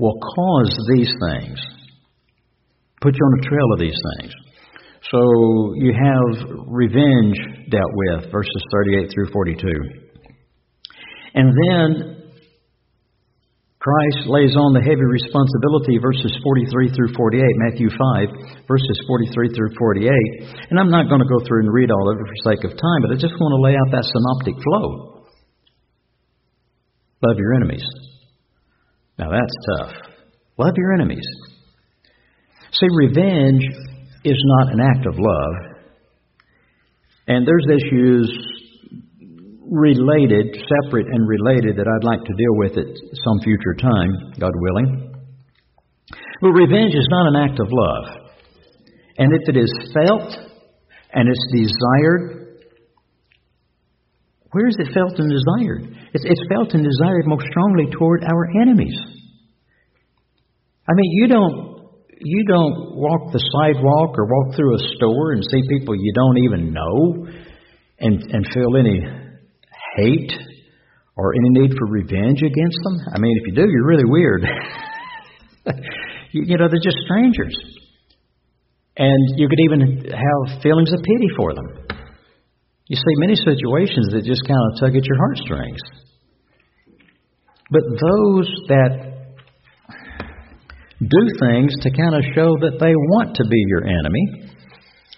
will 0.00 0.18
cause 0.18 0.76
these 0.94 1.12
things, 1.30 1.60
put 3.00 3.14
you 3.14 3.24
on 3.24 3.38
a 3.38 3.48
trail 3.48 3.72
of 3.72 3.80
these 3.80 4.00
things. 4.18 4.32
So 5.10 5.74
you 5.76 5.92
have 5.92 6.50
revenge 6.66 7.36
dealt 7.70 7.92
with, 7.94 8.32
verses 8.32 8.62
38 8.72 9.10
through 9.12 9.30
42. 9.32 9.68
And 11.34 11.52
then 11.70 12.19
Christ 13.80 14.28
lays 14.28 14.52
on 14.60 14.76
the 14.76 14.84
heavy 14.84 15.08
responsibility, 15.08 15.96
verses 15.96 16.36
43 16.44 16.92
through 16.92 17.16
48, 17.16 17.40
Matthew 17.64 17.88
5, 17.88 18.68
verses 18.68 18.96
43 19.08 19.56
through 19.56 19.72
48. 19.72 20.04
And 20.68 20.76
I'm 20.76 20.92
not 20.92 21.08
going 21.08 21.24
to 21.24 21.32
go 21.32 21.40
through 21.48 21.64
and 21.64 21.72
read 21.72 21.88
all 21.88 22.12
of 22.12 22.20
it 22.20 22.28
for 22.28 22.52
sake 22.52 22.60
of 22.68 22.76
time, 22.76 23.00
but 23.00 23.16
I 23.16 23.16
just 23.16 23.32
want 23.40 23.56
to 23.56 23.64
lay 23.64 23.72
out 23.72 23.88
that 23.96 24.04
synoptic 24.04 24.60
flow. 24.60 25.24
Love 27.24 27.40
your 27.40 27.56
enemies. 27.56 27.84
Now 29.18 29.32
that's 29.32 29.56
tough. 29.72 29.92
Love 30.58 30.74
your 30.76 30.92
enemies. 30.92 31.24
See, 32.72 32.88
revenge 32.92 33.64
is 34.24 34.40
not 34.60 34.72
an 34.76 34.80
act 34.80 35.06
of 35.08 35.16
love. 35.16 35.54
And 37.28 37.48
there's 37.48 37.64
issues 37.80 38.28
related, 39.70 40.58
separate 40.66 41.06
and 41.06 41.26
related, 41.26 41.78
that 41.78 41.86
I'd 41.86 42.04
like 42.04 42.20
to 42.26 42.34
deal 42.34 42.54
with 42.58 42.72
at 42.76 42.90
some 43.14 43.38
future 43.42 43.74
time, 43.78 44.34
God 44.38 44.52
willing. 44.58 45.14
But 46.42 46.50
revenge 46.50 46.94
is 46.94 47.06
not 47.10 47.28
an 47.28 47.36
act 47.48 47.60
of 47.60 47.68
love. 47.70 48.04
And 49.18 49.32
if 49.32 49.48
it 49.48 49.56
is 49.56 49.72
felt 49.94 50.34
and 51.12 51.28
it's 51.28 51.46
desired, 51.54 52.58
where 54.50 54.66
is 54.66 54.76
it 54.78 54.92
felt 54.92 55.18
and 55.18 55.30
desired? 55.30 55.96
It's, 56.14 56.24
it's 56.26 56.44
felt 56.50 56.74
and 56.74 56.82
desired 56.82 57.26
most 57.26 57.46
strongly 57.50 57.86
toward 57.92 58.24
our 58.24 58.62
enemies. 58.62 58.98
I 60.88 60.92
mean, 60.94 61.10
you 61.12 61.28
don't 61.28 61.70
you 62.22 62.44
don't 62.44 62.96
walk 62.96 63.32
the 63.32 63.40
sidewalk 63.40 64.18
or 64.18 64.26
walk 64.26 64.54
through 64.54 64.74
a 64.74 64.82
store 64.96 65.32
and 65.32 65.42
see 65.50 65.62
people 65.70 65.94
you 65.96 66.12
don't 66.14 66.38
even 66.44 66.72
know 66.72 67.26
and 68.00 68.20
and 68.20 68.46
feel 68.52 68.76
any 68.76 69.29
hate 69.96 70.32
or 71.16 71.34
any 71.34 71.50
need 71.60 71.72
for 71.78 71.86
revenge 71.86 72.42
against 72.42 72.78
them? 72.84 72.96
I 73.14 73.18
mean, 73.18 73.36
if 73.42 73.48
you 73.48 73.54
do, 73.54 73.70
you're 73.70 73.86
really 73.86 74.04
weird. 74.06 74.42
you, 76.32 76.42
you 76.46 76.56
know, 76.58 76.68
they're 76.68 76.82
just 76.82 76.98
strangers. 77.04 77.56
And 78.96 79.38
you 79.38 79.48
could 79.48 79.60
even 79.60 79.80
have 80.10 80.62
feelings 80.62 80.92
of 80.92 81.00
pity 81.02 81.28
for 81.36 81.54
them. 81.54 81.66
You 82.86 82.96
see 82.96 83.14
many 83.18 83.36
situations 83.36 84.08
that 84.12 84.24
just 84.24 84.42
kind 84.46 84.60
of 84.72 84.80
tug 84.80 84.96
at 84.96 85.04
your 85.04 85.16
heartstrings. 85.16 85.80
But 87.70 87.82
those 87.86 88.48
that 88.66 89.10
do 91.00 91.22
things 91.40 91.72
to 91.80 91.90
kind 91.90 92.14
of 92.14 92.22
show 92.34 92.58
that 92.60 92.76
they 92.80 92.92
want 92.92 93.36
to 93.36 93.44
be 93.48 93.64
your 93.68 93.84
enemy, 93.86 94.52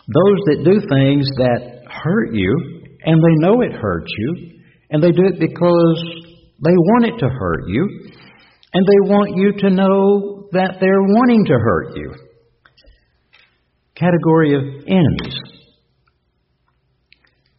those 0.07 0.39
that 0.47 0.63
do 0.65 0.79
things 0.87 1.27
that 1.39 1.83
hurt 1.91 2.35
you 2.35 2.83
and 3.05 3.19
they 3.19 3.47
know 3.47 3.63
it 3.63 3.73
hurts 3.73 4.13
you, 4.19 4.52
and 4.93 5.03
they 5.03 5.11
do 5.11 5.25
it 5.25 5.41
because 5.41 6.05
they 6.63 6.77
want 6.77 7.07
it 7.07 7.19
to 7.19 7.29
hurt 7.29 7.65
you, 7.67 7.89
and 8.75 8.87
they 8.87 9.11
want 9.11 9.37
you 9.37 9.53
to 9.59 9.75
know 9.75 10.49
that 10.53 10.77
they're 10.81 11.03
wanting 11.03 11.47
to 11.47 11.55
hurt 11.55 11.97
you. 11.97 12.15
Category 13.95 14.55
of 14.55 14.63
enemies. 14.87 15.39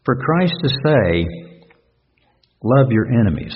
For 0.06 0.16
Christ 0.16 0.54
to 0.62 0.70
say, 0.70 1.26
love 2.64 2.92
your 2.92 3.08
enemies. 3.08 3.56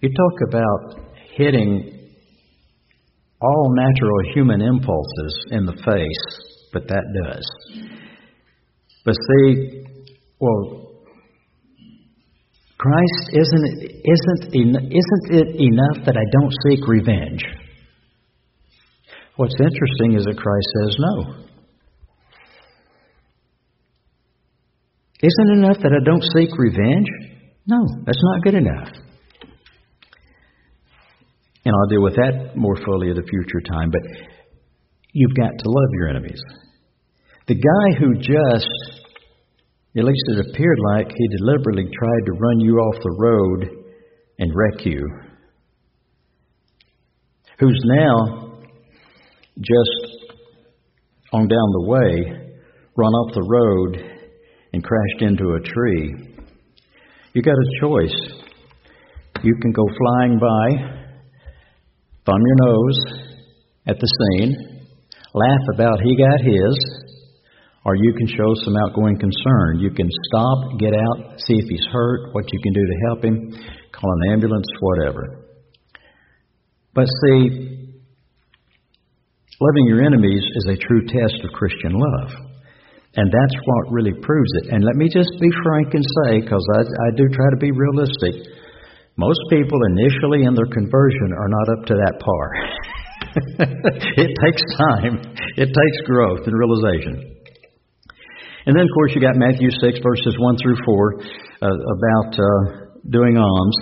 You 0.00 0.10
talk 0.10 0.48
about 0.48 1.06
hitting 1.36 2.10
all 3.40 3.72
natural 3.76 4.34
human 4.34 4.60
impulses 4.60 5.44
in 5.52 5.64
the 5.64 5.74
face, 5.74 6.48
but 6.72 6.88
that 6.88 7.04
does. 7.24 7.88
But 9.04 9.14
see, 9.14 9.84
well, 10.40 10.93
Christ 12.84 13.32
isn't 13.32 13.66
isn't 13.80 14.42
isn't 14.52 15.24
it 15.30 15.48
enough 15.56 16.04
that 16.04 16.16
I 16.20 16.26
don't 16.36 16.52
seek 16.68 16.86
revenge? 16.86 17.42
What's 19.36 19.54
interesting 19.58 20.18
is 20.18 20.24
that 20.26 20.36
Christ 20.36 20.68
says 20.76 20.96
no. 20.98 21.44
Isn't 25.22 25.50
it 25.50 25.58
enough 25.64 25.78
that 25.82 25.92
I 25.92 26.04
don't 26.04 26.22
seek 26.36 26.50
revenge? 26.58 27.08
No, 27.66 27.78
that's 28.04 28.20
not 28.22 28.42
good 28.42 28.54
enough. 28.54 28.88
And 31.64 31.74
I'll 31.74 31.88
deal 31.88 32.02
with 32.02 32.16
that 32.16 32.54
more 32.54 32.76
fully 32.84 33.10
at 33.10 33.16
a 33.16 33.22
future 33.22 33.62
time, 33.66 33.90
but 33.90 34.02
you've 35.14 35.34
got 35.34 35.52
to 35.58 35.70
love 35.70 35.88
your 35.94 36.08
enemies. 36.10 36.42
The 37.46 37.54
guy 37.54 37.98
who 37.98 38.16
just 38.16 39.03
at 39.96 40.04
least 40.04 40.24
it 40.28 40.46
appeared 40.48 40.78
like 40.96 41.08
he 41.08 41.36
deliberately 41.38 41.84
tried 41.84 42.24
to 42.26 42.32
run 42.32 42.60
you 42.60 42.76
off 42.76 43.02
the 43.02 43.16
road 43.18 43.86
and 44.38 44.52
wreck 44.54 44.84
you. 44.84 45.00
Who's 47.60 47.80
now 47.84 48.58
just 49.60 50.34
on 51.32 51.48
down 51.48 51.68
the 51.72 51.86
way 51.86 52.44
run 52.96 53.12
off 53.12 53.34
the 53.34 53.42
road 53.42 54.20
and 54.72 54.82
crashed 54.82 55.22
into 55.22 55.54
a 55.54 55.60
tree. 55.60 56.14
You 57.32 57.42
got 57.42 57.54
a 57.54 57.80
choice. 57.80 58.44
You 59.42 59.54
can 59.60 59.72
go 59.72 59.82
flying 59.98 60.38
by, 60.38 60.66
thumb 62.24 62.40
your 62.40 62.66
nose 62.66 62.98
at 63.86 63.96
the 63.98 64.38
scene, 64.38 64.88
laugh 65.34 65.74
about 65.74 66.00
he 66.02 66.16
got 66.16 66.40
his, 66.40 67.04
or 67.84 67.96
you 67.96 68.12
can 68.16 68.26
show 68.26 68.50
some 68.64 68.74
outgoing 68.86 69.18
concern. 69.18 69.78
You 69.78 69.90
can 69.90 70.08
stop, 70.28 70.80
get 70.80 70.94
out, 70.96 71.38
see 71.38 71.54
if 71.54 71.68
he's 71.68 71.86
hurt, 71.92 72.32
what 72.32 72.44
you 72.50 72.58
can 72.62 72.72
do 72.72 72.80
to 72.80 72.96
help 73.08 73.24
him, 73.24 73.36
call 73.92 74.10
an 74.10 74.32
ambulance, 74.32 74.66
whatever. 74.80 75.44
But 76.94 77.06
see, 77.06 77.92
loving 79.60 79.86
your 79.86 80.02
enemies 80.02 80.42
is 80.42 80.66
a 80.72 80.76
true 80.80 81.04
test 81.06 81.44
of 81.44 81.52
Christian 81.52 81.92
love. 81.92 82.30
And 83.16 83.30
that's 83.30 83.56
what 83.64 83.92
really 83.92 84.14
proves 84.22 84.50
it. 84.62 84.72
And 84.72 84.82
let 84.82 84.96
me 84.96 85.06
just 85.12 85.30
be 85.38 85.50
frank 85.62 85.94
and 85.94 86.02
say, 86.02 86.40
because 86.40 86.66
I, 86.74 86.80
I 86.80 87.08
do 87.16 87.28
try 87.28 87.46
to 87.50 87.60
be 87.60 87.70
realistic, 87.70 88.48
most 89.16 89.38
people 89.50 89.78
initially 89.94 90.42
in 90.42 90.54
their 90.54 90.66
conversion 90.72 91.30
are 91.36 91.48
not 91.52 91.66
up 91.78 91.86
to 91.86 91.94
that 91.94 92.14
par. 92.18 92.46
it 94.16 94.30
takes 94.42 94.62
time, 94.78 95.20
it 95.56 95.66
takes 95.66 95.98
growth 96.06 96.40
and 96.46 96.58
realization. 96.58 97.33
And 98.66 98.74
then, 98.74 98.82
of 98.82 98.92
course, 98.94 99.12
you 99.14 99.20
got 99.20 99.36
Matthew 99.36 99.68
6, 99.70 99.98
verses 100.02 100.34
1 100.38 100.56
through 100.62 100.76
4, 100.84 101.14
uh, 101.20 101.68
about 101.68 102.32
uh, 102.32 102.84
doing 103.10 103.36
alms. 103.36 103.76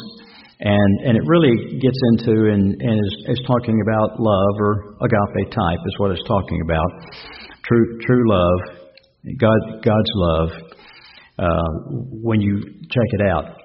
And, 0.58 1.06
and 1.06 1.16
it 1.16 1.22
really 1.26 1.78
gets 1.78 1.98
into 2.10 2.50
and, 2.50 2.80
and 2.80 2.94
is, 2.98 3.38
is 3.38 3.40
talking 3.46 3.82
about 3.82 4.20
love, 4.20 4.54
or 4.58 4.96
agape 5.02 5.50
type 5.50 5.78
is 5.86 5.94
what 5.98 6.10
it's 6.10 6.22
talking 6.26 6.60
about. 6.64 6.90
True, 7.64 7.98
true 8.06 8.30
love, 8.30 8.58
God, 9.38 9.82
God's 9.82 10.10
love, 10.14 10.48
uh, 11.38 11.96
when 12.22 12.40
you 12.40 12.60
check 12.62 13.08
it 13.18 13.26
out. 13.28 13.56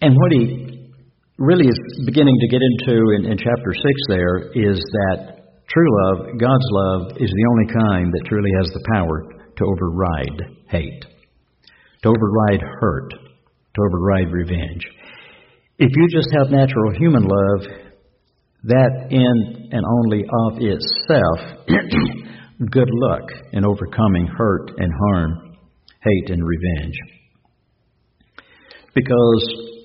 And 0.00 0.14
what 0.14 0.32
he 0.32 0.90
really 1.38 1.66
is 1.66 1.78
beginning 2.04 2.36
to 2.40 2.48
get 2.48 2.60
into 2.62 3.12
in, 3.16 3.24
in 3.24 3.38
chapter 3.38 3.72
6 3.72 3.82
there 4.08 4.38
is 4.54 4.78
that 4.78 5.37
True 5.68 5.88
love, 6.02 6.38
God's 6.38 6.68
love, 6.70 7.16
is 7.18 7.30
the 7.30 7.46
only 7.50 7.72
kind 7.72 8.12
that 8.12 8.24
truly 8.26 8.50
has 8.56 8.70
the 8.72 8.84
power 8.94 9.22
to 9.56 9.64
override 9.64 10.56
hate, 10.70 11.04
to 12.02 12.08
override 12.08 12.62
hurt, 12.80 13.12
to 13.12 13.82
override 13.82 14.32
revenge. 14.32 14.86
If 15.78 15.90
you 15.94 16.08
just 16.10 16.28
have 16.38 16.50
natural 16.50 16.92
human 16.98 17.22
love, 17.22 17.66
that 18.64 19.08
in 19.10 19.68
and 19.70 19.84
only 19.84 20.24
of 20.24 20.54
itself, 20.56 21.68
good 22.70 22.88
luck 22.90 23.30
in 23.52 23.64
overcoming 23.64 24.26
hurt 24.26 24.70
and 24.78 24.92
harm, 25.06 25.56
hate 26.02 26.30
and 26.30 26.42
revenge. 26.44 26.94
Because 28.94 29.77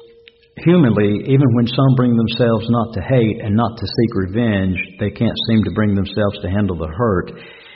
humanly, 0.61 1.25
even 1.25 1.49
when 1.55 1.67
some 1.67 1.95
bring 1.95 2.15
themselves 2.15 2.69
not 2.69 2.93
to 2.93 3.01
hate 3.01 3.41
and 3.41 3.55
not 3.55 3.77
to 3.77 3.85
seek 3.87 4.11
revenge, 4.13 4.77
they 4.99 5.09
can't 5.09 5.37
seem 5.49 5.63
to 5.63 5.71
bring 5.73 5.95
themselves 5.95 6.37
to 6.41 6.49
handle 6.49 6.77
the 6.77 6.93
hurt 6.93 7.31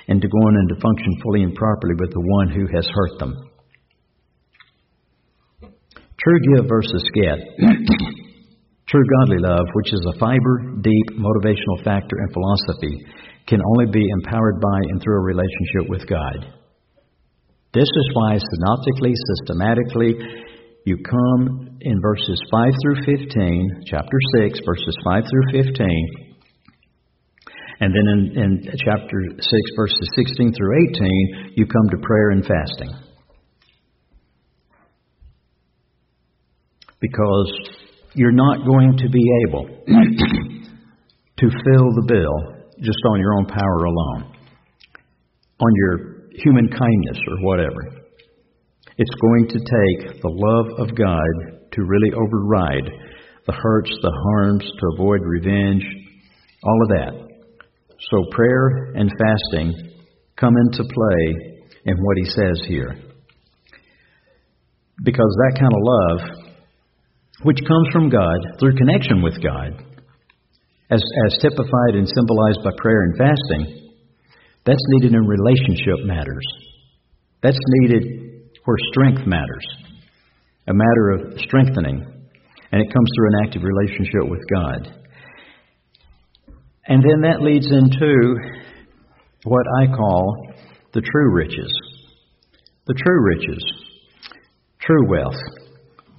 and 0.07 0.21
to 0.21 0.27
go 0.27 0.37
on 0.37 0.55
and 0.55 0.69
to 0.69 0.81
function 0.81 1.13
fully 1.23 1.43
and 1.43 1.55
properly 1.55 1.95
with 1.99 2.11
the 2.11 2.21
one 2.21 2.49
who 2.49 2.65
has 2.73 2.87
hurt 2.93 3.19
them. 3.19 3.33
True 6.17 6.39
give 6.55 6.69
versus 6.69 7.03
get. 7.13 7.39
True 8.87 9.03
godly 9.19 9.39
love, 9.39 9.67
which 9.73 9.93
is 9.93 10.05
a 10.07 10.17
fiber, 10.17 10.79
deep, 10.79 11.07
motivational 11.19 11.83
factor 11.83 12.15
in 12.23 12.33
philosophy, 12.33 12.95
can 13.47 13.59
only 13.59 13.91
be 13.91 14.03
empowered 14.21 14.61
by 14.61 14.79
and 14.91 15.01
through 15.01 15.17
a 15.17 15.27
relationship 15.27 15.89
with 15.89 16.07
God. 16.07 16.53
This 17.73 17.87
is 17.87 18.11
why 18.13 18.39
synoptically, 18.39 19.13
systematically, 19.35 20.15
you 20.87 20.97
come 21.03 21.77
in 21.81 22.01
verses 22.01 22.41
5 22.49 22.67
through 22.81 22.95
15, 23.05 23.83
chapter 23.85 24.17
6, 24.39 24.59
verses 24.65 24.95
5 25.03 25.23
through 25.29 25.63
15, 25.63 26.27
and 27.81 27.93
then 27.93 28.07
in, 28.07 28.41
in 28.41 28.63
chapter 28.85 29.21
6, 29.37 29.51
verses 29.75 30.09
16 30.15 30.53
through 30.53 30.87
18, 30.95 31.53
you 31.57 31.65
come 31.65 31.89
to 31.91 31.97
prayer 32.01 32.29
and 32.31 32.45
fasting. 32.45 32.89
Because 37.01 37.51
you're 38.13 38.31
not 38.31 38.65
going 38.65 38.97
to 38.97 39.09
be 39.09 39.23
able 39.47 39.65
to 41.37 41.49
fill 41.49 41.91
the 41.99 42.05
bill 42.07 42.63
just 42.81 42.97
on 43.11 43.19
your 43.19 43.33
own 43.35 43.45
power 43.45 43.83
alone, 43.83 44.33
on 45.59 45.71
your 45.75 46.29
human 46.31 46.69
kindness 46.69 47.19
or 47.27 47.37
whatever. 47.41 47.96
It's 48.97 49.21
going 49.21 49.47
to 49.49 49.59
take 49.59 50.21
the 50.21 50.33
love 50.33 50.89
of 50.89 50.95
God 50.95 51.57
to 51.73 51.81
really 51.83 52.11
override 52.13 52.89
the 53.45 53.53
hurts, 53.53 53.91
the 54.01 54.11
harms, 54.11 54.63
to 54.63 54.85
avoid 54.95 55.21
revenge, 55.21 55.83
all 56.63 56.81
of 56.81 56.89
that. 56.89 57.27
So 58.11 58.25
prayer 58.31 58.93
and 58.95 59.11
fasting 59.11 59.93
come 60.35 60.53
into 60.57 60.83
play 60.83 61.63
in 61.85 61.95
what 61.97 62.17
he 62.17 62.25
says 62.25 62.61
here. 62.67 62.95
Because 65.03 65.37
that 65.45 65.59
kind 65.59 65.73
of 65.73 65.81
love, 65.83 66.47
which 67.43 67.59
comes 67.67 67.87
from 67.93 68.09
God 68.09 68.37
through 68.59 68.75
connection 68.75 69.21
with 69.21 69.41
God, 69.43 69.83
as, 70.89 71.03
as 71.27 71.37
typified 71.39 71.93
and 71.93 72.07
symbolized 72.09 72.63
by 72.63 72.71
prayer 72.77 73.01
and 73.03 73.17
fasting, 73.17 73.91
that's 74.65 74.83
needed 74.89 75.13
in 75.13 75.21
relationship 75.21 76.05
matters. 76.05 76.45
That's 77.43 77.59
needed 77.79 78.26
where 78.67 78.77
strength 78.91 79.25
matters, 79.25 79.65
a 80.67 80.73
matter 80.73 81.11
of 81.11 81.39
strengthening, 81.39 82.03
and 82.69 82.81
it 82.81 82.93
comes 82.93 83.09
through 83.15 83.27
an 83.29 83.47
active 83.47 83.61
relationship 83.63 84.29
with 84.29 84.41
God. 84.53 84.93
And 86.85 87.01
then 87.01 87.21
that 87.21 87.41
leads 87.41 87.65
into 87.65 88.35
what 89.45 89.65
I 89.81 89.87
call 89.87 90.47
the 90.93 90.99
true 90.99 91.33
riches. 91.33 91.71
The 92.87 92.93
true 92.93 93.23
riches, 93.23 93.63
true 94.81 95.09
wealth. 95.09 95.39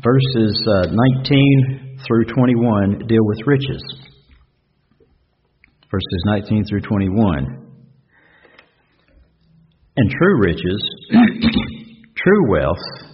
Verses 0.02 0.66
uh, 0.66 0.86
19 0.90 1.98
through 2.06 2.24
21 2.34 3.06
deal 3.08 3.26
with 3.26 3.40
riches. 3.46 3.82
Verses 5.90 6.22
19 6.24 6.64
through 6.64 6.80
21. 6.80 7.68
And 9.96 10.10
true 10.10 10.40
riches, 10.40 10.80
true 12.22 12.50
wealth, 12.50 13.08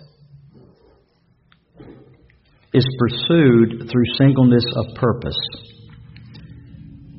is 2.72 2.86
pursued 2.98 3.88
through 3.90 4.05
singleness 4.18 4.64
of 4.76 4.86
purpose. 4.96 5.38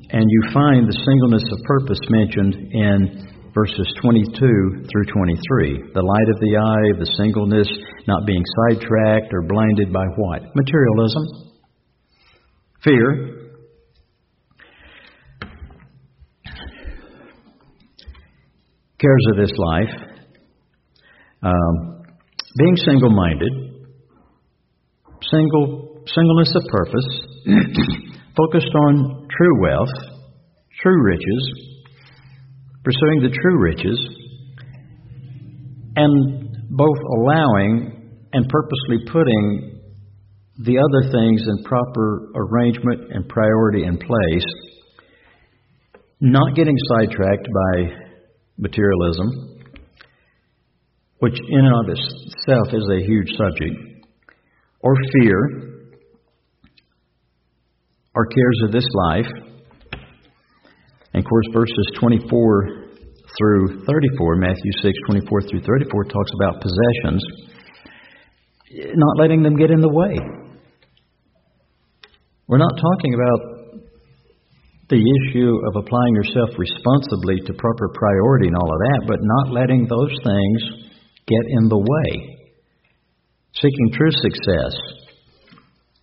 And 0.10 0.26
you 0.28 0.42
find 0.54 0.88
the 0.88 1.00
singleness 1.06 1.44
of 1.52 1.60
purpose 1.64 2.00
mentioned 2.10 2.56
in 2.74 3.26
verses 3.54 3.88
22 4.02 4.36
through 4.36 5.06
23. 5.14 5.94
The 5.94 6.04
light 6.04 6.30
of 6.30 6.40
the 6.40 6.58
eye, 6.58 7.00
the 7.00 7.10
singleness, 7.18 7.68
not 8.08 8.26
being 8.26 8.44
sidetracked 8.68 9.34
or 9.34 9.44
blinded 9.48 9.94
by 9.94 10.06
what? 10.18 10.42
Materialism, 10.56 11.24
fear, 12.84 13.46
cares 19.00 19.26
of 19.32 19.38
this 19.38 19.52
life, 19.58 20.15
um, 21.46 22.04
being 22.58 22.76
single 22.78 23.12
minded, 23.12 23.54
single, 25.30 26.04
singleness 26.08 26.52
of 26.56 26.64
purpose, 26.72 27.10
focused 28.36 28.74
on 28.88 29.28
true 29.30 29.62
wealth, 29.62 29.94
true 30.82 31.04
riches, 31.04 31.52
pursuing 32.84 33.22
the 33.22 33.30
true 33.30 33.60
riches, 33.60 34.10
and 35.96 36.68
both 36.72 36.98
allowing 37.20 38.20
and 38.34 38.50
purposely 38.50 39.06
putting 39.12 39.80
the 40.60 40.78
other 40.80 41.12
things 41.12 41.42
in 41.48 41.64
proper 41.64 42.32
arrangement 42.36 43.12
and 43.14 43.28
priority 43.30 43.84
in 43.84 43.98
place, 43.98 44.46
not 46.22 46.56
getting 46.56 46.76
sidetracked 46.90 47.48
by 47.54 47.94
materialism, 48.58 49.55
which 51.26 51.40
in 51.50 51.66
and 51.66 51.74
of 51.74 51.90
itself 51.90 52.68
is 52.70 52.86
a 52.86 53.02
huge 53.02 53.30
subject, 53.34 54.06
or 54.82 54.94
fear, 55.18 55.90
or 58.14 58.28
cares 58.28 58.62
of 58.66 58.72
this 58.72 58.86
life. 59.10 59.26
And 61.16 61.24
of 61.24 61.28
course, 61.28 61.46
verses 61.52 61.88
24 62.00 62.30
through 63.40 63.86
34, 63.88 64.36
Matthew 64.36 64.72
6, 64.84 64.94
24 65.10 65.42
through 65.50 65.62
34, 65.62 66.04
talks 66.04 66.32
about 66.44 66.62
possessions, 66.62 67.24
not 68.94 69.18
letting 69.18 69.42
them 69.42 69.56
get 69.56 69.72
in 69.72 69.82
the 69.82 69.90
way. 69.90 70.14
We're 72.48 72.60
not 72.60 72.78
talking 72.78 73.16
about 73.16 73.82
the 74.90 75.02
issue 75.02 75.58
of 75.70 75.82
applying 75.82 76.14
yourself 76.14 76.52
responsibly 76.60 77.42
to 77.48 77.54
proper 77.58 77.90
priority 77.96 78.46
and 78.46 78.56
all 78.58 78.70
of 78.70 78.78
that, 78.78 79.08
but 79.08 79.18
not 79.24 79.52
letting 79.52 79.88
those 79.90 80.14
things 80.24 80.85
get 81.28 81.46
in 81.58 81.70
the 81.70 81.78
way. 81.78 82.38
Seeking 83.54 83.92
true 83.94 84.12
success 84.12 84.76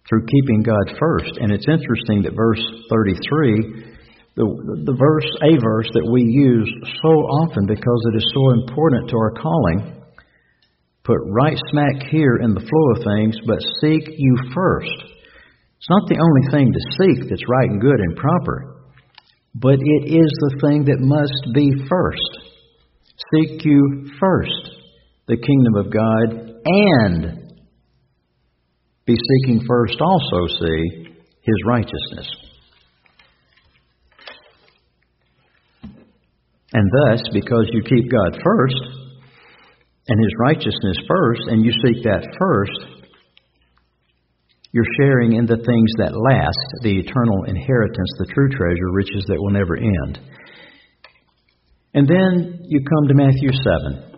through 0.08 0.26
keeping 0.26 0.62
God 0.62 0.98
first. 0.98 1.38
And 1.40 1.52
it's 1.52 1.68
interesting 1.68 2.22
that 2.22 2.34
verse 2.34 2.60
33, 2.90 3.94
the, 4.34 4.46
the 4.84 4.96
verse, 4.98 5.28
a 5.40 5.52
verse 5.60 5.88
that 5.92 6.08
we 6.10 6.22
use 6.22 6.68
so 7.00 7.12
often 7.44 7.66
because 7.66 8.00
it 8.12 8.16
is 8.16 8.26
so 8.34 8.60
important 8.60 9.10
to 9.10 9.16
our 9.16 9.32
calling, 9.36 10.02
put 11.04 11.20
right 11.28 11.58
smack 11.70 12.08
here 12.10 12.36
in 12.42 12.54
the 12.54 12.64
flow 12.64 12.86
of 12.96 13.04
things, 13.04 13.36
but 13.46 13.60
seek 13.80 14.04
you 14.16 14.36
first. 14.54 14.98
It's 15.78 15.90
not 15.90 16.08
the 16.08 16.20
only 16.20 16.44
thing 16.50 16.72
to 16.72 16.82
seek 16.98 17.28
that's 17.28 17.48
right 17.48 17.70
and 17.70 17.80
good 17.80 18.00
and 18.00 18.16
proper, 18.16 18.84
but 19.54 19.76
it 19.78 20.04
is 20.08 20.30
the 20.44 20.58
thing 20.60 20.84
that 20.86 21.00
must 21.00 21.54
be 21.54 21.72
first. 21.88 22.32
Seek 23.32 23.64
you 23.64 24.10
first 24.18 24.71
the 25.32 25.40
kingdom 25.40 25.74
of 25.76 25.88
God 25.90 26.60
and 26.66 27.48
be 29.06 29.14
seeking 29.14 29.64
first 29.66 29.96
also, 29.98 30.46
see, 30.60 31.08
his 31.40 31.56
righteousness. 31.66 32.28
And 36.74 36.90
thus, 36.92 37.22
because 37.32 37.66
you 37.72 37.82
keep 37.82 38.10
God 38.10 38.40
first 38.44 38.82
and 40.08 40.20
his 40.22 40.32
righteousness 40.38 40.98
first, 41.08 41.42
and 41.46 41.64
you 41.64 41.72
seek 41.72 42.04
that 42.04 42.28
first, 42.38 43.06
you're 44.72 44.84
sharing 45.00 45.32
in 45.32 45.46
the 45.46 45.56
things 45.56 45.92
that 45.96 46.12
last, 46.12 46.82
the 46.82 46.98
eternal 46.98 47.44
inheritance, 47.44 48.10
the 48.18 48.26
true 48.34 48.50
treasure, 48.50 48.92
riches 48.92 49.24
that 49.28 49.38
will 49.38 49.50
never 49.50 49.76
end. 49.76 50.18
And 51.94 52.06
then 52.06 52.64
you 52.68 52.80
come 52.80 53.08
to 53.08 53.14
Matthew 53.14 53.50
7. 53.52 54.11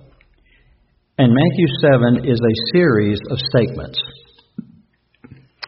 And 1.16 1.30
Matthew 1.30 1.68
7 2.18 2.26
is 2.26 2.40
a 2.42 2.54
series 2.74 3.20
of 3.30 3.38
statements. 3.38 4.02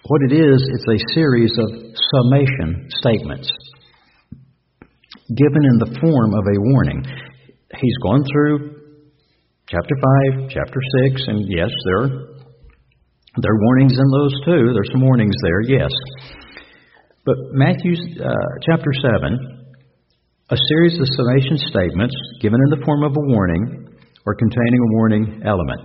What 0.02 0.20
it 0.26 0.34
is, 0.34 0.58
it's 0.74 0.90
a 0.90 1.14
series 1.14 1.52
of 1.56 1.70
summation 1.70 2.90
statements 2.98 3.48
given 5.30 5.62
in 5.62 5.78
the 5.78 5.98
form 6.02 6.34
of 6.34 6.42
a 6.50 6.58
warning. 6.58 7.04
He's 7.78 7.96
gone 8.02 8.24
through 8.26 8.74
chapter 9.68 9.94
5, 10.34 10.50
chapter 10.50 10.80
6, 11.14 11.22
and 11.28 11.46
yes, 11.46 11.70
there 11.84 12.02
are, 12.02 12.10
there 13.38 13.52
are 13.54 13.62
warnings 13.70 13.94
in 13.94 14.08
those 14.18 14.34
too. 14.44 14.74
There's 14.74 14.90
some 14.90 15.02
warnings 15.02 15.34
there, 15.44 15.78
yes. 15.78 15.92
But 17.24 17.36
Matthew 17.52 17.94
uh, 18.18 18.34
chapter 18.66 18.90
7, 18.92 19.70
a 20.50 20.56
series 20.70 20.98
of 20.98 21.06
summation 21.14 21.58
statements 21.70 22.16
given 22.40 22.58
in 22.66 22.80
the 22.80 22.84
form 22.84 23.04
of 23.04 23.12
a 23.12 23.26
warning 23.30 23.85
or 24.26 24.34
containing 24.34 24.80
a 24.82 24.92
warning 24.92 25.42
element. 25.46 25.80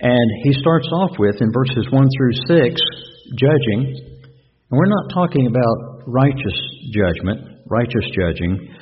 And 0.00 0.28
he 0.44 0.52
starts 0.60 0.86
off 0.92 1.16
with, 1.18 1.40
in 1.40 1.50
verses 1.52 1.88
1 1.90 2.08
through 2.18 2.68
6, 2.68 2.80
judging, 3.40 4.16
and 4.70 4.78
we're 4.78 4.86
not 4.86 5.14
talking 5.14 5.46
about 5.46 6.02
righteous 6.06 6.58
judgment, 6.92 7.62
righteous 7.70 8.04
judging. 8.14 8.74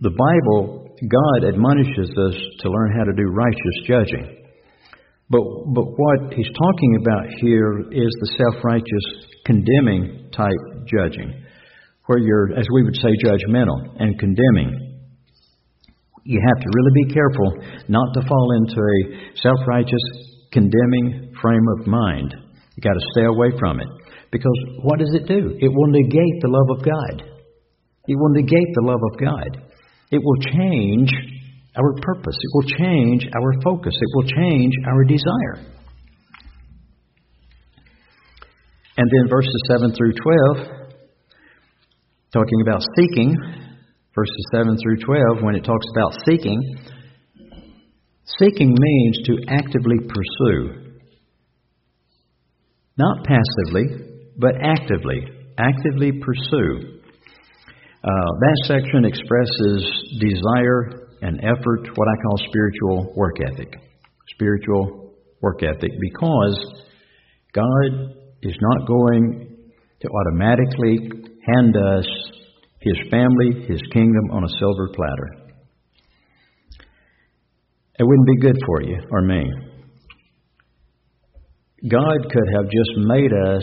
The 0.00 0.10
Bible, 0.10 0.94
God 1.08 1.48
admonishes 1.48 2.10
us 2.10 2.36
to 2.60 2.70
learn 2.70 2.92
how 2.96 3.04
to 3.04 3.12
do 3.16 3.24
righteous 3.32 3.76
judging. 3.86 4.38
But, 5.30 5.40
but 5.72 5.86
what 5.96 6.34
he's 6.34 6.52
talking 6.52 6.98
about 7.00 7.24
here 7.40 7.80
is 7.90 8.12
the 8.20 8.34
self 8.36 8.62
righteous, 8.62 9.06
condemning 9.46 10.28
type 10.36 10.84
judging, 10.84 11.42
where 12.06 12.18
you're, 12.18 12.52
as 12.52 12.66
we 12.74 12.82
would 12.84 12.96
say, 12.96 13.08
judgmental 13.24 13.96
and 13.98 14.18
condemning. 14.18 14.91
You 16.24 16.40
have 16.46 16.60
to 16.62 16.68
really 16.74 16.94
be 17.04 17.14
careful 17.14 17.48
not 17.88 18.14
to 18.14 18.26
fall 18.28 18.48
into 18.62 18.78
a 18.78 19.38
self 19.40 19.58
righteous, 19.66 20.02
condemning 20.52 21.34
frame 21.40 21.66
of 21.78 21.86
mind. 21.86 22.34
You've 22.76 22.84
got 22.84 22.94
to 22.94 23.06
stay 23.12 23.24
away 23.24 23.50
from 23.58 23.80
it. 23.80 23.88
Because 24.30 24.58
what 24.82 24.98
does 24.98 25.14
it 25.14 25.26
do? 25.26 25.58
It 25.60 25.68
will 25.68 25.90
negate 25.92 26.40
the 26.40 26.48
love 26.48 26.78
of 26.78 26.84
God. 26.84 27.28
It 28.08 28.16
will 28.16 28.30
negate 28.30 28.70
the 28.74 28.86
love 28.86 29.00
of 29.12 29.18
God. 29.20 29.68
It 30.10 30.20
will 30.22 30.40
change 30.52 31.10
our 31.76 31.94
purpose. 32.02 32.36
It 32.36 32.50
will 32.54 32.68
change 32.78 33.26
our 33.34 33.52
focus. 33.62 33.94
It 33.94 34.10
will 34.14 34.28
change 34.28 34.72
our 34.86 35.04
desire. 35.04 35.72
And 38.96 39.10
then 39.10 39.28
verses 39.28 39.62
7 39.70 39.94
through 39.94 40.12
12, 40.56 40.68
talking 42.32 42.60
about 42.66 42.82
seeking, 42.96 43.36
verses 44.14 44.46
7 44.52 44.76
through 44.82 44.98
12, 44.98 45.42
when 45.42 45.54
it 45.54 45.64
talks 45.64 45.86
about 45.96 46.14
seeking, 46.28 46.60
seeking 48.38 48.74
means 48.78 49.18
to 49.26 49.38
actively 49.48 49.98
pursue. 50.08 50.92
Not 52.98 53.24
passively, 53.24 53.84
but 54.36 54.54
actively. 54.62 55.26
Actively 55.58 56.12
pursue. 56.12 57.00
Uh, 58.04 58.30
that 58.40 58.56
section 58.66 59.04
expresses 59.04 60.18
desire 60.18 61.08
and 61.22 61.38
effort, 61.40 61.88
what 61.94 62.08
I 62.08 62.22
call 62.22 62.36
spiritual 62.48 63.14
work 63.16 63.36
ethic. 63.40 63.74
Spiritual 64.34 65.14
work 65.40 65.62
ethic, 65.62 65.90
because 66.00 66.84
God 67.54 68.16
is 68.42 68.56
not 68.60 68.88
going 68.88 69.56
to 70.00 70.08
automatically 70.08 71.10
hand 71.46 71.76
us 71.76 72.06
His 72.82 72.98
family, 73.10 73.66
His 73.68 73.80
kingdom 73.92 74.30
on 74.32 74.44
a 74.44 74.58
silver 74.58 74.88
platter. 74.94 75.42
It 77.98 78.04
wouldn't 78.04 78.26
be 78.26 78.40
good 78.40 78.56
for 78.66 78.82
you 78.82 78.98
or 79.10 79.22
me. 79.22 79.44
God 81.88 82.18
could 82.30 82.48
have 82.56 82.66
just 82.66 82.90
made 82.96 83.32
us, 83.32 83.62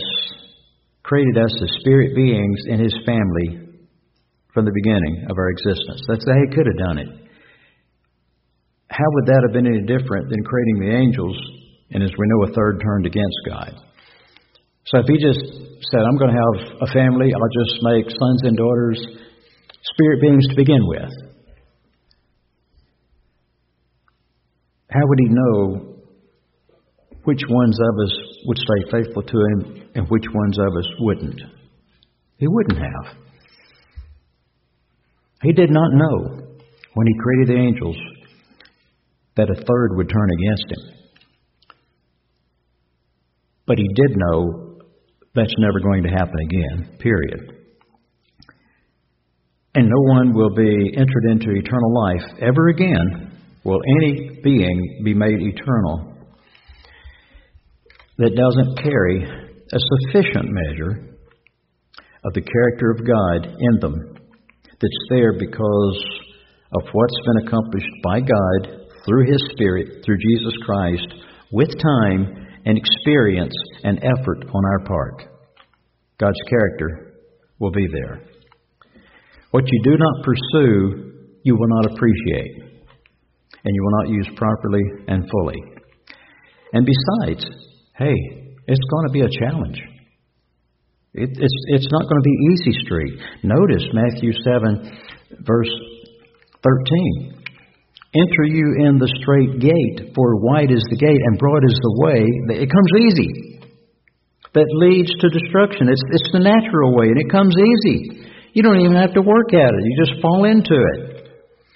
created 1.04 1.38
us 1.38 1.54
as 1.62 1.70
spirit 1.80 2.16
beings 2.16 2.60
in 2.68 2.80
His 2.80 2.96
family 3.06 3.80
from 4.54 4.66
the 4.66 4.72
beginning 4.74 5.28
of 5.30 5.38
our 5.38 5.50
existence. 5.50 6.02
That's 6.08 6.26
how 6.28 6.36
He 6.36 6.56
could 6.56 6.68
have 6.68 6.88
done 6.88 6.98
it. 7.00 7.08
How 8.90 9.06
would 9.06 9.26
that 9.28 9.44
have 9.46 9.54
been 9.54 9.68
any 9.68 9.82
different 9.82 10.30
than 10.30 10.44
creating 10.44 10.80
the 10.80 10.96
angels 10.96 11.38
and, 11.92 12.04
as 12.04 12.12
we 12.18 12.28
know, 12.28 12.52
a 12.52 12.54
third 12.54 12.82
turned 12.82 13.06
against 13.06 13.38
God? 13.48 13.89
So 14.86 15.00
if 15.00 15.06
he 15.08 15.18
just 15.18 15.40
said, 15.92 16.02
I'm 16.02 16.18
going 16.18 16.34
to 16.34 16.40
have 16.40 16.82
a 16.82 16.94
family, 16.94 17.32
I'll 17.34 17.66
just 17.66 17.84
make 17.84 18.06
sons 18.10 18.42
and 18.44 18.58
daughters 18.58 19.00
spirit 19.94 20.22
beings 20.22 20.48
to 20.50 20.56
begin 20.56 20.86
with, 20.88 21.10
how 24.90 25.02
would 25.04 25.20
he 25.20 25.28
know 25.30 25.96
which 27.24 27.42
ones 27.48 27.78
of 27.80 28.06
us 28.06 28.14
would 28.46 28.58
stay 28.58 28.92
faithful 28.92 29.22
to 29.22 29.38
him 29.38 29.90
and 29.96 30.08
which 30.10 30.26
ones 30.34 30.58
of 30.60 30.76
us 30.78 30.88
wouldn't? 31.00 31.42
He 32.38 32.48
wouldn't 32.48 32.80
have. 32.80 33.18
He 35.44 35.54
did 35.54 35.70
not 35.70 35.92
know 35.94 36.48
when 36.94 37.08
he 37.08 37.14
created 37.22 37.56
the 37.56 37.62
angels 37.62 37.98
that 39.38 39.50
a 39.50 39.56
third 39.56 39.96
would 39.96 40.10
turn 40.10 40.30
against 40.40 40.66
him. 40.72 41.00
But 43.66 43.78
he 43.78 43.88
did 43.94 44.18
know 44.18 44.69
that's 45.36 45.54
never 45.60 45.80
going 45.80 46.04
to 46.04 46.10
happen 46.10 46.36
again, 46.46 46.98
period. 47.00 47.56
And 49.76 49.88
no 49.88 50.02
one 50.14 50.34
will 50.34 50.56
be 50.56 50.94
entered 50.98 51.26
into 51.30 51.52
eternal 51.52 51.94
life 51.94 52.42
ever 52.42 52.70
again. 52.70 53.38
Will 53.64 53.80
any 54.02 54.40
being 54.44 55.02
be 55.04 55.14
made 55.14 55.40
eternal 55.40 56.16
that 58.18 58.36
doesn't 58.36 58.84
carry 58.84 59.24
a 59.24 59.80
sufficient 59.80 60.50
measure 60.50 61.10
of 62.26 62.34
the 62.34 62.42
character 62.42 62.92
of 62.92 63.06
God 63.06 63.46
in 63.60 63.80
them, 63.80 64.16
that's 64.82 65.06
there 65.10 65.34
because 65.34 66.04
of 66.74 66.82
what's 66.92 67.20
been 67.26 67.48
accomplished 67.48 67.94
by 68.04 68.20
God 68.20 68.88
through 69.06 69.32
His 69.32 69.42
Spirit, 69.52 70.04
through 70.06 70.18
Jesus 70.18 70.54
Christ, 70.66 71.08
with 71.52 71.70
time 71.80 72.48
and 72.66 72.78
experience 72.78 73.54
and 73.84 73.98
effort 74.00 74.46
on 74.54 74.66
our 74.66 74.80
part. 74.86 75.24
God's 76.20 76.40
character 76.50 77.14
will 77.60 77.72
be 77.72 77.88
there. 77.92 78.22
What 79.52 79.64
you 79.68 79.82
do 79.84 79.98
not 79.98 80.26
pursue, 80.26 81.14
you 81.44 81.56
will 81.56 81.68
not 81.68 81.92
appreciate, 81.92 82.62
and 83.64 83.76
you 83.76 83.84
will 83.84 84.04
not 84.04 84.10
use 84.10 84.30
properly 84.36 84.82
and 85.08 85.30
fully. 85.30 85.64
And 86.74 86.86
besides, 86.86 87.46
hey, 87.98 88.16
it's 88.68 88.88
going 88.92 89.08
to 89.08 89.14
be 89.14 89.22
a 89.22 89.40
challenge. 89.40 89.82
It, 91.14 91.30
it's, 91.34 91.64
it's 91.68 91.88
not 91.92 92.04
going 92.04 92.22
to 92.22 92.24
be 92.24 92.38
easy 92.54 92.86
street. 92.86 93.20
Notice 93.44 93.84
Matthew 93.94 94.32
7, 94.44 95.02
verse 95.42 95.72
13. 96.62 97.39
Enter 98.10 98.46
you 98.50 98.90
in 98.90 98.98
the 98.98 99.12
straight 99.22 99.62
gate, 99.62 100.14
for 100.16 100.42
wide 100.42 100.72
is 100.72 100.82
the 100.90 100.98
gate 100.98 101.22
and 101.30 101.38
broad 101.38 101.62
is 101.62 101.78
the 101.78 101.96
way. 102.02 102.26
It 102.58 102.70
comes 102.74 102.92
easy. 102.98 103.62
That 104.58 104.66
leads 104.74 105.14
to 105.22 105.30
destruction. 105.30 105.90
It's, 105.94 106.02
it's 106.10 106.32
the 106.34 106.42
natural 106.42 106.98
way, 106.98 107.14
and 107.14 107.22
it 107.22 107.30
comes 107.30 107.54
easy. 107.54 108.26
You 108.54 108.64
don't 108.64 108.82
even 108.82 108.98
have 108.98 109.14
to 109.14 109.22
work 109.22 109.54
at 109.54 109.70
it. 109.70 109.84
You 109.86 110.06
just 110.06 110.22
fall 110.22 110.46
into 110.46 110.74
it. 110.74 111.30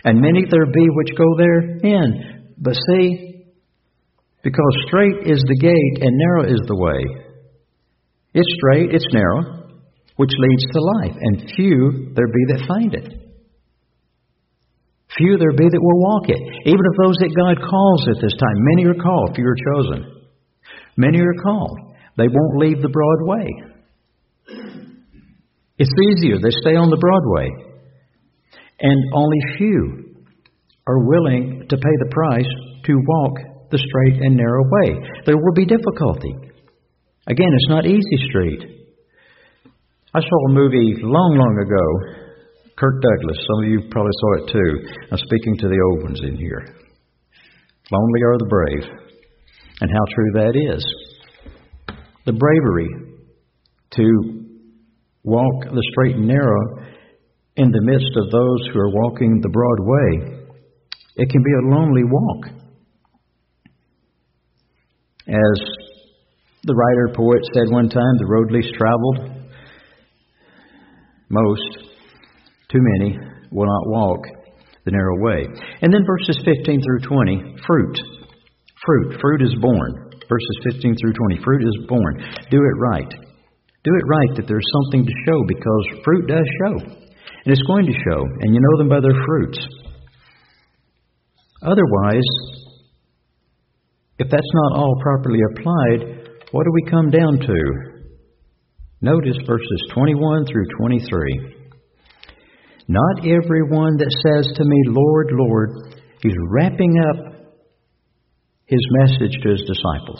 And 0.05 0.19
many 0.19 0.41
there 0.49 0.65
be 0.65 0.87
which 0.97 1.13
go 1.15 1.29
therein. 1.37 2.49
But 2.57 2.73
see, 2.89 3.45
because 4.41 4.73
straight 4.87 5.29
is 5.29 5.37
the 5.37 5.59
gate 5.61 5.97
and 6.01 6.17
narrow 6.17 6.49
is 6.49 6.59
the 6.65 6.75
way. 6.75 7.29
It's 8.33 8.49
straight, 8.57 8.89
it's 8.89 9.05
narrow, 9.13 9.69
which 10.15 10.33
leads 10.35 10.65
to 10.73 10.81
life, 10.97 11.15
and 11.15 11.51
few 11.55 12.11
there 12.15 12.27
be 12.27 12.43
that 12.49 12.65
find 12.67 12.93
it. 12.95 13.22
Few 15.17 15.37
there 15.37 15.53
be 15.53 15.69
that 15.69 15.81
will 15.81 16.01
walk 16.01 16.29
it. 16.29 16.41
Even 16.65 16.81
of 16.81 16.97
those 17.05 17.17
that 17.21 17.37
God 17.37 17.61
calls 17.61 18.07
at 18.09 18.21
this 18.21 18.33
time, 18.33 18.57
many 18.73 18.85
are 18.89 18.97
called, 18.97 19.35
few 19.35 19.45
are 19.45 19.73
chosen. 19.73 20.25
Many 20.97 21.19
are 21.19 21.43
called. 21.43 21.77
They 22.17 22.27
won't 22.27 22.57
leave 22.57 22.81
the 22.81 22.89
broad 22.89 23.21
way. 23.25 23.47
It's 25.77 25.93
easier. 26.09 26.37
They 26.37 26.53
stay 26.61 26.75
on 26.75 26.89
the 26.89 26.97
broad 26.97 27.23
way. 27.25 27.49
And 28.79 29.13
only 29.13 29.39
few 29.57 30.15
are 30.87 31.07
willing 31.07 31.65
to 31.69 31.77
pay 31.77 31.95
the 31.99 32.11
price 32.11 32.51
to 32.85 32.93
walk 33.07 33.33
the 33.71 33.77
straight 33.77 34.21
and 34.21 34.35
narrow 34.35 34.63
way. 34.63 35.21
There 35.25 35.37
will 35.37 35.53
be 35.55 35.65
difficulty. 35.65 36.33
Again, 37.27 37.49
it's 37.53 37.69
not 37.69 37.85
easy 37.85 38.17
street. 38.29 38.61
I 40.13 40.19
saw 40.19 40.49
a 40.49 40.53
movie 40.53 40.93
long, 41.01 41.37
long 41.37 41.57
ago 41.57 42.22
Kirk 42.83 43.01
Douglas, 43.01 43.37
some 43.47 43.63
of 43.63 43.71
you 43.71 43.79
probably 43.91 44.11
saw 44.11 44.43
it 44.43 44.51
too. 44.51 44.71
I'm 45.09 45.17
speaking 45.17 45.55
to 45.59 45.69
the 45.69 45.79
old 45.87 46.03
ones 46.03 46.19
in 46.21 46.35
here. 46.35 46.75
Lonely 47.89 48.21
are 48.25 48.37
the 48.37 48.45
brave. 48.49 48.83
And 49.79 49.89
how 49.89 50.05
true 50.13 50.31
that 50.33 50.53
is. 50.75 50.85
The 52.25 52.33
bravery 52.33 52.89
to 53.91 54.47
walk 55.23 55.63
the 55.63 55.83
straight 55.93 56.17
and 56.17 56.27
narrow 56.27 56.83
in 57.55 57.71
the 57.71 57.81
midst 57.83 58.11
of 58.17 58.29
those 58.29 58.67
who 58.73 58.79
are 58.79 58.89
walking 58.89 59.39
the 59.39 59.47
broad 59.47 59.79
way, 59.79 60.43
it 61.15 61.29
can 61.29 61.41
be 61.41 61.53
a 61.53 61.69
lonely 61.73 62.03
walk. 62.03 62.47
As 65.29 65.59
the 66.63 66.75
writer 66.75 67.15
poet 67.15 67.45
said 67.53 67.71
one 67.71 67.87
time, 67.87 68.17
the 68.17 68.27
road 68.27 68.51
least 68.51 68.73
traveled, 68.75 69.47
most 71.29 71.92
too 72.73 72.81
many 72.81 73.17
will 73.51 73.69
not 73.69 73.85
walk 73.85 74.25
the 74.85 74.91
narrow 74.91 75.21
way. 75.21 75.45
And 75.81 75.93
then 75.93 76.01
verses 76.05 76.41
15 76.43 76.81
through 76.81 77.07
20, 77.07 77.55
fruit. 77.65 77.97
Fruit. 78.85 79.21
Fruit 79.21 79.41
is 79.41 79.55
born. 79.61 80.09
Verses 80.27 80.57
15 80.73 80.95
through 80.97 81.13
20, 81.13 81.43
fruit 81.43 81.63
is 81.63 81.77
born. 81.87 82.17
Do 82.49 82.57
it 82.57 82.77
right. 82.81 83.11
Do 83.83 83.91
it 83.93 84.07
right 84.07 84.35
that 84.35 84.47
there's 84.47 84.65
something 84.81 85.05
to 85.05 85.13
show 85.27 85.39
because 85.47 86.01
fruit 86.03 86.27
does 86.27 86.47
show. 86.65 86.75
And 87.45 87.51
it's 87.53 87.67
going 87.67 87.85
to 87.85 87.93
show. 87.93 88.19
And 88.41 88.55
you 88.55 88.59
know 88.59 88.77
them 88.77 88.89
by 88.89 88.99
their 88.99 89.19
fruits. 89.25 89.59
Otherwise, 91.61 92.27
if 94.19 94.29
that's 94.29 94.53
not 94.53 94.79
all 94.79 94.95
properly 95.01 95.39
applied, 95.51 96.27
what 96.51 96.63
do 96.63 96.71
we 96.73 96.89
come 96.89 97.09
down 97.09 97.39
to? 97.39 97.59
Notice 99.01 99.37
verses 99.45 99.83
21 99.93 100.45
through 100.45 100.65
23. 100.79 101.62
Not 102.87 103.23
everyone 103.23 103.95
that 103.97 104.11
says 104.23 104.51
to 104.57 104.63
me, 104.65 104.79
Lord, 104.91 105.31
Lord, 105.31 105.69
he's 106.21 106.35
wrapping 106.51 106.93
up 106.99 107.33
his 108.65 108.83
message 109.03 109.35
to 109.43 109.49
his 109.49 109.63
disciples. 109.67 110.19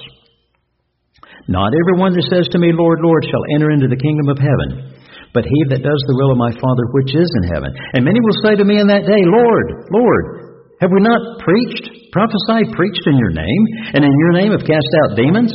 Not 1.48 1.76
everyone 1.76 2.16
that 2.16 2.28
says 2.32 2.48
to 2.56 2.60
me, 2.60 2.72
Lord, 2.72 3.04
Lord, 3.04 3.24
shall 3.28 3.44
enter 3.56 3.72
into 3.72 3.92
the 3.92 4.00
kingdom 4.00 4.32
of 4.32 4.40
heaven, 4.40 4.96
but 5.36 5.44
he 5.44 5.60
that 5.76 5.84
does 5.84 6.02
the 6.08 6.16
will 6.16 6.32
of 6.32 6.40
my 6.40 6.56
Father 6.56 6.86
which 6.96 7.12
is 7.12 7.28
in 7.44 7.52
heaven. 7.52 7.76
And 7.96 8.08
many 8.08 8.24
will 8.24 8.40
say 8.48 8.56
to 8.56 8.64
me 8.64 8.80
in 8.80 8.88
that 8.88 9.04
day, 9.04 9.24
Lord, 9.28 9.92
Lord, 9.92 10.26
have 10.80 10.92
we 10.92 11.04
not 11.04 11.44
preached, 11.44 12.16
prophesied, 12.16 12.72
preached 12.76 13.04
in 13.08 13.20
your 13.20 13.36
name, 13.36 13.64
and 13.92 14.08
in 14.08 14.14
your 14.16 14.34
name 14.40 14.52
have 14.56 14.64
cast 14.64 14.92
out 15.04 15.20
demons, 15.20 15.52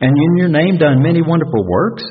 and 0.00 0.12
in 0.16 0.32
your 0.40 0.48
name 0.48 0.80
done 0.80 1.04
many 1.04 1.20
wonderful 1.20 1.64
works? 1.68 2.04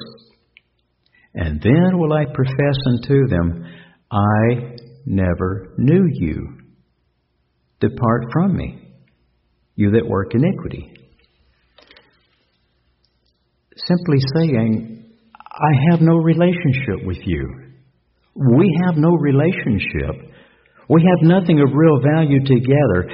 And 1.34 1.62
then 1.62 1.98
will 1.98 2.14
I 2.14 2.26
profess 2.34 2.78
unto 2.86 3.30
them, 3.30 3.66
I 4.12 4.78
never 5.06 5.74
knew 5.78 6.06
you. 6.12 6.58
Depart 7.80 8.26
from 8.32 8.56
me, 8.56 8.80
you 9.76 9.92
that 9.92 10.08
work 10.08 10.34
iniquity. 10.34 10.94
Simply 13.76 14.18
saying, 14.36 15.06
I 15.36 15.92
have 15.92 16.02
no 16.02 16.16
relationship 16.16 17.06
with 17.06 17.20
you. 17.26 17.74
We 18.36 18.80
have 18.86 18.98
no 18.98 19.10
relationship. 19.10 20.34
We 20.90 21.02
have 21.02 21.30
nothing 21.30 21.60
of 21.60 21.74
real 21.74 22.00
value 22.02 22.40
together. 22.46 23.10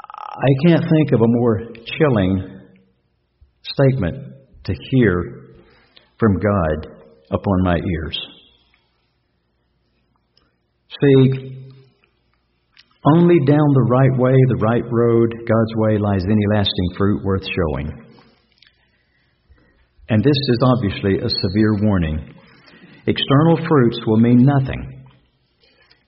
I 0.00 0.66
can't 0.66 0.82
think 0.82 1.12
of 1.12 1.20
a 1.20 1.28
more 1.28 1.60
chilling 1.98 2.60
statement 3.62 4.34
to 4.64 4.74
hear 4.90 5.56
from 6.18 6.34
God 6.34 6.86
upon 7.30 7.62
my 7.62 7.76
ears. 7.76 8.39
See, 10.98 11.60
only 13.04 13.38
down 13.46 13.68
the 13.72 13.88
right 13.88 14.18
way, 14.18 14.34
the 14.48 14.60
right 14.60 14.84
road, 14.90 15.32
God's 15.32 15.74
way, 15.76 15.98
lies 15.98 16.24
any 16.26 16.44
lasting 16.52 16.88
fruit 16.98 17.24
worth 17.24 17.44
showing. 17.46 17.88
And 20.08 20.22
this 20.24 20.36
is 20.36 20.58
obviously 20.66 21.18
a 21.18 21.30
severe 21.30 21.78
warning. 21.80 22.34
External 23.06 23.56
fruits 23.68 23.98
will 24.06 24.18
mean 24.18 24.44
nothing 24.44 25.00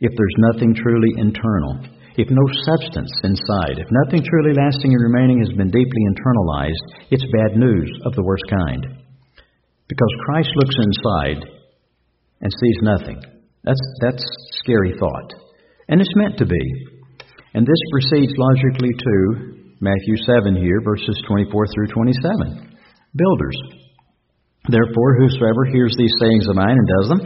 if 0.02 0.10
there's 0.18 0.52
nothing 0.52 0.74
truly 0.74 1.14
internal, 1.16 1.78
if 2.18 2.26
no 2.28 2.42
substance 2.66 3.12
inside, 3.22 3.78
if 3.78 3.86
nothing 4.02 4.20
truly 4.26 4.52
lasting 4.52 4.92
and 4.92 5.02
remaining 5.02 5.38
has 5.38 5.56
been 5.56 5.70
deeply 5.70 6.02
internalized, 6.10 7.06
it's 7.10 7.24
bad 7.32 7.56
news 7.56 7.88
of 8.04 8.12
the 8.14 8.22
worst 8.24 8.42
kind. 8.50 8.98
Because 9.86 10.12
Christ 10.26 10.50
looks 10.56 10.74
inside 10.74 11.48
and 12.40 12.52
sees 12.60 12.78
nothing. 12.82 13.22
That's 13.64 13.84
that's 14.00 14.24
scary 14.62 14.94
thought. 14.98 15.28
And 15.88 16.00
it's 16.00 16.16
meant 16.16 16.38
to 16.38 16.46
be. 16.46 16.64
And 17.54 17.66
this 17.66 17.82
proceeds 17.92 18.32
logically 18.34 18.90
to 18.90 19.14
Matthew 19.82 20.16
7 20.24 20.56
here, 20.56 20.80
verses 20.82 21.18
24 21.26 21.50
through 21.74 21.90
27. 21.90 22.78
Builders. 23.14 23.58
Therefore, 24.70 25.18
whosoever 25.18 25.66
hears 25.74 25.92
these 25.98 26.14
sayings 26.22 26.46
of 26.48 26.56
mine 26.56 26.78
and 26.78 26.88
does 26.88 27.06
them, 27.10 27.22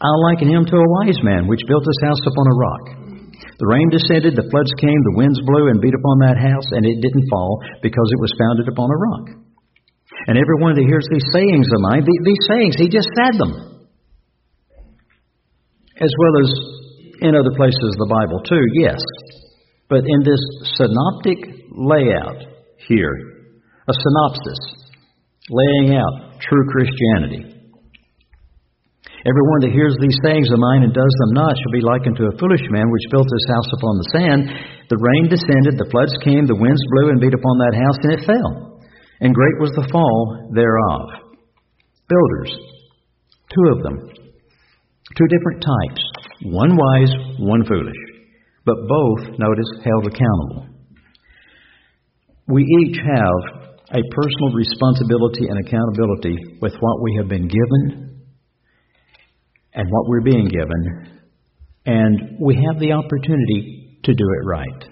I'll 0.00 0.22
liken 0.30 0.48
him 0.48 0.64
to 0.64 0.76
a 0.78 0.90
wise 1.02 1.18
man 1.26 1.50
which 1.50 1.66
built 1.66 1.82
his 1.82 2.02
house 2.06 2.22
upon 2.24 2.46
a 2.46 2.58
rock. 2.62 2.84
The 3.58 3.68
rain 3.68 3.88
descended, 3.90 4.36
the 4.36 4.48
floods 4.48 4.72
came, 4.80 5.00
the 5.02 5.18
winds 5.18 5.40
blew 5.44 5.66
and 5.68 5.80
beat 5.80 5.96
upon 5.96 6.16
that 6.24 6.38
house, 6.40 6.68
and 6.72 6.84
it 6.84 7.02
didn't 7.02 7.28
fall 7.28 7.58
because 7.82 8.08
it 8.12 8.22
was 8.22 8.38
founded 8.38 8.68
upon 8.68 8.88
a 8.88 9.00
rock. 9.12 9.26
And 10.30 10.38
everyone 10.38 10.76
that 10.76 10.88
hears 10.88 11.08
these 11.10 11.26
sayings 11.32 11.68
of 11.68 11.80
mine, 11.90 12.04
these 12.04 12.44
sayings, 12.48 12.76
he 12.78 12.88
just 12.88 13.08
said 13.18 13.36
them. 13.36 13.75
As 15.96 16.12
well 16.20 16.34
as 16.44 16.50
in 17.24 17.32
other 17.32 17.56
places 17.56 17.88
of 17.96 18.00
the 18.04 18.12
Bible, 18.12 18.40
too, 18.44 18.64
yes. 18.76 19.00
But 19.88 20.04
in 20.04 20.20
this 20.20 20.42
synoptic 20.76 21.64
layout 21.72 22.44
here, 22.88 23.16
a 23.88 23.94
synopsis, 23.94 24.60
laying 25.48 25.96
out 25.96 26.40
true 26.42 26.64
Christianity. 26.68 27.56
Everyone 29.26 29.60
that 29.64 29.74
hears 29.74 29.96
these 29.98 30.20
sayings 30.22 30.52
of 30.52 30.62
mine 30.62 30.86
and 30.86 30.94
does 30.94 31.14
them 31.18 31.32
not 31.34 31.56
shall 31.56 31.74
be 31.74 31.82
likened 31.82 32.14
to 32.14 32.30
a 32.30 32.38
foolish 32.38 32.62
man 32.70 32.86
which 32.92 33.10
built 33.10 33.26
his 33.26 33.46
house 33.50 33.70
upon 33.74 33.94
the 33.98 34.10
sand. 34.14 34.40
The 34.86 35.02
rain 35.02 35.26
descended, 35.26 35.74
the 35.80 35.90
floods 35.90 36.14
came, 36.22 36.46
the 36.46 36.54
winds 36.54 36.82
blew 36.94 37.10
and 37.10 37.18
beat 37.18 37.34
upon 37.34 37.58
that 37.58 37.74
house, 37.74 37.98
and 38.06 38.12
it 38.14 38.28
fell. 38.28 38.78
And 39.18 39.34
great 39.34 39.58
was 39.58 39.72
the 39.74 39.88
fall 39.90 40.50
thereof. 40.54 41.26
Builders, 42.06 42.52
two 43.50 43.66
of 43.74 43.82
them. 43.82 44.15
Two 45.14 45.26
different 45.28 45.62
types. 45.62 46.02
One 46.42 46.76
wise, 46.76 47.12
one 47.38 47.64
foolish. 47.64 47.96
But 48.64 48.76
both, 48.88 49.38
notice, 49.38 49.70
held 49.84 50.06
accountable. 50.06 50.66
We 52.48 52.62
each 52.62 52.96
have 52.98 53.66
a 53.90 54.02
personal 54.10 54.54
responsibility 54.54 55.46
and 55.48 55.66
accountability 55.66 56.58
with 56.60 56.74
what 56.80 57.02
we 57.02 57.16
have 57.20 57.28
been 57.28 57.46
given 57.46 58.26
and 59.74 59.86
what 59.90 60.08
we're 60.08 60.22
being 60.22 60.48
given, 60.48 61.20
and 61.84 62.38
we 62.40 62.54
have 62.54 62.80
the 62.80 62.92
opportunity 62.92 64.00
to 64.04 64.12
do 64.14 64.24
it 64.24 64.46
right 64.46 64.84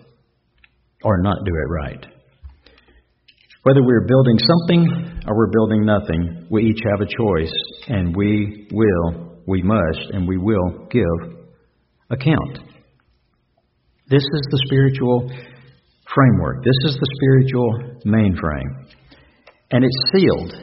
or 1.03 1.23
not 1.23 1.39
do 1.45 1.53
it 1.53 1.71
right. 1.71 2.07
Whether 3.63 3.83
we're 3.83 4.07
building 4.07 4.39
something 4.39 5.23
or 5.27 5.37
we're 5.37 5.51
building 5.51 5.85
nothing, 5.87 6.47
we 6.51 6.65
each 6.65 6.81
have 6.85 7.01
a 7.01 7.07
choice, 7.07 7.53
and 7.89 8.15
we 8.15 8.69
will, 8.73 9.34
we 9.47 9.63
must, 9.63 10.11
and 10.13 10.27
we 10.27 10.39
will 10.39 10.89
give 10.91 11.39
account. 12.11 12.59
This 14.09 14.23
is 14.23 14.49
the 14.51 14.63
spiritual 14.67 15.31
framework. 16.15 16.65
This 16.65 16.93
is 16.93 16.99
the 17.01 17.11
spiritual 17.17 18.01
mainframe. 18.07 18.87
And 19.71 19.85
it's 19.85 20.13
sealed. 20.13 20.55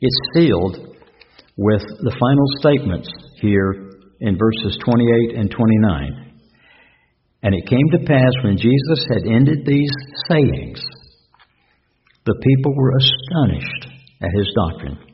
It's 0.00 0.20
sealed 0.34 0.96
with 1.56 1.82
the 1.82 2.16
final 2.20 2.46
statements 2.58 3.08
here 3.40 3.90
in 4.20 4.38
verses 4.38 4.78
28 4.84 5.38
and 5.38 5.50
29. 5.50 6.40
And 7.42 7.54
it 7.54 7.66
came 7.68 7.90
to 7.92 8.06
pass 8.06 8.32
when 8.42 8.56
Jesus 8.56 9.06
had 9.08 9.26
ended 9.26 9.66
these 9.66 9.90
sayings, 10.28 10.82
the 12.24 12.34
people 12.42 12.74
were 12.74 12.92
astonished 12.96 13.86
at 14.22 14.30
his 14.34 14.48
doctrine. 14.56 15.13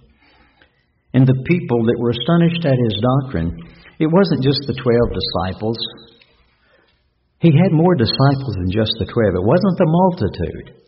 And 1.12 1.26
the 1.26 1.42
people 1.46 1.84
that 1.90 1.98
were 1.98 2.14
astonished 2.14 2.62
at 2.62 2.78
his 2.78 2.96
doctrine, 3.02 3.50
it 3.98 4.06
wasn't 4.06 4.46
just 4.46 4.62
the 4.66 4.78
twelve 4.78 5.10
disciples. 5.10 5.78
He 7.42 7.50
had 7.50 7.72
more 7.72 7.96
disciples 7.96 8.54
than 8.60 8.70
just 8.70 8.94
the 9.00 9.10
twelve. 9.10 9.34
It 9.34 9.42
wasn't 9.42 9.76
the 9.80 9.90
multitude. 9.90 10.80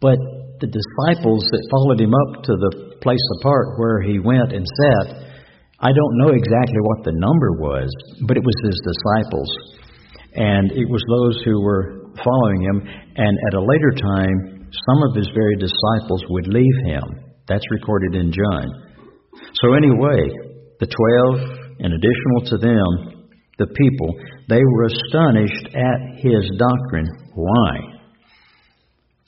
But 0.00 0.16
the 0.60 0.70
disciples 0.70 1.44
that 1.50 1.70
followed 1.72 2.00
him 2.00 2.14
up 2.14 2.44
to 2.44 2.54
the 2.56 2.72
place 3.02 3.26
apart 3.40 3.80
where 3.80 4.00
he 4.00 4.20
went 4.20 4.52
and 4.52 4.64
sat, 4.64 5.06
I 5.80 5.90
don't 5.92 6.18
know 6.20 6.32
exactly 6.32 6.80
what 6.84 7.04
the 7.04 7.16
number 7.16 7.56
was, 7.56 7.88
but 8.28 8.36
it 8.36 8.44
was 8.44 8.56
his 8.64 8.78
disciples. 8.84 9.50
And 10.36 10.72
it 10.72 10.88
was 10.88 11.02
those 11.08 11.42
who 11.44 11.60
were 11.60 12.12
following 12.22 12.60
him. 12.62 12.78
And 13.16 13.34
at 13.48 13.58
a 13.58 13.64
later 13.64 13.92
time, 13.96 14.68
some 14.68 15.00
of 15.08 15.16
his 15.16 15.28
very 15.34 15.56
disciples 15.56 16.22
would 16.28 16.46
leave 16.46 16.78
him. 16.86 17.19
That's 17.50 17.66
recorded 17.72 18.14
in 18.14 18.32
John. 18.32 18.66
So, 19.60 19.74
anyway, 19.74 20.22
the 20.78 20.86
twelve, 20.86 21.60
and 21.80 21.92
additional 21.92 22.40
to 22.46 22.58
them, 22.58 23.26
the 23.58 23.66
people, 23.66 24.14
they 24.48 24.60
were 24.62 24.84
astonished 24.84 25.74
at 25.74 26.22
his 26.22 26.48
doctrine. 26.56 27.08
Why? 27.34 27.98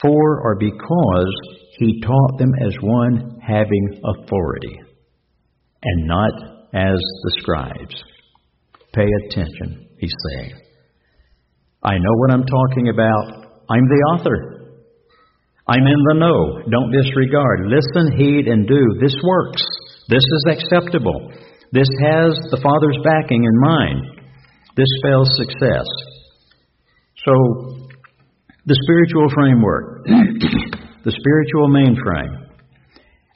For 0.01 0.41
or 0.43 0.57
because 0.59 1.35
he 1.79 2.01
taught 2.01 2.39
them 2.39 2.53
as 2.65 2.75
one 2.81 3.41
having 3.45 4.01
authority 4.05 4.79
and 5.83 6.07
not 6.07 6.33
as 6.75 6.99
the 7.25 7.37
scribes. 7.39 8.05
Pay 8.95 9.09
attention, 9.27 9.89
he's 9.99 10.15
saying. 10.31 10.53
I 11.83 11.99
know 11.99 12.15
what 12.17 12.31
I'm 12.33 12.45
talking 12.45 12.89
about. 12.89 13.47
I'm 13.69 13.89
the 13.89 14.05
author. 14.15 14.62
I'm 15.73 15.87
in 15.89 16.01
the 16.05 16.17
know. 16.21 16.69
Don't 16.69 16.93
disregard. 16.93 17.65
Listen, 17.65 18.13
heed, 18.21 18.45
and 18.45 18.69
do. 18.69 18.83
This 19.01 19.17
works. 19.25 19.63
This 20.09 20.21
is 20.21 20.45
acceptable. 20.53 21.33
This 21.73 21.89
has 22.05 22.37
the 22.53 22.61
Father's 22.61 23.01
backing 23.01 23.45
in 23.45 23.57
mind. 23.57 24.21
This 24.77 24.89
spells 25.01 25.31
success. 25.33 25.89
So, 27.25 27.33
the 28.67 28.77
spiritual 28.85 29.33
framework, 29.33 30.05
the 31.09 31.17
spiritual 31.17 31.73
mainframe. 31.73 32.53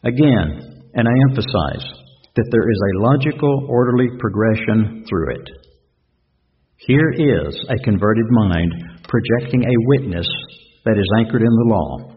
Again, 0.04 0.92
and 0.92 1.08
I 1.08 1.14
emphasize, 1.30 1.88
that 2.36 2.48
there 2.52 2.68
is 2.68 2.80
a 2.84 3.00
logical, 3.00 3.66
orderly 3.70 4.08
progression 4.18 5.06
through 5.08 5.36
it. 5.36 5.48
Here 6.84 7.10
is 7.16 7.56
a 7.70 7.82
converted 7.82 8.26
mind 8.28 8.72
projecting 9.08 9.64
a 9.64 9.84
witness 9.88 10.28
that 10.84 10.98
is 10.98 11.08
anchored 11.18 11.40
in 11.40 11.48
the 11.48 11.68
law. 11.72 12.15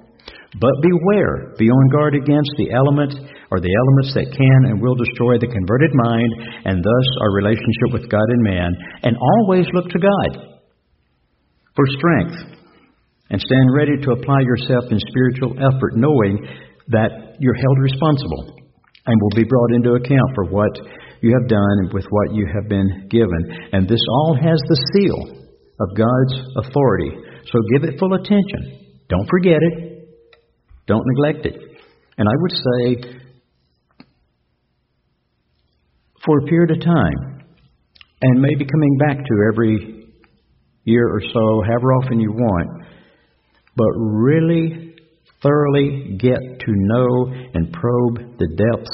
But 0.58 0.82
beware, 0.82 1.54
be 1.62 1.70
on 1.70 1.86
guard 1.94 2.18
against 2.18 2.50
the 2.58 2.74
element 2.74 3.14
or 3.54 3.62
the 3.62 3.70
elements 3.70 4.18
that 4.18 4.34
can 4.34 4.60
and 4.66 4.82
will 4.82 4.98
destroy 4.98 5.38
the 5.38 5.54
converted 5.54 5.94
mind 5.94 6.32
and 6.66 6.82
thus 6.82 7.08
our 7.22 7.38
relationship 7.38 7.94
with 7.94 8.10
God 8.10 8.26
and 8.26 8.42
man, 8.42 8.72
and 9.06 9.14
always 9.14 9.70
look 9.78 9.94
to 9.94 10.02
God 10.02 10.32
for 11.78 11.86
strength 12.02 12.58
and 13.30 13.38
stand 13.38 13.68
ready 13.78 13.94
to 14.02 14.18
apply 14.18 14.42
yourself 14.42 14.90
in 14.90 14.98
spiritual 15.14 15.54
effort, 15.62 15.94
knowing 15.94 16.42
that 16.90 17.38
you're 17.38 17.54
held 17.54 17.78
responsible 17.86 18.58
and 19.06 19.22
will 19.22 19.38
be 19.38 19.46
brought 19.46 19.72
into 19.78 20.02
account 20.02 20.30
for 20.34 20.50
what 20.50 20.74
you 21.22 21.30
have 21.38 21.48
done 21.48 21.76
and 21.86 21.94
with 21.94 22.06
what 22.10 22.34
you 22.34 22.50
have 22.50 22.68
been 22.68 23.08
given. 23.10 23.70
And 23.72 23.88
this 23.88 24.02
all 24.10 24.34
has 24.34 24.58
the 24.66 24.82
seal 24.98 25.46
of 25.78 25.94
God's 25.94 26.36
authority. 26.66 27.12
So 27.54 27.62
give 27.74 27.86
it 27.86 28.00
full 28.00 28.14
attention. 28.14 28.98
Don't 29.10 29.30
forget 29.30 29.62
it. 29.62 29.99
Don't 30.90 31.06
neglect 31.06 31.46
it. 31.46 31.56
And 32.18 32.28
I 32.28 32.32
would 32.42 32.52
say, 32.52 33.20
for 36.26 36.40
a 36.40 36.46
period 36.48 36.72
of 36.72 36.82
time, 36.84 37.46
and 38.24 38.42
maybe 38.42 38.66
coming 38.66 38.98
back 38.98 39.18
to 39.18 39.34
every 39.54 40.06
year 40.86 41.08
or 41.08 41.22
so, 41.22 41.62
however 41.68 41.94
often 41.94 42.20
you 42.20 42.32
want, 42.32 42.86
but 43.76 43.92
really 43.96 44.96
thoroughly 45.44 46.18
get 46.18 46.40
to 46.60 46.72
know 46.72 47.34
and 47.54 47.72
probe 47.72 48.38
the 48.40 48.48
depths 48.58 48.90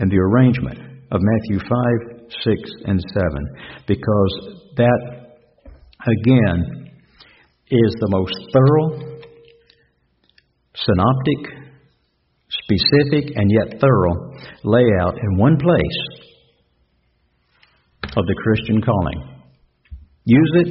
and 0.00 0.10
the 0.10 0.18
arrangement 0.18 0.78
of 1.12 1.20
Matthew 1.22 1.60
5, 1.60 2.26
6, 2.42 2.70
and 2.86 3.00
7, 3.14 3.30
because 3.86 4.58
that, 4.76 5.36
again, 6.06 6.90
is 7.70 7.94
the 8.00 8.08
most 8.10 8.34
thorough, 8.52 9.11
synoptic, 10.74 11.72
specific, 12.48 13.32
and 13.36 13.50
yet 13.50 13.80
thorough 13.80 14.32
layout 14.64 15.14
in 15.18 15.38
one 15.38 15.56
place 15.56 16.22
of 18.16 18.26
the 18.26 18.34
Christian 18.42 18.82
calling. 18.82 19.38
Use 20.24 20.52
it, 20.64 20.68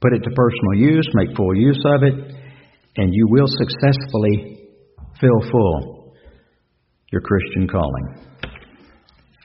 put 0.00 0.12
it 0.14 0.22
to 0.22 0.30
personal 0.30 0.74
use, 0.74 1.08
make 1.14 1.36
full 1.36 1.56
use 1.56 1.82
of 1.84 2.02
it, 2.02 2.14
and 2.96 3.12
you 3.12 3.26
will 3.28 3.46
successfully 3.46 4.68
fill 5.20 5.50
full 5.50 6.14
your 7.10 7.20
Christian 7.22 7.68
calling. 7.68 8.33